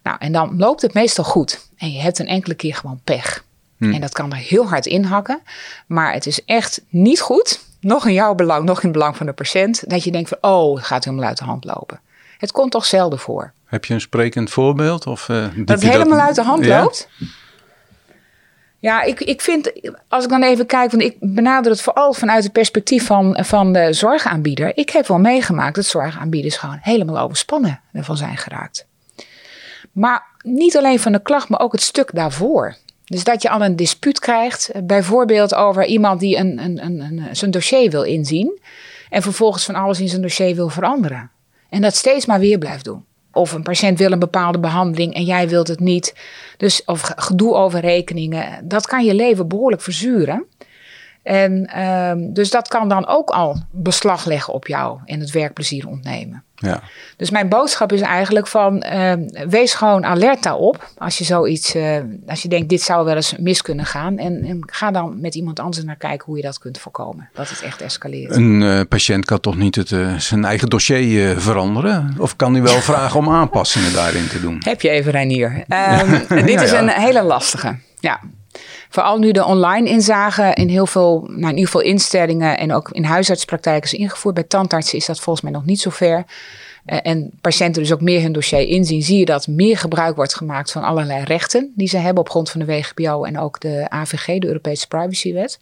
Nou, 0.02 0.16
en 0.20 0.32
dan 0.32 0.56
loopt 0.56 0.82
het 0.82 0.94
meestal 0.94 1.24
goed. 1.24 1.68
En 1.76 1.92
je 1.92 2.00
hebt 2.00 2.18
een 2.18 2.26
enkele 2.26 2.54
keer 2.54 2.74
gewoon 2.74 3.00
pech. 3.04 3.44
Hmm. 3.76 3.92
En 3.92 4.00
dat 4.00 4.12
kan 4.12 4.30
er 4.32 4.36
heel 4.36 4.68
hard 4.68 4.86
inhakken. 4.86 5.40
Maar 5.86 6.12
het 6.12 6.26
is 6.26 6.44
echt 6.44 6.82
niet 6.88 7.20
goed, 7.20 7.60
nog 7.80 8.06
in 8.06 8.12
jouw 8.12 8.34
belang, 8.34 8.64
nog 8.64 8.76
in 8.76 8.88
het 8.88 8.92
belang 8.92 9.16
van 9.16 9.26
de 9.26 9.32
patiënt, 9.32 9.90
dat 9.90 10.04
je 10.04 10.10
denkt 10.10 10.28
van, 10.28 10.38
oh, 10.40 10.76
het 10.76 10.84
gaat 10.84 11.04
helemaal 11.04 11.28
uit 11.28 11.38
de 11.38 11.44
hand 11.44 11.64
lopen. 11.64 12.00
Het 12.38 12.52
komt 12.52 12.70
toch 12.70 12.84
zelden 12.84 13.18
voor. 13.18 13.52
Heb 13.64 13.84
je 13.84 13.94
een 13.94 14.00
sprekend 14.00 14.50
voorbeeld? 14.50 15.06
Of, 15.06 15.28
uh, 15.28 15.46
dat 15.56 15.82
het 15.82 15.90
helemaal 15.90 16.18
dat... 16.18 16.26
uit 16.26 16.34
de 16.34 16.42
hand 16.42 16.64
ja? 16.64 16.82
loopt? 16.82 17.08
Ja, 18.78 19.02
ik, 19.02 19.20
ik 19.20 19.40
vind, 19.40 19.72
als 20.08 20.24
ik 20.24 20.30
dan 20.30 20.42
even 20.42 20.66
kijk, 20.66 20.90
want 20.90 21.02
ik 21.02 21.16
benader 21.20 21.70
het 21.70 21.80
vooral 21.82 22.12
vanuit 22.12 22.44
het 22.44 22.52
perspectief 22.52 23.06
van, 23.06 23.38
van 23.40 23.72
de 23.72 23.92
zorgaanbieder. 23.92 24.76
Ik 24.76 24.90
heb 24.90 25.06
wel 25.06 25.18
meegemaakt 25.18 25.74
dat 25.74 25.84
zorgaanbieders 25.84 26.56
gewoon 26.56 26.78
helemaal 26.80 27.18
overspannen 27.18 27.80
ervan 27.92 28.16
zijn 28.16 28.36
geraakt. 28.36 28.86
Maar 29.92 30.22
niet 30.42 30.76
alleen 30.76 31.00
van 31.00 31.12
de 31.12 31.22
klacht, 31.22 31.48
maar 31.48 31.60
ook 31.60 31.72
het 31.72 31.82
stuk 31.82 32.10
daarvoor. 32.14 32.76
Dus 33.06 33.24
dat 33.24 33.42
je 33.42 33.50
al 33.50 33.62
een 33.62 33.76
dispuut 33.76 34.18
krijgt, 34.18 34.70
bijvoorbeeld 34.84 35.54
over 35.54 35.84
iemand 35.84 36.20
die 36.20 36.36
een, 36.36 36.58
een, 36.58 36.84
een, 36.84 37.00
een, 37.00 37.36
zijn 37.36 37.50
dossier 37.50 37.90
wil 37.90 38.02
inzien. 38.02 38.60
En 39.08 39.22
vervolgens 39.22 39.64
van 39.64 39.74
alles 39.74 40.00
in 40.00 40.08
zijn 40.08 40.22
dossier 40.22 40.54
wil 40.54 40.68
veranderen. 40.68 41.30
En 41.68 41.80
dat 41.80 41.94
steeds 41.94 42.26
maar 42.26 42.40
weer 42.40 42.58
blijft 42.58 42.84
doen. 42.84 43.04
Of 43.32 43.52
een 43.52 43.62
patiënt 43.62 43.98
wil 43.98 44.12
een 44.12 44.18
bepaalde 44.18 44.58
behandeling 44.58 45.14
en 45.14 45.24
jij 45.24 45.48
wilt 45.48 45.68
het 45.68 45.80
niet. 45.80 46.14
Dus, 46.56 46.84
of 46.84 47.12
gedoe 47.16 47.54
over 47.54 47.80
rekeningen. 47.80 48.68
Dat 48.68 48.86
kan 48.86 49.04
je 49.04 49.14
leven 49.14 49.48
behoorlijk 49.48 49.82
verzuren. 49.82 50.46
En 51.22 51.82
um, 51.82 52.32
dus 52.32 52.50
dat 52.50 52.68
kan 52.68 52.88
dan 52.88 53.06
ook 53.06 53.30
al 53.30 53.56
beslag 53.70 54.24
leggen 54.24 54.54
op 54.54 54.66
jou 54.66 54.98
en 55.04 55.20
het 55.20 55.30
werkplezier 55.30 55.88
ontnemen. 55.88 56.44
Ja. 56.56 56.82
Dus 57.16 57.30
mijn 57.30 57.48
boodschap 57.48 57.92
is 57.92 58.00
eigenlijk 58.00 58.46
van 58.46 58.84
uh, 58.92 59.12
wees 59.48 59.74
gewoon 59.74 60.04
alert 60.04 60.42
daarop. 60.42 60.88
Als 60.98 61.18
je 61.18 61.24
zoiets, 61.24 61.74
uh, 61.74 61.98
als 62.26 62.42
je 62.42 62.48
denkt 62.48 62.68
dit 62.68 62.82
zou 62.82 63.04
wel 63.04 63.14
eens 63.14 63.34
mis 63.38 63.62
kunnen 63.62 63.86
gaan. 63.86 64.18
En, 64.18 64.44
en, 64.44 64.58
ga 64.60 64.90
dan 64.90 65.20
met 65.20 65.34
iemand 65.34 65.60
anders 65.60 65.84
naar 65.84 65.96
kijken 65.96 66.26
hoe 66.26 66.36
je 66.36 66.42
dat 66.42 66.58
kunt 66.58 66.78
voorkomen. 66.78 67.28
Dat 67.32 67.48
het 67.48 67.62
echt 67.62 67.80
escaleert. 67.80 68.36
Een 68.36 68.60
uh, 68.60 68.80
patiënt 68.88 69.24
kan 69.24 69.40
toch 69.40 69.56
niet 69.56 69.74
het, 69.74 69.94
zijn 70.18 70.44
eigen 70.44 70.68
dossier 70.68 71.40
veranderen? 71.40 72.14
Of 72.18 72.36
kan 72.36 72.52
hij 72.52 72.62
wel 72.62 72.80
vragen 72.90 73.18
om 73.18 73.30
aanpassingen 73.30 73.92
daarin 73.92 74.28
te 74.28 74.40
doen? 74.40 74.56
Heb 74.64 74.80
je 74.80 74.88
even 74.88 75.12
Reinier. 75.12 75.64
Um, 75.68 76.10
dit 76.46 76.50
ja, 76.50 76.62
is 76.62 76.72
een 76.72 76.88
hele 76.88 77.22
lastige. 77.22 77.78
Ja. 78.00 78.20
Vooral 78.88 79.18
nu 79.18 79.32
de 79.32 79.44
online 79.44 79.88
inzage 79.88 80.50
in 80.54 80.68
heel 80.68 80.86
veel, 80.86 81.20
nou 81.20 81.40
in 81.40 81.48
ieder 81.48 81.64
geval 81.64 81.80
instellingen 81.80 82.58
en 82.58 82.72
ook 82.72 82.90
in 82.90 83.04
huisartspraktijken 83.04 83.92
is 83.92 83.98
ingevoerd. 83.98 84.34
Bij 84.34 84.44
tandartsen 84.44 84.98
is 84.98 85.06
dat 85.06 85.20
volgens 85.20 85.44
mij 85.44 85.52
nog 85.52 85.64
niet 85.64 85.80
zo 85.80 85.90
ver. 85.90 86.24
Uh, 86.86 86.98
en 87.02 87.30
patiënten 87.40 87.82
dus 87.82 87.92
ook 87.92 88.00
meer 88.00 88.22
hun 88.22 88.32
dossier 88.32 88.68
inzien, 88.68 89.02
zie 89.02 89.18
je 89.18 89.24
dat 89.24 89.46
meer 89.46 89.78
gebruik 89.78 90.16
wordt 90.16 90.34
gemaakt 90.34 90.72
van 90.72 90.82
allerlei 90.82 91.24
rechten 91.24 91.72
die 91.74 91.88
ze 91.88 91.96
hebben 91.96 92.22
op 92.22 92.30
grond 92.30 92.50
van 92.50 92.60
de 92.60 92.66
WGBO 92.66 93.24
en 93.24 93.38
ook 93.38 93.60
de 93.60 93.86
AVG, 93.88 94.38
de 94.38 94.46
Europese 94.46 94.88
Privacywet. 94.88 95.58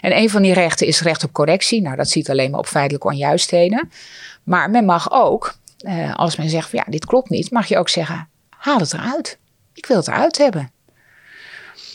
En 0.00 0.16
een 0.16 0.30
van 0.30 0.42
die 0.42 0.52
rechten 0.52 0.86
is 0.86 1.00
recht 1.00 1.24
op 1.24 1.32
correctie. 1.32 1.82
Nou, 1.82 1.96
dat 1.96 2.08
ziet 2.08 2.30
alleen 2.30 2.50
maar 2.50 2.60
op 2.60 2.66
feitelijke 2.66 3.06
onjuistheden. 3.06 3.90
Maar 4.42 4.70
men 4.70 4.84
mag 4.84 5.12
ook, 5.12 5.54
uh, 5.84 6.14
als 6.14 6.36
men 6.36 6.48
zegt, 6.48 6.72
ja, 6.72 6.84
dit 6.88 7.06
klopt 7.06 7.30
niet, 7.30 7.50
mag 7.50 7.66
je 7.66 7.78
ook 7.78 7.88
zeggen, 7.88 8.28
haal 8.48 8.78
het 8.78 8.92
eruit. 8.92 9.38
Ik 9.74 9.86
wil 9.86 9.96
het 9.96 10.08
eruit 10.08 10.38
hebben. 10.38 10.70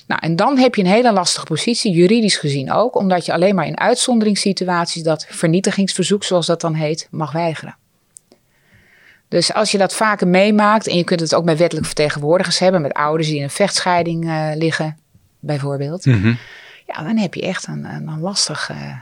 Nou, 0.07 0.21
en 0.21 0.35
dan 0.35 0.57
heb 0.57 0.75
je 0.75 0.81
een 0.81 0.87
hele 0.87 1.13
lastige 1.13 1.45
positie, 1.45 1.91
juridisch 1.91 2.37
gezien 2.37 2.71
ook, 2.71 2.95
omdat 2.95 3.25
je 3.25 3.33
alleen 3.33 3.55
maar 3.55 3.65
in 3.67 3.79
uitzonderingssituaties 3.79 5.03
dat 5.03 5.25
vernietigingsverzoek, 5.29 6.23
zoals 6.23 6.45
dat 6.45 6.61
dan 6.61 6.73
heet, 6.73 7.07
mag 7.11 7.31
weigeren. 7.31 7.77
Dus 9.27 9.53
als 9.53 9.71
je 9.71 9.77
dat 9.77 9.95
vaker 9.95 10.27
meemaakt, 10.27 10.87
en 10.87 10.97
je 10.97 11.03
kunt 11.03 11.19
het 11.19 11.35
ook 11.35 11.43
met 11.43 11.57
wettelijke 11.57 11.89
vertegenwoordigers 11.89 12.59
hebben, 12.59 12.81
met 12.81 12.93
ouders 12.93 13.27
die 13.27 13.37
in 13.37 13.43
een 13.43 13.49
vechtscheiding 13.49 14.25
uh, 14.25 14.49
liggen, 14.55 14.97
bijvoorbeeld, 15.39 16.05
mm 16.05 16.37
ja, 16.87 17.03
dan 17.03 17.17
heb 17.17 17.33
je 17.33 17.41
echt 17.41 17.67
een, 17.67 17.85
een 17.85 18.19
lastig, 18.19 18.69
uh, 18.69 18.93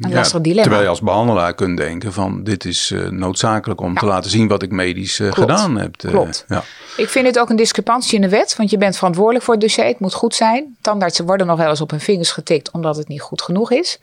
een 0.00 0.12
lastig 0.12 0.40
dilemma. 0.40 0.62
Terwijl 0.62 0.82
je 0.82 0.88
als 0.88 1.00
behandelaar 1.00 1.54
kunt 1.54 1.76
denken 1.76 2.12
van 2.12 2.44
dit 2.44 2.64
is 2.64 2.90
uh, 2.90 3.08
noodzakelijk 3.08 3.80
om 3.80 3.94
te 3.94 4.06
laten 4.06 4.30
zien 4.30 4.48
wat 4.48 4.62
ik 4.62 4.70
medisch 4.70 5.20
gedaan 5.30 5.78
heb. 5.78 5.96
Klopt. 5.96 6.44
Ja. 6.48 6.62
Ik 6.96 7.08
vind 7.08 7.26
het 7.26 7.38
ook 7.38 7.50
een 7.50 7.56
discrepantie 7.56 8.14
in 8.14 8.20
de 8.20 8.28
wet, 8.28 8.56
want 8.56 8.70
je 8.70 8.78
bent 8.78 8.96
verantwoordelijk 8.96 9.44
voor 9.44 9.54
het 9.54 9.62
dossier. 9.62 9.84
Het 9.84 10.00
moet 10.00 10.14
goed 10.14 10.34
zijn. 10.34 10.76
Tandartsen 10.80 11.26
worden 11.26 11.46
nog 11.46 11.58
wel 11.58 11.68
eens 11.68 11.80
op 11.80 11.90
hun 11.90 12.00
vingers 12.00 12.30
getikt 12.30 12.70
omdat 12.70 12.96
het 12.96 13.08
niet 13.08 13.20
goed 13.20 13.42
genoeg 13.42 13.70
is. 13.70 14.00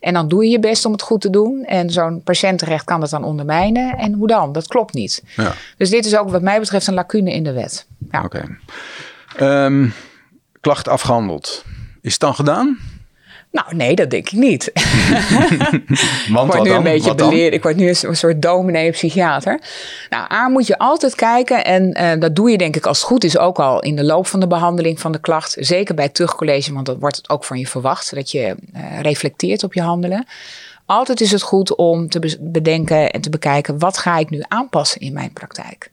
En 0.00 0.14
dan 0.14 0.28
doe 0.28 0.44
je 0.44 0.50
je 0.50 0.58
best 0.58 0.84
om 0.84 0.92
het 0.92 1.02
goed 1.02 1.20
te 1.20 1.30
doen. 1.30 1.64
En 1.64 1.90
zo'n 1.90 2.22
patiëntenrecht 2.22 2.84
kan 2.84 3.00
dat 3.00 3.10
dan 3.10 3.24
ondermijnen. 3.24 3.96
En 3.96 4.12
hoe 4.12 4.26
dan? 4.26 4.52
Dat 4.52 4.66
klopt 4.66 4.94
niet. 4.94 5.22
Ja. 5.36 5.52
Dus 5.76 5.90
dit 5.90 6.04
is 6.04 6.16
ook 6.16 6.30
wat 6.30 6.42
mij 6.42 6.60
betreft 6.60 6.86
een 6.86 6.94
lacune 6.94 7.32
in 7.32 7.44
de 7.44 7.52
wet. 7.52 7.86
Ja. 8.10 8.24
Oké. 8.24 8.44
Okay. 9.36 9.66
Um, 9.66 9.82
ehm, 9.82 9.90
klacht 10.60 10.88
afgehandeld. 10.88 11.64
Is 12.00 12.12
het 12.12 12.20
dan 12.20 12.34
gedaan? 12.34 12.78
Nou, 13.52 13.74
nee, 13.74 13.94
dat 13.94 14.10
denk 14.10 14.26
ik 14.26 14.38
niet. 14.38 14.72
Want 16.32 16.48
ik 16.48 16.56
word 16.56 16.62
nu 16.62 16.70
een 16.70 16.82
beetje 16.82 17.14
beleerd. 17.14 17.54
Ik 17.54 17.62
word 17.62 17.76
nu 17.76 17.88
een 17.88 18.16
soort 18.16 18.42
dominee 18.42 18.90
psychiater. 18.90 19.60
Nou, 20.10 20.32
A 20.32 20.48
moet 20.48 20.66
je 20.66 20.78
altijd 20.78 21.14
kijken. 21.14 21.64
En 21.64 21.98
uh, 22.00 22.20
dat 22.20 22.36
doe 22.36 22.50
je 22.50 22.58
denk 22.58 22.76
ik 22.76 22.86
als 22.86 22.98
het 22.98 23.06
goed 23.06 23.24
is 23.24 23.38
ook 23.38 23.58
al 23.58 23.80
in 23.80 23.96
de 23.96 24.04
loop 24.04 24.26
van 24.26 24.40
de 24.40 24.46
behandeling 24.46 25.00
van 25.00 25.12
de 25.12 25.20
klacht. 25.20 25.56
Zeker 25.58 25.94
bij 25.94 26.04
het 26.04 26.14
terugcollege, 26.14 26.72
want 26.72 26.86
dat 26.86 26.98
wordt 26.98 27.16
het 27.16 27.30
ook 27.30 27.44
van 27.44 27.58
je 27.58 27.66
verwacht. 27.66 28.14
Dat 28.14 28.30
je 28.30 28.56
uh, 28.76 29.00
reflecteert 29.00 29.62
op 29.62 29.74
je 29.74 29.82
handelen. 29.82 30.26
Altijd 30.86 31.20
is 31.20 31.32
het 31.32 31.42
goed 31.42 31.76
om 31.76 32.08
te 32.08 32.38
bedenken 32.40 33.10
en 33.10 33.20
te 33.20 33.30
bekijken. 33.30 33.78
Wat 33.78 33.98
ga 33.98 34.18
ik 34.18 34.30
nu 34.30 34.42
aanpassen 34.48 35.00
in 35.00 35.12
mijn 35.12 35.32
praktijk? 35.32 35.90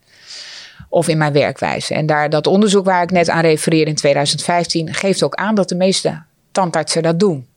of 0.89 1.07
in 1.07 1.18
mijn 1.18 1.34
werkwijze. 1.34 1.93
En 1.93 2.05
daar, 2.05 2.30
dat 2.30 2.47
onderzoek 2.47 2.86
waar 2.86 3.03
ik 3.03 3.12
net 3.12 3.30
aan 3.30 3.41
refereerde 3.41 3.89
in 3.89 3.95
2015 3.95 4.93
geeft 4.93 5.24
ook 5.24 5.36
aan 5.36 5.55
dat 5.55 5.70
de 5.70 5.76
meeste 5.76 6.22
tandartsen 6.51 7.03
dat 7.03 7.20
doen. 7.20 7.47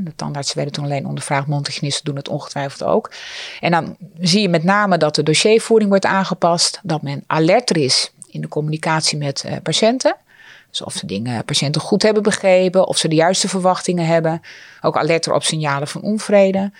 De 0.00 0.14
tandartsen 0.16 0.56
werden 0.56 0.74
toen 0.74 0.84
alleen 0.84 1.06
ondervraagd, 1.06 1.46
mondhygiënisten 1.46 2.04
doen 2.04 2.16
het 2.16 2.28
ongetwijfeld 2.28 2.82
ook. 2.82 3.10
En 3.60 3.70
dan 3.70 3.96
zie 4.20 4.40
je 4.40 4.48
met 4.48 4.64
name 4.64 4.98
dat 4.98 5.14
de 5.14 5.22
dossiervoering 5.22 5.90
wordt 5.90 6.06
aangepast, 6.06 6.80
dat 6.82 7.02
men 7.02 7.24
alerter 7.26 7.76
is 7.76 8.12
in 8.28 8.40
de 8.40 8.48
communicatie 8.48 9.18
met 9.18 9.44
uh, 9.46 9.52
patiënten. 9.62 10.16
Dus 10.70 10.82
of 10.82 10.92
ze 10.92 11.06
dingen 11.06 11.44
patiënten 11.44 11.80
goed 11.80 12.02
hebben 12.02 12.22
begrepen, 12.22 12.86
of 12.86 12.96
ze 12.96 13.08
de 13.08 13.14
juiste 13.14 13.48
verwachtingen 13.48 14.06
hebben. 14.06 14.42
Ook 14.80 14.96
alerter 14.96 15.32
op 15.34 15.42
signalen 15.42 15.88
van 15.88 16.02
onvrede. 16.02 16.70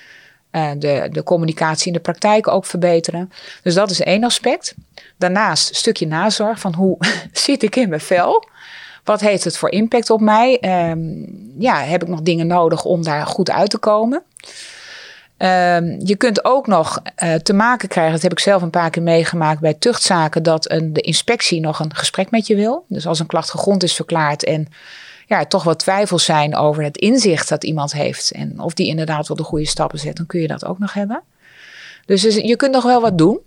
Uh, 0.53 0.71
de, 0.77 1.09
de 1.11 1.23
communicatie 1.23 1.87
in 1.87 1.93
de 1.93 2.01
praktijk 2.01 2.49
ook 2.49 2.67
verbeteren. 2.67 3.33
Dus 3.63 3.75
dat 3.75 3.91
is 3.91 4.01
één 4.01 4.25
aspect. 4.25 4.75
Daarnaast 5.17 5.69
een 5.69 5.75
stukje 5.75 6.07
nazorg 6.07 6.61
van 6.61 6.75
hoe 6.75 6.97
zit 7.33 7.63
ik 7.63 7.77
in 7.77 7.89
mijn 7.89 8.01
vel? 8.01 8.49
Wat 9.05 9.21
heeft 9.21 9.45
het 9.45 9.57
voor 9.57 9.71
impact 9.71 10.11
op 10.11 10.21
mij? 10.21 10.59
Um, 10.91 11.55
ja, 11.59 11.77
heb 11.77 12.03
ik 12.03 12.09
nog 12.09 12.23
dingen 12.23 12.47
nodig 12.47 12.85
om 12.85 13.03
daar 13.03 13.27
goed 13.27 13.51
uit 13.51 13.71
te 13.71 13.79
komen? 13.79 14.23
Um, 15.39 16.01
je 16.05 16.17
kunt 16.17 16.45
ook 16.45 16.67
nog 16.67 17.03
uh, 17.23 17.35
te 17.35 17.53
maken 17.53 17.89
krijgen, 17.89 18.13
dat 18.13 18.23
heb 18.23 18.33
ik 18.33 18.39
zelf 18.39 18.63
een 18.63 18.71
paar 18.71 18.91
keer 18.91 19.03
meegemaakt 19.03 19.61
bij 19.61 19.75
tuchtzaken, 19.75 20.43
dat 20.43 20.71
een, 20.71 20.93
de 20.93 21.01
inspectie 21.01 21.61
nog 21.61 21.79
een 21.79 21.95
gesprek 21.95 22.31
met 22.31 22.47
je 22.47 22.55
wil. 22.55 22.85
Dus 22.89 23.07
als 23.07 23.19
een 23.19 23.27
klacht 23.27 23.51
gegrond 23.51 23.83
is 23.83 23.95
verklaard 23.95 24.45
en 24.45 24.69
ja, 25.27 25.45
toch 25.45 25.63
wat 25.63 25.79
twijfels 25.79 26.25
zijn 26.25 26.57
over 26.57 26.83
het 26.83 26.97
inzicht 26.97 27.49
dat 27.49 27.65
iemand 27.65 27.93
heeft 27.93 28.31
en 28.31 28.61
of 28.61 28.75
die 28.75 28.87
inderdaad 28.87 29.29
wel 29.29 29.37
de 29.37 29.43
goede 29.43 29.67
stappen 29.67 29.99
zet, 29.99 30.17
dan 30.17 30.27
kun 30.27 30.41
je 30.41 30.47
dat 30.47 30.65
ook 30.65 30.79
nog 30.79 30.93
hebben. 30.93 31.23
Dus, 32.07 32.23
dus 32.23 32.35
je 32.35 32.57
kunt 32.57 32.73
nog 32.73 32.85
wel 32.85 33.01
wat 33.01 33.19
doen. 33.19 33.41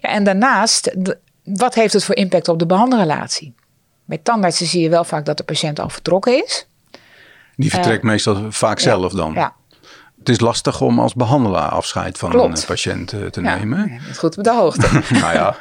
Ja, 0.00 0.08
en 0.08 0.24
daarnaast, 0.24 0.94
wat 1.44 1.74
heeft 1.74 1.92
het 1.92 2.04
voor 2.04 2.14
impact 2.14 2.48
op 2.48 2.58
de 2.58 2.66
behandelrelatie? 2.66 3.54
Bij 4.04 4.18
tandartsen 4.22 4.66
zie 4.66 4.82
je 4.82 4.88
wel 4.88 5.04
vaak 5.04 5.24
dat 5.24 5.36
de 5.36 5.44
patiënt 5.44 5.80
al 5.80 5.88
vertrokken 5.88 6.44
is. 6.44 6.66
Die 7.56 7.70
vertrekt 7.70 8.04
uh, 8.04 8.10
meestal 8.10 8.52
vaak 8.52 8.78
ja, 8.78 8.84
zelf 8.84 9.12
dan. 9.12 9.32
Ja. 9.32 9.54
Het 10.18 10.28
is 10.28 10.40
lastig 10.40 10.80
om 10.80 10.98
als 11.00 11.14
behandelaar 11.14 11.68
afscheid 11.68 12.18
van 12.18 12.30
Klopt. 12.30 12.58
een 12.58 12.66
patiënt 12.66 13.12
uh, 13.12 13.26
te 13.26 13.42
ja, 13.42 13.56
nemen. 13.56 13.90
Ja, 13.90 14.12
goed 14.14 14.38
op 14.38 14.44
de 14.44 14.52
hoogte. 14.52 14.88
nou 15.20 15.34
ja, 15.34 15.56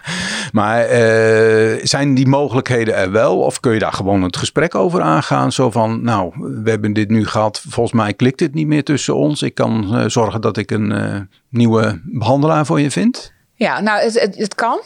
maar 0.51 0.83
uh, 0.83 1.85
zijn 1.85 2.15
die 2.15 2.27
mogelijkheden 2.27 2.95
er 2.95 3.11
wel? 3.11 3.39
Of 3.39 3.59
kun 3.59 3.73
je 3.73 3.79
daar 3.79 3.93
gewoon 3.93 4.21
het 4.21 4.37
gesprek 4.37 4.75
over 4.75 5.01
aangaan? 5.01 5.51
Zo 5.51 5.71
van, 5.71 6.03
nou, 6.03 6.33
we 6.63 6.69
hebben 6.69 6.93
dit 6.93 7.09
nu 7.09 7.25
gehad. 7.27 7.63
Volgens 7.69 7.95
mij 7.95 8.13
klikt 8.13 8.39
het 8.39 8.53
niet 8.53 8.67
meer 8.67 8.83
tussen 8.83 9.15
ons. 9.15 9.41
Ik 9.41 9.55
kan 9.55 10.03
zorgen 10.11 10.41
dat 10.41 10.57
ik 10.57 10.71
een 10.71 11.29
nieuwe 11.49 12.01
behandelaar 12.03 12.65
voor 12.65 12.81
je 12.81 12.91
vind. 12.91 13.33
Ja, 13.55 13.79
nou, 13.79 14.01
het, 14.01 14.19
het, 14.19 14.37
het 14.37 14.55
kan. 14.55 14.81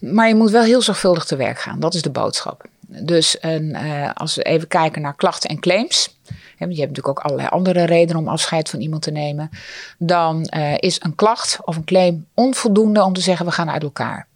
Maar 0.00 0.28
je 0.28 0.34
moet 0.34 0.50
wel 0.50 0.62
heel 0.62 0.82
zorgvuldig 0.82 1.24
te 1.24 1.36
werk 1.36 1.60
gaan. 1.60 1.80
Dat 1.80 1.94
is 1.94 2.02
de 2.02 2.10
boodschap. 2.10 2.64
Dus 2.90 3.38
en, 3.38 3.64
uh, 3.64 4.10
als 4.14 4.34
we 4.34 4.42
even 4.42 4.68
kijken 4.68 5.02
naar 5.02 5.16
klachten 5.16 5.50
en 5.50 5.60
claims. 5.60 6.18
je 6.24 6.64
hebt 6.64 6.76
natuurlijk 6.76 7.08
ook 7.08 7.18
allerlei 7.18 7.48
andere 7.48 7.84
redenen 7.84 8.22
om 8.22 8.28
afscheid 8.28 8.68
van 8.68 8.80
iemand 8.80 9.02
te 9.02 9.10
nemen. 9.10 9.50
Dan 9.98 10.50
uh, 10.56 10.74
is 10.78 10.96
een 11.02 11.14
klacht 11.14 11.58
of 11.64 11.76
een 11.76 11.84
claim 11.84 12.26
onvoldoende 12.34 13.04
om 13.04 13.12
te 13.12 13.20
zeggen 13.20 13.46
we 13.46 13.52
gaan 13.52 13.70
uit 13.70 13.82
elkaar. 13.82 14.26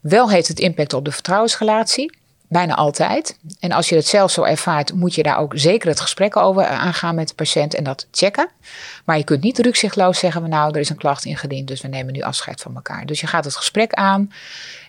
Wel 0.00 0.30
heeft 0.30 0.48
het 0.48 0.60
impact 0.60 0.92
op 0.92 1.04
de 1.04 1.12
vertrouwensrelatie. 1.12 2.16
Bijna 2.48 2.74
altijd. 2.74 3.38
En 3.60 3.72
als 3.72 3.88
je 3.88 3.94
het 3.94 4.06
zelf 4.06 4.30
zo 4.30 4.42
ervaart, 4.42 4.94
moet 4.94 5.14
je 5.14 5.22
daar 5.22 5.38
ook 5.38 5.52
zeker 5.56 5.88
het 5.88 6.00
gesprek 6.00 6.36
over 6.36 6.66
aangaan 6.66 7.14
met 7.14 7.28
de 7.28 7.34
patiënt 7.34 7.74
en 7.74 7.84
dat 7.84 8.06
checken. 8.10 8.48
Maar 9.04 9.16
je 9.16 9.24
kunt 9.24 9.42
niet 9.42 9.58
rukzichtloos 9.58 10.18
zeggen, 10.18 10.48
nou, 10.48 10.70
er 10.74 10.80
is 10.80 10.90
een 10.90 10.96
klacht 10.96 11.24
ingediend, 11.24 11.68
dus 11.68 11.80
we 11.80 11.88
nemen 11.88 12.12
nu 12.12 12.20
afscheid 12.20 12.60
van 12.60 12.74
elkaar. 12.74 13.06
Dus 13.06 13.20
je 13.20 13.26
gaat 13.26 13.44
het 13.44 13.56
gesprek 13.56 13.92
aan 13.92 14.32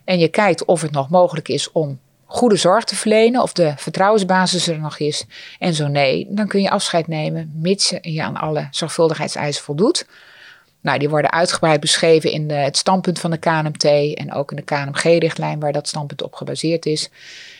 en 0.03 0.19
je 0.19 0.27
kijkt 0.27 0.65
of 0.65 0.81
het 0.81 0.91
nog 0.91 1.09
mogelijk 1.09 1.47
is 1.47 1.71
om 1.71 1.99
goede 2.31 2.55
zorg 2.55 2.83
te 2.83 2.95
verlenen, 2.95 3.41
of 3.41 3.53
de 3.53 3.73
vertrouwensbasis 3.77 4.67
er 4.67 4.79
nog 4.79 4.99
is. 4.99 5.25
En 5.59 5.73
zo 5.73 5.87
nee, 5.87 6.27
dan 6.29 6.47
kun 6.47 6.61
je 6.61 6.69
afscheid 6.69 7.07
nemen, 7.07 7.51
mits 7.55 7.93
je 8.01 8.23
aan 8.23 8.37
alle 8.37 8.67
zorgvuldigheidseisen 8.71 9.63
voldoet. 9.63 10.07
Nou, 10.81 10.99
die 10.99 11.09
worden 11.09 11.31
uitgebreid 11.31 11.79
beschreven 11.79 12.31
in 12.31 12.47
de, 12.47 12.53
het 12.53 12.77
standpunt 12.77 13.19
van 13.19 13.31
de 13.31 13.37
KNMT 13.37 13.83
en 14.13 14.33
ook 14.33 14.51
in 14.51 14.55
de 14.55 14.63
KNMG-richtlijn 14.63 15.59
waar 15.59 15.71
dat 15.71 15.87
standpunt 15.87 16.23
op 16.23 16.33
gebaseerd 16.33 16.85
is. 16.85 17.09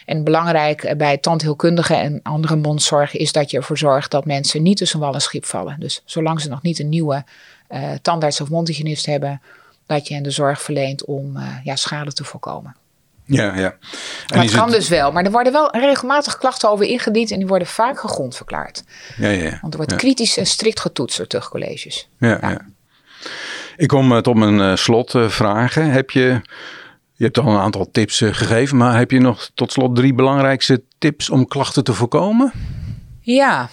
En 0.06 0.24
belangrijk 0.24 0.94
bij 0.98 1.18
tandheelkundigen 1.18 2.00
en 2.00 2.20
andere 2.24 2.56
mondzorg 2.56 3.16
is 3.16 3.32
dat 3.32 3.52
je 3.52 3.58
ervoor 3.58 3.78
zorgt 3.78 4.12
dat 4.12 4.26
mensen 4.26 4.64
niet 4.64 4.78
tussen 4.78 5.00
wal 5.00 5.14
en 5.14 5.22
schip 5.22 5.46
vallen. 5.46 5.76
Dus 5.80 6.02
zolang 6.06 6.42
ze 6.42 6.50
nog 6.50 6.62
niet 6.62 6.80
een 6.80 6.90
nieuwe 6.90 7.24
uh, 7.70 7.92
tandarts 8.02 8.42
of 8.42 8.50
mondhygiënist 8.50 9.06
hebben, 9.06 9.42
dat 9.86 10.08
je 10.08 10.14
hen 10.14 10.24
de 10.24 10.32
zorg 10.32 10.62
verleent 10.62 11.06
om 11.06 11.38
ja, 11.64 11.76
schade 11.76 12.14
te 12.14 12.24
voorkomen. 12.24 12.76
Ja, 13.30 13.56
ja. 13.56 13.76
En 14.28 14.42
dat 14.42 14.52
kan 14.52 14.64
het... 14.64 14.72
dus 14.72 14.88
wel. 14.88 15.12
Maar 15.12 15.24
er 15.24 15.32
worden 15.32 15.54
wel 15.54 15.78
regelmatig 15.78 16.38
klachten 16.38 16.70
over 16.70 16.86
ingediend 16.86 17.32
en 17.32 17.38
die 17.38 17.48
worden 17.48 17.68
vaak 17.68 18.00
gegrond 18.00 18.36
verklaard. 18.36 18.84
Ja, 19.18 19.30
ja. 19.30 19.58
Want 19.62 19.74
er 19.74 19.78
wordt 19.78 19.92
ja. 19.92 19.98
kritisch 19.98 20.38
en 20.38 20.46
strikt 20.46 20.80
getoetst 20.80 21.18
door 21.18 21.28
terugcolleges. 21.28 22.10
Ja, 22.18 22.38
ja. 22.42 22.50
ja. 22.50 22.66
Ik 23.78 23.88
kom 23.88 24.12
het 24.12 24.28
op 24.28 24.36
mijn 24.36 24.60
uh, 24.60 24.76
slot 24.76 25.14
uh, 25.14 25.30
vragen. 25.30 25.92
Heb 25.92 26.10
je, 26.10 26.42
je 27.14 27.24
hebt 27.24 27.38
al 27.38 27.48
een 27.48 27.60
aantal 27.60 27.90
tips 27.92 28.22
uh, 28.22 28.34
gegeven, 28.34 28.78
maar 28.78 28.98
heb 28.98 29.12
je 29.12 29.20
nog 29.20 29.50
tot 29.54 29.72
slot 29.72 29.96
drie 29.96 30.14
belangrijkste 30.14 30.84
tips 30.98 31.30
om 31.30 31.48
klachten 31.48 31.84
te 31.84 31.94
voorkomen? 31.94 32.52
Ja, 33.22 33.70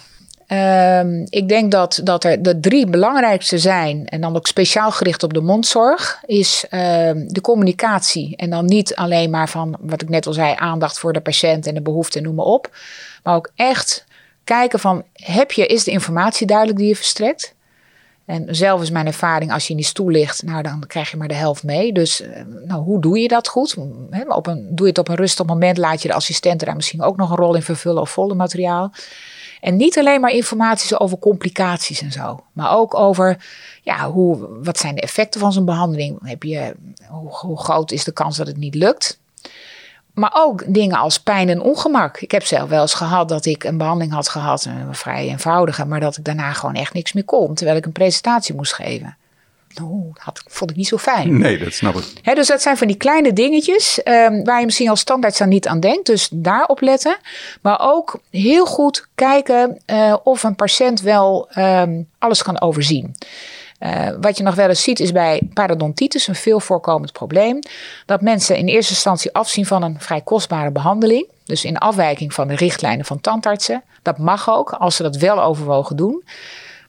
Um, 0.51 1.25
ik 1.29 1.47
denk 1.47 1.71
dat, 1.71 1.99
dat 2.03 2.23
er 2.23 2.41
de 2.41 2.59
drie 2.59 2.85
belangrijkste 2.85 3.57
zijn, 3.57 4.05
en 4.05 4.21
dan 4.21 4.35
ook 4.35 4.47
speciaal 4.47 4.91
gericht 4.91 5.23
op 5.23 5.33
de 5.33 5.41
mondzorg, 5.41 6.21
is 6.25 6.65
um, 6.71 7.33
de 7.33 7.41
communicatie. 7.41 8.35
En 8.35 8.49
dan 8.49 8.65
niet 8.65 8.95
alleen 8.95 9.29
maar 9.29 9.49
van, 9.49 9.77
wat 9.79 10.01
ik 10.01 10.09
net 10.09 10.27
al 10.27 10.33
zei, 10.33 10.53
aandacht 10.57 10.99
voor 10.99 11.13
de 11.13 11.21
patiënt 11.21 11.67
en 11.67 11.73
de 11.73 11.81
behoeften, 11.81 12.23
noem 12.23 12.35
maar 12.35 12.45
op. 12.45 12.75
Maar 13.23 13.35
ook 13.35 13.51
echt 13.55 14.05
kijken 14.43 14.79
van, 14.79 15.03
heb 15.13 15.51
je, 15.51 15.65
is 15.65 15.83
de 15.83 15.91
informatie 15.91 16.47
duidelijk 16.47 16.77
die 16.77 16.87
je 16.87 16.95
verstrekt? 16.95 17.55
En 18.25 18.55
zelf 18.55 18.81
is 18.81 18.89
mijn 18.89 19.05
ervaring, 19.05 19.51
als 19.51 19.63
je 19.63 19.69
in 19.69 19.75
die 19.75 19.85
stoel 19.85 20.09
ligt, 20.09 20.43
nou 20.43 20.61
dan 20.61 20.83
krijg 20.87 21.11
je 21.11 21.17
maar 21.17 21.27
de 21.27 21.33
helft 21.33 21.63
mee. 21.63 21.93
Dus 21.93 22.21
eh, 22.21 22.41
nou, 22.65 22.83
hoe 22.83 23.01
doe 23.01 23.19
je 23.19 23.27
dat 23.27 23.47
goed? 23.47 23.75
op 24.27 24.47
een, 24.47 24.67
doe 24.69 24.85
je 24.85 24.91
het 24.91 24.97
op 24.97 25.09
een 25.09 25.15
rustig 25.15 25.45
moment, 25.45 25.77
laat 25.77 26.01
je 26.01 26.07
de 26.07 26.13
assistenten 26.13 26.67
daar 26.67 26.75
misschien 26.75 27.01
ook 27.01 27.17
nog 27.17 27.29
een 27.29 27.35
rol 27.35 27.55
in 27.55 27.61
vervullen 27.61 28.01
of 28.01 28.17
materiaal. 28.17 28.91
En 29.61 29.75
niet 29.75 29.97
alleen 29.97 30.21
maar 30.21 30.31
informatie 30.31 30.99
over 30.99 31.19
complicaties 31.19 32.01
en 32.01 32.11
zo, 32.11 32.43
maar 32.53 32.71
ook 32.71 32.95
over 32.95 33.37
ja, 33.81 34.11
hoe, 34.11 34.47
wat 34.63 34.77
zijn 34.77 34.95
de 34.95 35.01
effecten 35.01 35.39
van 35.39 35.53
zo'n 35.53 35.65
behandeling? 35.65 36.19
Heb 36.23 36.43
je, 36.43 36.75
hoe, 37.07 37.29
hoe 37.29 37.59
groot 37.59 37.91
is 37.91 38.03
de 38.03 38.11
kans 38.11 38.37
dat 38.37 38.47
het 38.47 38.57
niet 38.57 38.75
lukt? 38.75 39.19
Maar 40.13 40.31
ook 40.33 40.73
dingen 40.73 40.97
als 40.97 41.19
pijn 41.19 41.49
en 41.49 41.61
ongemak. 41.61 42.19
Ik 42.19 42.31
heb 42.31 42.45
zelf 42.45 42.69
wel 42.69 42.81
eens 42.81 42.93
gehad 42.93 43.29
dat 43.29 43.45
ik 43.45 43.63
een 43.63 43.77
behandeling 43.77 44.13
had 44.13 44.29
gehad, 44.29 44.65
een 44.65 44.95
vrij 44.95 45.27
eenvoudige, 45.27 45.85
maar 45.85 45.99
dat 45.99 46.17
ik 46.17 46.23
daarna 46.23 46.53
gewoon 46.53 46.75
echt 46.75 46.93
niks 46.93 47.13
meer 47.13 47.25
kon, 47.25 47.53
terwijl 47.53 47.77
ik 47.77 47.85
een 47.85 47.91
presentatie 47.91 48.55
moest 48.55 48.73
geven. 48.73 49.17
Nou, 49.85 50.13
dat 50.23 50.43
vond 50.47 50.71
ik 50.71 50.75
niet 50.75 50.87
zo 50.87 50.97
fijn. 50.97 51.37
Nee, 51.37 51.57
dat 51.57 51.73
snap 51.73 51.95
ik. 51.95 52.35
dus 52.35 52.47
dat 52.47 52.61
zijn 52.61 52.77
van 52.77 52.87
die 52.87 52.97
kleine 52.97 53.33
dingetjes 53.33 54.01
um, 54.03 54.43
waar 54.43 54.59
je 54.59 54.65
misschien 54.65 54.89
als 54.89 54.99
standaard 54.99 55.41
aan 55.41 55.49
niet 55.49 55.67
aan 55.67 55.79
denkt. 55.79 56.05
Dus 56.05 56.29
daarop 56.31 56.81
letten. 56.81 57.17
Maar 57.61 57.79
ook 57.81 58.19
heel 58.29 58.65
goed 58.65 59.07
kijken 59.15 59.81
uh, 59.85 60.15
of 60.23 60.43
een 60.43 60.55
patiënt 60.55 61.01
wel 61.01 61.49
um, 61.57 62.07
alles 62.19 62.43
kan 62.43 62.61
overzien. 62.61 63.15
Uh, 63.79 64.09
wat 64.21 64.37
je 64.37 64.43
nog 64.43 64.55
wel 64.55 64.69
eens 64.69 64.83
ziet 64.83 64.99
is 64.99 65.11
bij 65.11 65.41
parodontitis, 65.53 66.27
een 66.27 66.35
veel 66.35 66.59
voorkomend 66.59 67.11
probleem, 67.11 67.59
dat 68.05 68.21
mensen 68.21 68.57
in 68.57 68.67
eerste 68.67 68.93
instantie 68.93 69.33
afzien 69.33 69.65
van 69.65 69.83
een 69.83 69.95
vrij 69.99 70.21
kostbare 70.21 70.71
behandeling. 70.71 71.27
Dus 71.45 71.65
in 71.65 71.77
afwijking 71.77 72.33
van 72.33 72.47
de 72.47 72.55
richtlijnen 72.55 73.05
van 73.05 73.21
tandartsen. 73.21 73.83
Dat 74.01 74.17
mag 74.17 74.49
ook, 74.49 74.71
als 74.71 74.95
ze 74.95 75.03
dat 75.03 75.15
wel 75.15 75.43
overwogen 75.43 75.95
doen. 75.95 76.23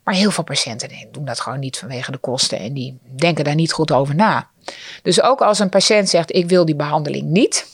Maar 0.09 0.16
heel 0.16 0.30
veel 0.30 0.44
patiënten 0.44 0.90
doen 1.12 1.24
dat 1.24 1.40
gewoon 1.40 1.59
niet 1.59 1.78
vanwege 1.78 2.11
de 2.11 2.18
kosten 2.18 2.59
en 2.59 2.72
die 2.72 2.98
denken 3.16 3.44
daar 3.44 3.54
niet 3.54 3.72
goed 3.72 3.92
over 3.92 4.14
na. 4.14 4.48
Dus 5.02 5.22
ook 5.22 5.40
als 5.40 5.59
een 5.59 5.68
patiënt 5.68 6.09
zegt: 6.09 6.34
Ik 6.34 6.48
wil 6.48 6.64
die 6.64 6.76
behandeling 6.76 7.28
niet, 7.28 7.66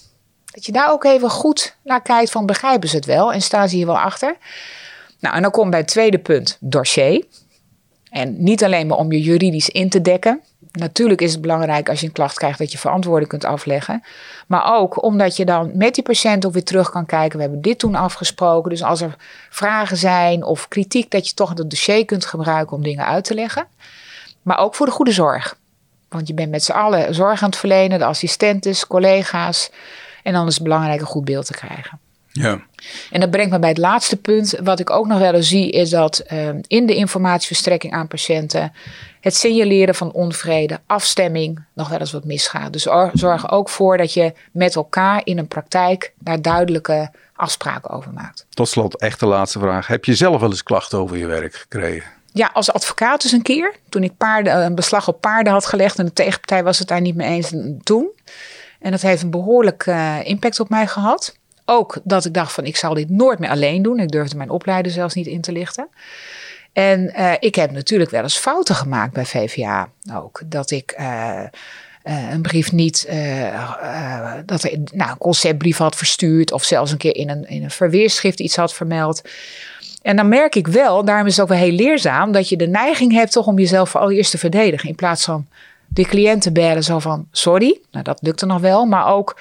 dat 0.45 0.67
je 0.67 0.73
daar 0.73 0.91
ook 0.91 1.05
even 1.05 1.31
goed 1.31 1.77
naar 1.85 2.03
kijkt: 2.03 2.31
van 2.31 2.47
begrijpen 2.47 2.89
ze 2.89 2.97
het 2.97 3.05
wel 3.05 3.33
en 3.33 3.43
staan 3.43 3.69
ze 3.69 3.77
hier 3.77 3.87
wel 3.87 3.99
achter? 3.99 4.37
Nou, 5.21 5.35
en 5.37 5.43
dan 5.43 5.51
komt 5.51 5.71
bij 5.71 5.79
het 5.79 5.89
tweede 5.89 6.19
punt: 6.19 6.57
dossier. 6.61 7.25
En 8.11 8.43
niet 8.43 8.65
alleen 8.65 8.87
maar 8.87 8.99
om 8.99 9.13
je 9.13 9.21
juridisch 9.21 9.69
in 9.69 9.89
te 9.89 10.01
dekken. 10.01 10.43
Natuurlijk 10.79 11.21
is 11.21 11.33
het 11.33 11.41
belangrijk 11.41 11.89
als 11.89 12.01
je 12.01 12.07
een 12.07 12.13
klacht 12.13 12.37
krijgt 12.37 12.59
dat 12.59 12.73
je 12.73 12.79
verantwoording 12.79 13.29
kunt 13.29 13.45
afleggen. 13.45 14.03
Maar 14.47 14.77
ook 14.77 15.03
omdat 15.03 15.37
je 15.37 15.45
dan 15.45 15.71
met 15.75 15.95
die 15.95 16.05
patiënt 16.05 16.47
ook 16.47 16.53
weer 16.53 16.65
terug 16.65 16.91
kan 16.91 17.07
kijken. 17.07 17.37
We 17.37 17.43
hebben 17.43 17.63
dit 17.63 17.79
toen 17.79 17.95
afgesproken. 17.95 18.71
Dus 18.71 18.83
als 18.83 19.01
er 19.01 19.17
vragen 19.51 19.97
zijn 19.97 20.45
of 20.45 20.69
kritiek, 20.69 21.11
dat 21.11 21.29
je 21.29 21.35
toch 21.35 21.49
het 21.49 21.71
dossier 21.71 22.05
kunt 22.05 22.25
gebruiken 22.25 22.77
om 22.77 22.83
dingen 22.83 23.07
uit 23.07 23.25
te 23.25 23.35
leggen. 23.35 23.67
Maar 24.43 24.59
ook 24.59 24.75
voor 24.75 24.87
de 24.87 24.93
goede 24.93 25.13
zorg. 25.13 25.57
Want 26.09 26.29
je 26.29 26.35
bent 26.35 26.51
met 26.51 26.65
z'n 26.65 26.73
allen 26.73 27.15
zorg 27.15 27.43
aan 27.43 27.49
het 27.49 27.59
verlenen, 27.59 27.99
de 27.99 28.05
assistentes, 28.05 28.87
collega's. 28.87 29.71
En 30.23 30.33
dan 30.33 30.47
is 30.47 30.55
het 30.55 30.63
belangrijk 30.63 31.01
een 31.01 31.07
goed 31.07 31.25
beeld 31.25 31.47
te 31.47 31.53
krijgen. 31.53 31.99
Ja. 32.41 32.61
En 33.11 33.21
dat 33.21 33.31
brengt 33.31 33.51
me 33.51 33.59
bij 33.59 33.69
het 33.69 33.79
laatste 33.79 34.17
punt. 34.17 34.55
Wat 34.63 34.81
ik 34.81 34.91
ook 34.91 35.07
nog 35.07 35.19
wel 35.19 35.35
eens 35.35 35.49
zie, 35.49 35.71
is 35.71 35.91
dat 35.91 36.19
ehm, 36.19 36.61
in 36.67 36.87
de 36.87 36.95
informatieverstrekking 36.95 37.93
aan 37.93 38.09
patiënten 38.09 38.73
het 39.21 39.35
signaleren 39.35 39.95
van 39.95 40.13
onvrede, 40.13 40.81
afstemming 40.87 41.65
nog 41.75 41.89
wel 41.89 41.99
eens 41.99 42.13
wat 42.13 42.25
misgaat. 42.25 42.73
Dus 42.73 42.89
zorg 43.13 43.51
ook 43.51 43.69
voor 43.69 43.97
dat 43.97 44.13
je 44.13 44.33
met 44.53 44.75
elkaar 44.75 45.21
in 45.25 45.39
een 45.39 45.49
praktijk 45.49 46.13
daar 46.19 46.43
duidelijke 46.43 47.11
afspraken 47.35 47.91
over 47.91 48.13
maakt. 48.13 48.47
Tot 48.51 48.69
slot, 48.69 48.97
echt 48.97 49.21
de 49.21 49.27
laatste 49.27 49.59
vraag. 49.59 49.87
Heb 49.87 50.05
je 50.05 50.15
zelf 50.15 50.41
wel 50.41 50.51
eens 50.51 50.63
klachten 50.63 50.99
over 50.99 51.17
je 51.17 51.27
werk 51.27 51.55
gekregen? 51.55 52.11
Ja, 52.33 52.51
als 52.53 52.73
advocaat 52.73 53.23
dus 53.23 53.33
een 53.33 53.43
keer. 53.43 53.75
Toen 53.89 54.03
ik 54.03 54.17
paarden, 54.17 54.65
een 54.65 54.75
beslag 54.75 55.09
op 55.09 55.21
paarden 55.21 55.53
had 55.53 55.67
gelegd 55.67 55.99
en 55.99 56.05
de 56.05 56.13
tegenpartij 56.13 56.65
was 56.65 56.79
het 56.79 56.89
daar 56.89 57.01
niet 57.01 57.15
mee 57.15 57.29
eens 57.29 57.53
toen. 57.83 58.11
En 58.81 58.91
dat 58.91 59.01
heeft 59.01 59.23
een 59.23 59.31
behoorlijk 59.31 59.87
uh, 59.87 60.17
impact 60.23 60.61
op 60.61 60.69
mij 60.69 60.87
gehad. 60.87 61.37
Ook 61.65 62.01
dat 62.05 62.25
ik 62.25 62.35
dacht 62.35 62.53
van 62.53 62.65
ik 62.65 62.77
zal 62.77 62.95
dit 62.95 63.11
nooit 63.11 63.39
meer 63.39 63.51
alleen 63.51 63.83
doen. 63.83 63.99
Ik 63.99 64.11
durfde 64.11 64.37
mijn 64.37 64.51
opleider 64.51 64.93
zelfs 64.93 65.15
niet 65.15 65.27
in 65.27 65.41
te 65.41 65.53
lichten. 65.53 65.89
En 66.73 67.13
uh, 67.17 67.33
ik 67.39 67.55
heb 67.55 67.71
natuurlijk 67.71 68.11
wel 68.11 68.23
eens 68.23 68.39
fouten 68.39 68.75
gemaakt 68.75 69.13
bij 69.13 69.25
VVA 69.25 69.89
ook. 70.13 70.43
Dat 70.47 70.71
ik 70.71 70.95
uh, 71.01 71.41
uh, 72.05 72.31
een 72.31 72.43
brief 72.43 72.73
niet, 72.73 73.07
dat 74.47 74.63
er 74.63 74.79
nou, 74.93 75.11
een 75.11 75.19
conceptbrief 75.19 75.77
had 75.77 75.97
verstuurd. 75.97 76.53
Of 76.53 76.65
zelfs 76.65 76.91
een 76.91 76.99
keer 76.99 77.17
in 77.17 77.31
een, 77.31 77.49
in 77.49 77.63
een 77.63 77.71
verweerschrift 77.71 78.41
iets 78.41 78.57
had 78.57 78.75
vermeld. 78.75 79.23
En 80.03 80.17
dan 80.17 80.29
merk 80.29 80.55
ik 80.55 80.67
wel, 80.67 81.05
daarom 81.05 81.27
is 81.27 81.33
het 81.37 81.43
ook 81.43 81.51
wel 81.51 81.59
heel 81.59 81.73
leerzaam, 81.73 82.33
dat 82.33 82.49
je 82.49 82.57
de 82.57 82.67
neiging 82.67 83.13
hebt 83.13 83.33
toch 83.33 83.47
om 83.47 83.59
jezelf 83.59 83.91
voor 83.91 84.01
allereerst 84.01 84.31
te 84.31 84.39
verdedigen. 84.39 84.89
In 84.89 84.95
plaats 84.95 85.25
van 85.25 85.47
de 85.87 86.05
cliënten 86.05 86.53
bellen 86.53 86.85
zo 86.85 86.99
van 86.99 87.27
sorry, 87.31 87.81
nou 87.91 88.05
dat 88.05 88.19
lukt 88.23 88.41
er 88.41 88.47
nog 88.47 88.61
wel, 88.61 88.85
maar 88.85 89.07
ook 89.07 89.41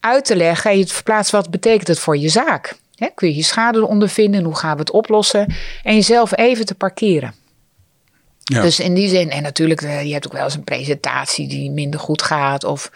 uit 0.00 0.24
te 0.24 0.36
leggen 0.36 0.70
en 0.70 0.78
je 0.78 0.86
verplaatst 0.86 1.30
wat 1.30 1.50
betekent 1.50 1.88
het 1.88 1.98
voor 1.98 2.16
je 2.16 2.28
zaak. 2.28 2.76
kun 3.14 3.28
je 3.28 3.36
je 3.36 3.42
schade 3.42 3.86
ondervinden, 3.86 4.44
hoe 4.44 4.56
gaan 4.56 4.74
we 4.74 4.80
het 4.80 4.90
oplossen 4.90 5.54
en 5.82 5.94
jezelf 5.94 6.36
even 6.36 6.66
te 6.66 6.74
parkeren. 6.74 7.34
Ja. 8.38 8.62
Dus 8.62 8.80
in 8.80 8.94
die 8.94 9.08
zin, 9.08 9.30
en 9.30 9.42
natuurlijk, 9.42 9.82
eh, 9.82 10.02
je 10.02 10.12
hebt 10.12 10.26
ook 10.26 10.32
wel 10.32 10.44
eens 10.44 10.54
een 10.54 10.64
presentatie 10.64 11.48
die 11.48 11.70
minder 11.70 12.00
goed 12.00 12.22
gaat. 12.22 12.64
Of 12.64 12.90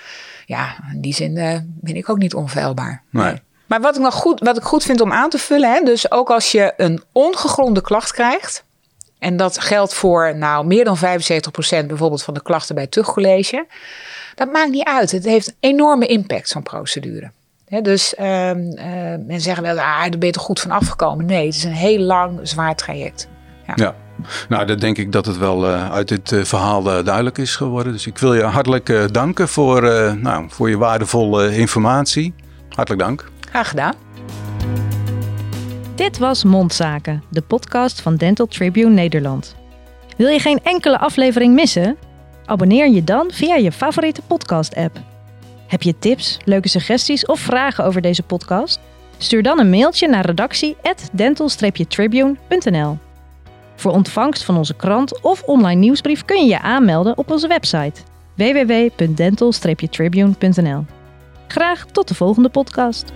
ja, 0.47 0.77
in 0.93 1.01
die 1.01 1.15
zin 1.15 1.37
uh, 1.37 1.57
ben 1.65 1.97
ik 1.97 2.09
ook 2.09 2.19
niet 2.19 2.35
onfeilbaar. 2.35 3.03
Nee. 3.11 3.41
Maar 3.67 3.81
wat 3.81 3.97
ik 3.97 4.03
nog 4.03 4.15
goed, 4.15 4.41
wat 4.41 4.57
ik 4.57 4.63
goed 4.63 4.83
vind 4.83 5.01
om 5.01 5.13
aan 5.13 5.31
te 5.31 5.39
vullen, 5.39 5.73
hè, 5.73 5.81
dus 5.85 6.11
ook 6.11 6.31
als 6.31 6.53
je 6.53 6.73
een 6.77 7.03
ongegronde 7.13 7.81
klacht 7.81 8.13
krijgt, 8.13 8.65
en 9.19 9.37
dat 9.37 9.61
geldt 9.61 9.95
voor 9.95 10.37
nou, 10.37 10.67
meer 10.67 10.85
dan 10.85 10.97
75% 10.97 11.01
bijvoorbeeld 11.87 12.23
van 12.23 12.35
de 12.35 12.43
klachten 12.43 12.75
bij 12.75 12.85
het 12.85 12.93
tuchtcollege. 12.93 13.67
Dat 14.35 14.53
maakt 14.53 14.71
niet 14.71 14.85
uit. 14.85 15.11
Het 15.11 15.25
heeft 15.25 15.49
een 15.49 15.55
enorme 15.61 16.07
impact, 16.07 16.49
zo'n 16.49 16.63
procedure. 16.63 17.31
dus 17.83 18.15
uh, 18.21 18.25
men 19.27 19.41
zeggen 19.41 19.63
wel, 19.63 19.79
ah, 19.79 20.01
daar 20.01 20.19
ben 20.19 20.27
je 20.27 20.33
toch 20.33 20.43
goed 20.43 20.61
van 20.61 20.71
afgekomen. 20.71 21.27
Nee, 21.27 21.47
het 21.47 21.55
is 21.55 21.65
een 21.65 21.73
heel 21.73 21.99
lang, 21.99 22.41
zwaar 22.43 22.75
traject. 22.75 23.29
Ja. 23.67 23.73
ja. 23.77 23.95
Nou, 24.49 24.67
dan 24.67 24.79
denk 24.79 24.99
ik 24.99 25.13
dat 25.13 25.27
het 25.27 25.39
wel 25.39 25.69
uh, 25.69 25.93
uit 25.93 26.09
dit 26.09 26.31
uh, 26.31 26.45
verhaal 26.45 26.83
duidelijk 26.83 27.39
is 27.39 27.57
geworden. 27.57 27.93
Dus 27.93 28.07
ik 28.07 28.19
wil 28.19 28.35
je 28.35 28.43
hartelijk 28.43 29.13
danken 29.13 29.49
voor, 29.49 29.83
nou, 30.17 30.47
voor 30.49 30.69
je 30.69 30.79
waardevolle 30.79 31.57
informatie. 31.57 32.35
Hartelijk 32.69 33.03
dank. 33.03 33.31
Graag 33.49 33.69
gedaan. 33.69 33.95
Dit 35.95 36.19
was 36.19 36.45
Mondzaken, 36.45 37.23
de 37.29 37.43
podcast 37.43 38.01
van 38.01 38.17
Dental 38.17 38.47
Tribune 38.47 38.91
Nederland. 38.91 39.55
Wil 40.17 40.29
je 40.29 40.39
geen 40.39 40.61
enkele 40.63 40.99
aflevering 40.99 41.55
missen? 41.55 41.97
Abonneer 42.45 42.91
je 42.91 43.05
dan 43.05 43.31
via 43.31 43.55
je 43.55 43.73
favoriete 43.73 44.23
podcast-app. 44.27 44.99
Heb 45.67 45.83
je 45.83 45.99
tips, 45.99 46.39
leuke 46.45 46.69
suggesties 46.69 47.27
of 47.27 47.41
vragen 47.41 47.85
over 47.85 48.01
deze 48.01 48.23
podcast? 48.23 48.81
Stuur 49.19 49.43
dan 49.43 49.59
een 49.59 49.71
mailtje 49.71 50.09
naar 50.09 50.27
redactie@dental-tribune.nl. 50.27 52.99
Voor 53.77 53.93
ontvangst 53.93 54.45
van 54.45 54.57
onze 54.57 54.75
krant 54.75 55.21
of 55.21 55.43
online 55.43 55.81
nieuwsbrief 55.81 56.25
kun 56.25 56.41
je 56.41 56.47
je 56.49 56.61
aanmelden 56.61 57.19
op 57.19 57.31
onze 57.31 57.49
website 57.49 58.01
www.dental-tribune.nl. 58.35 60.85
Graag 61.49 61.87
tot 61.87 62.09
de 62.09 62.15
volgende 62.15 62.49
podcast. 62.49 63.13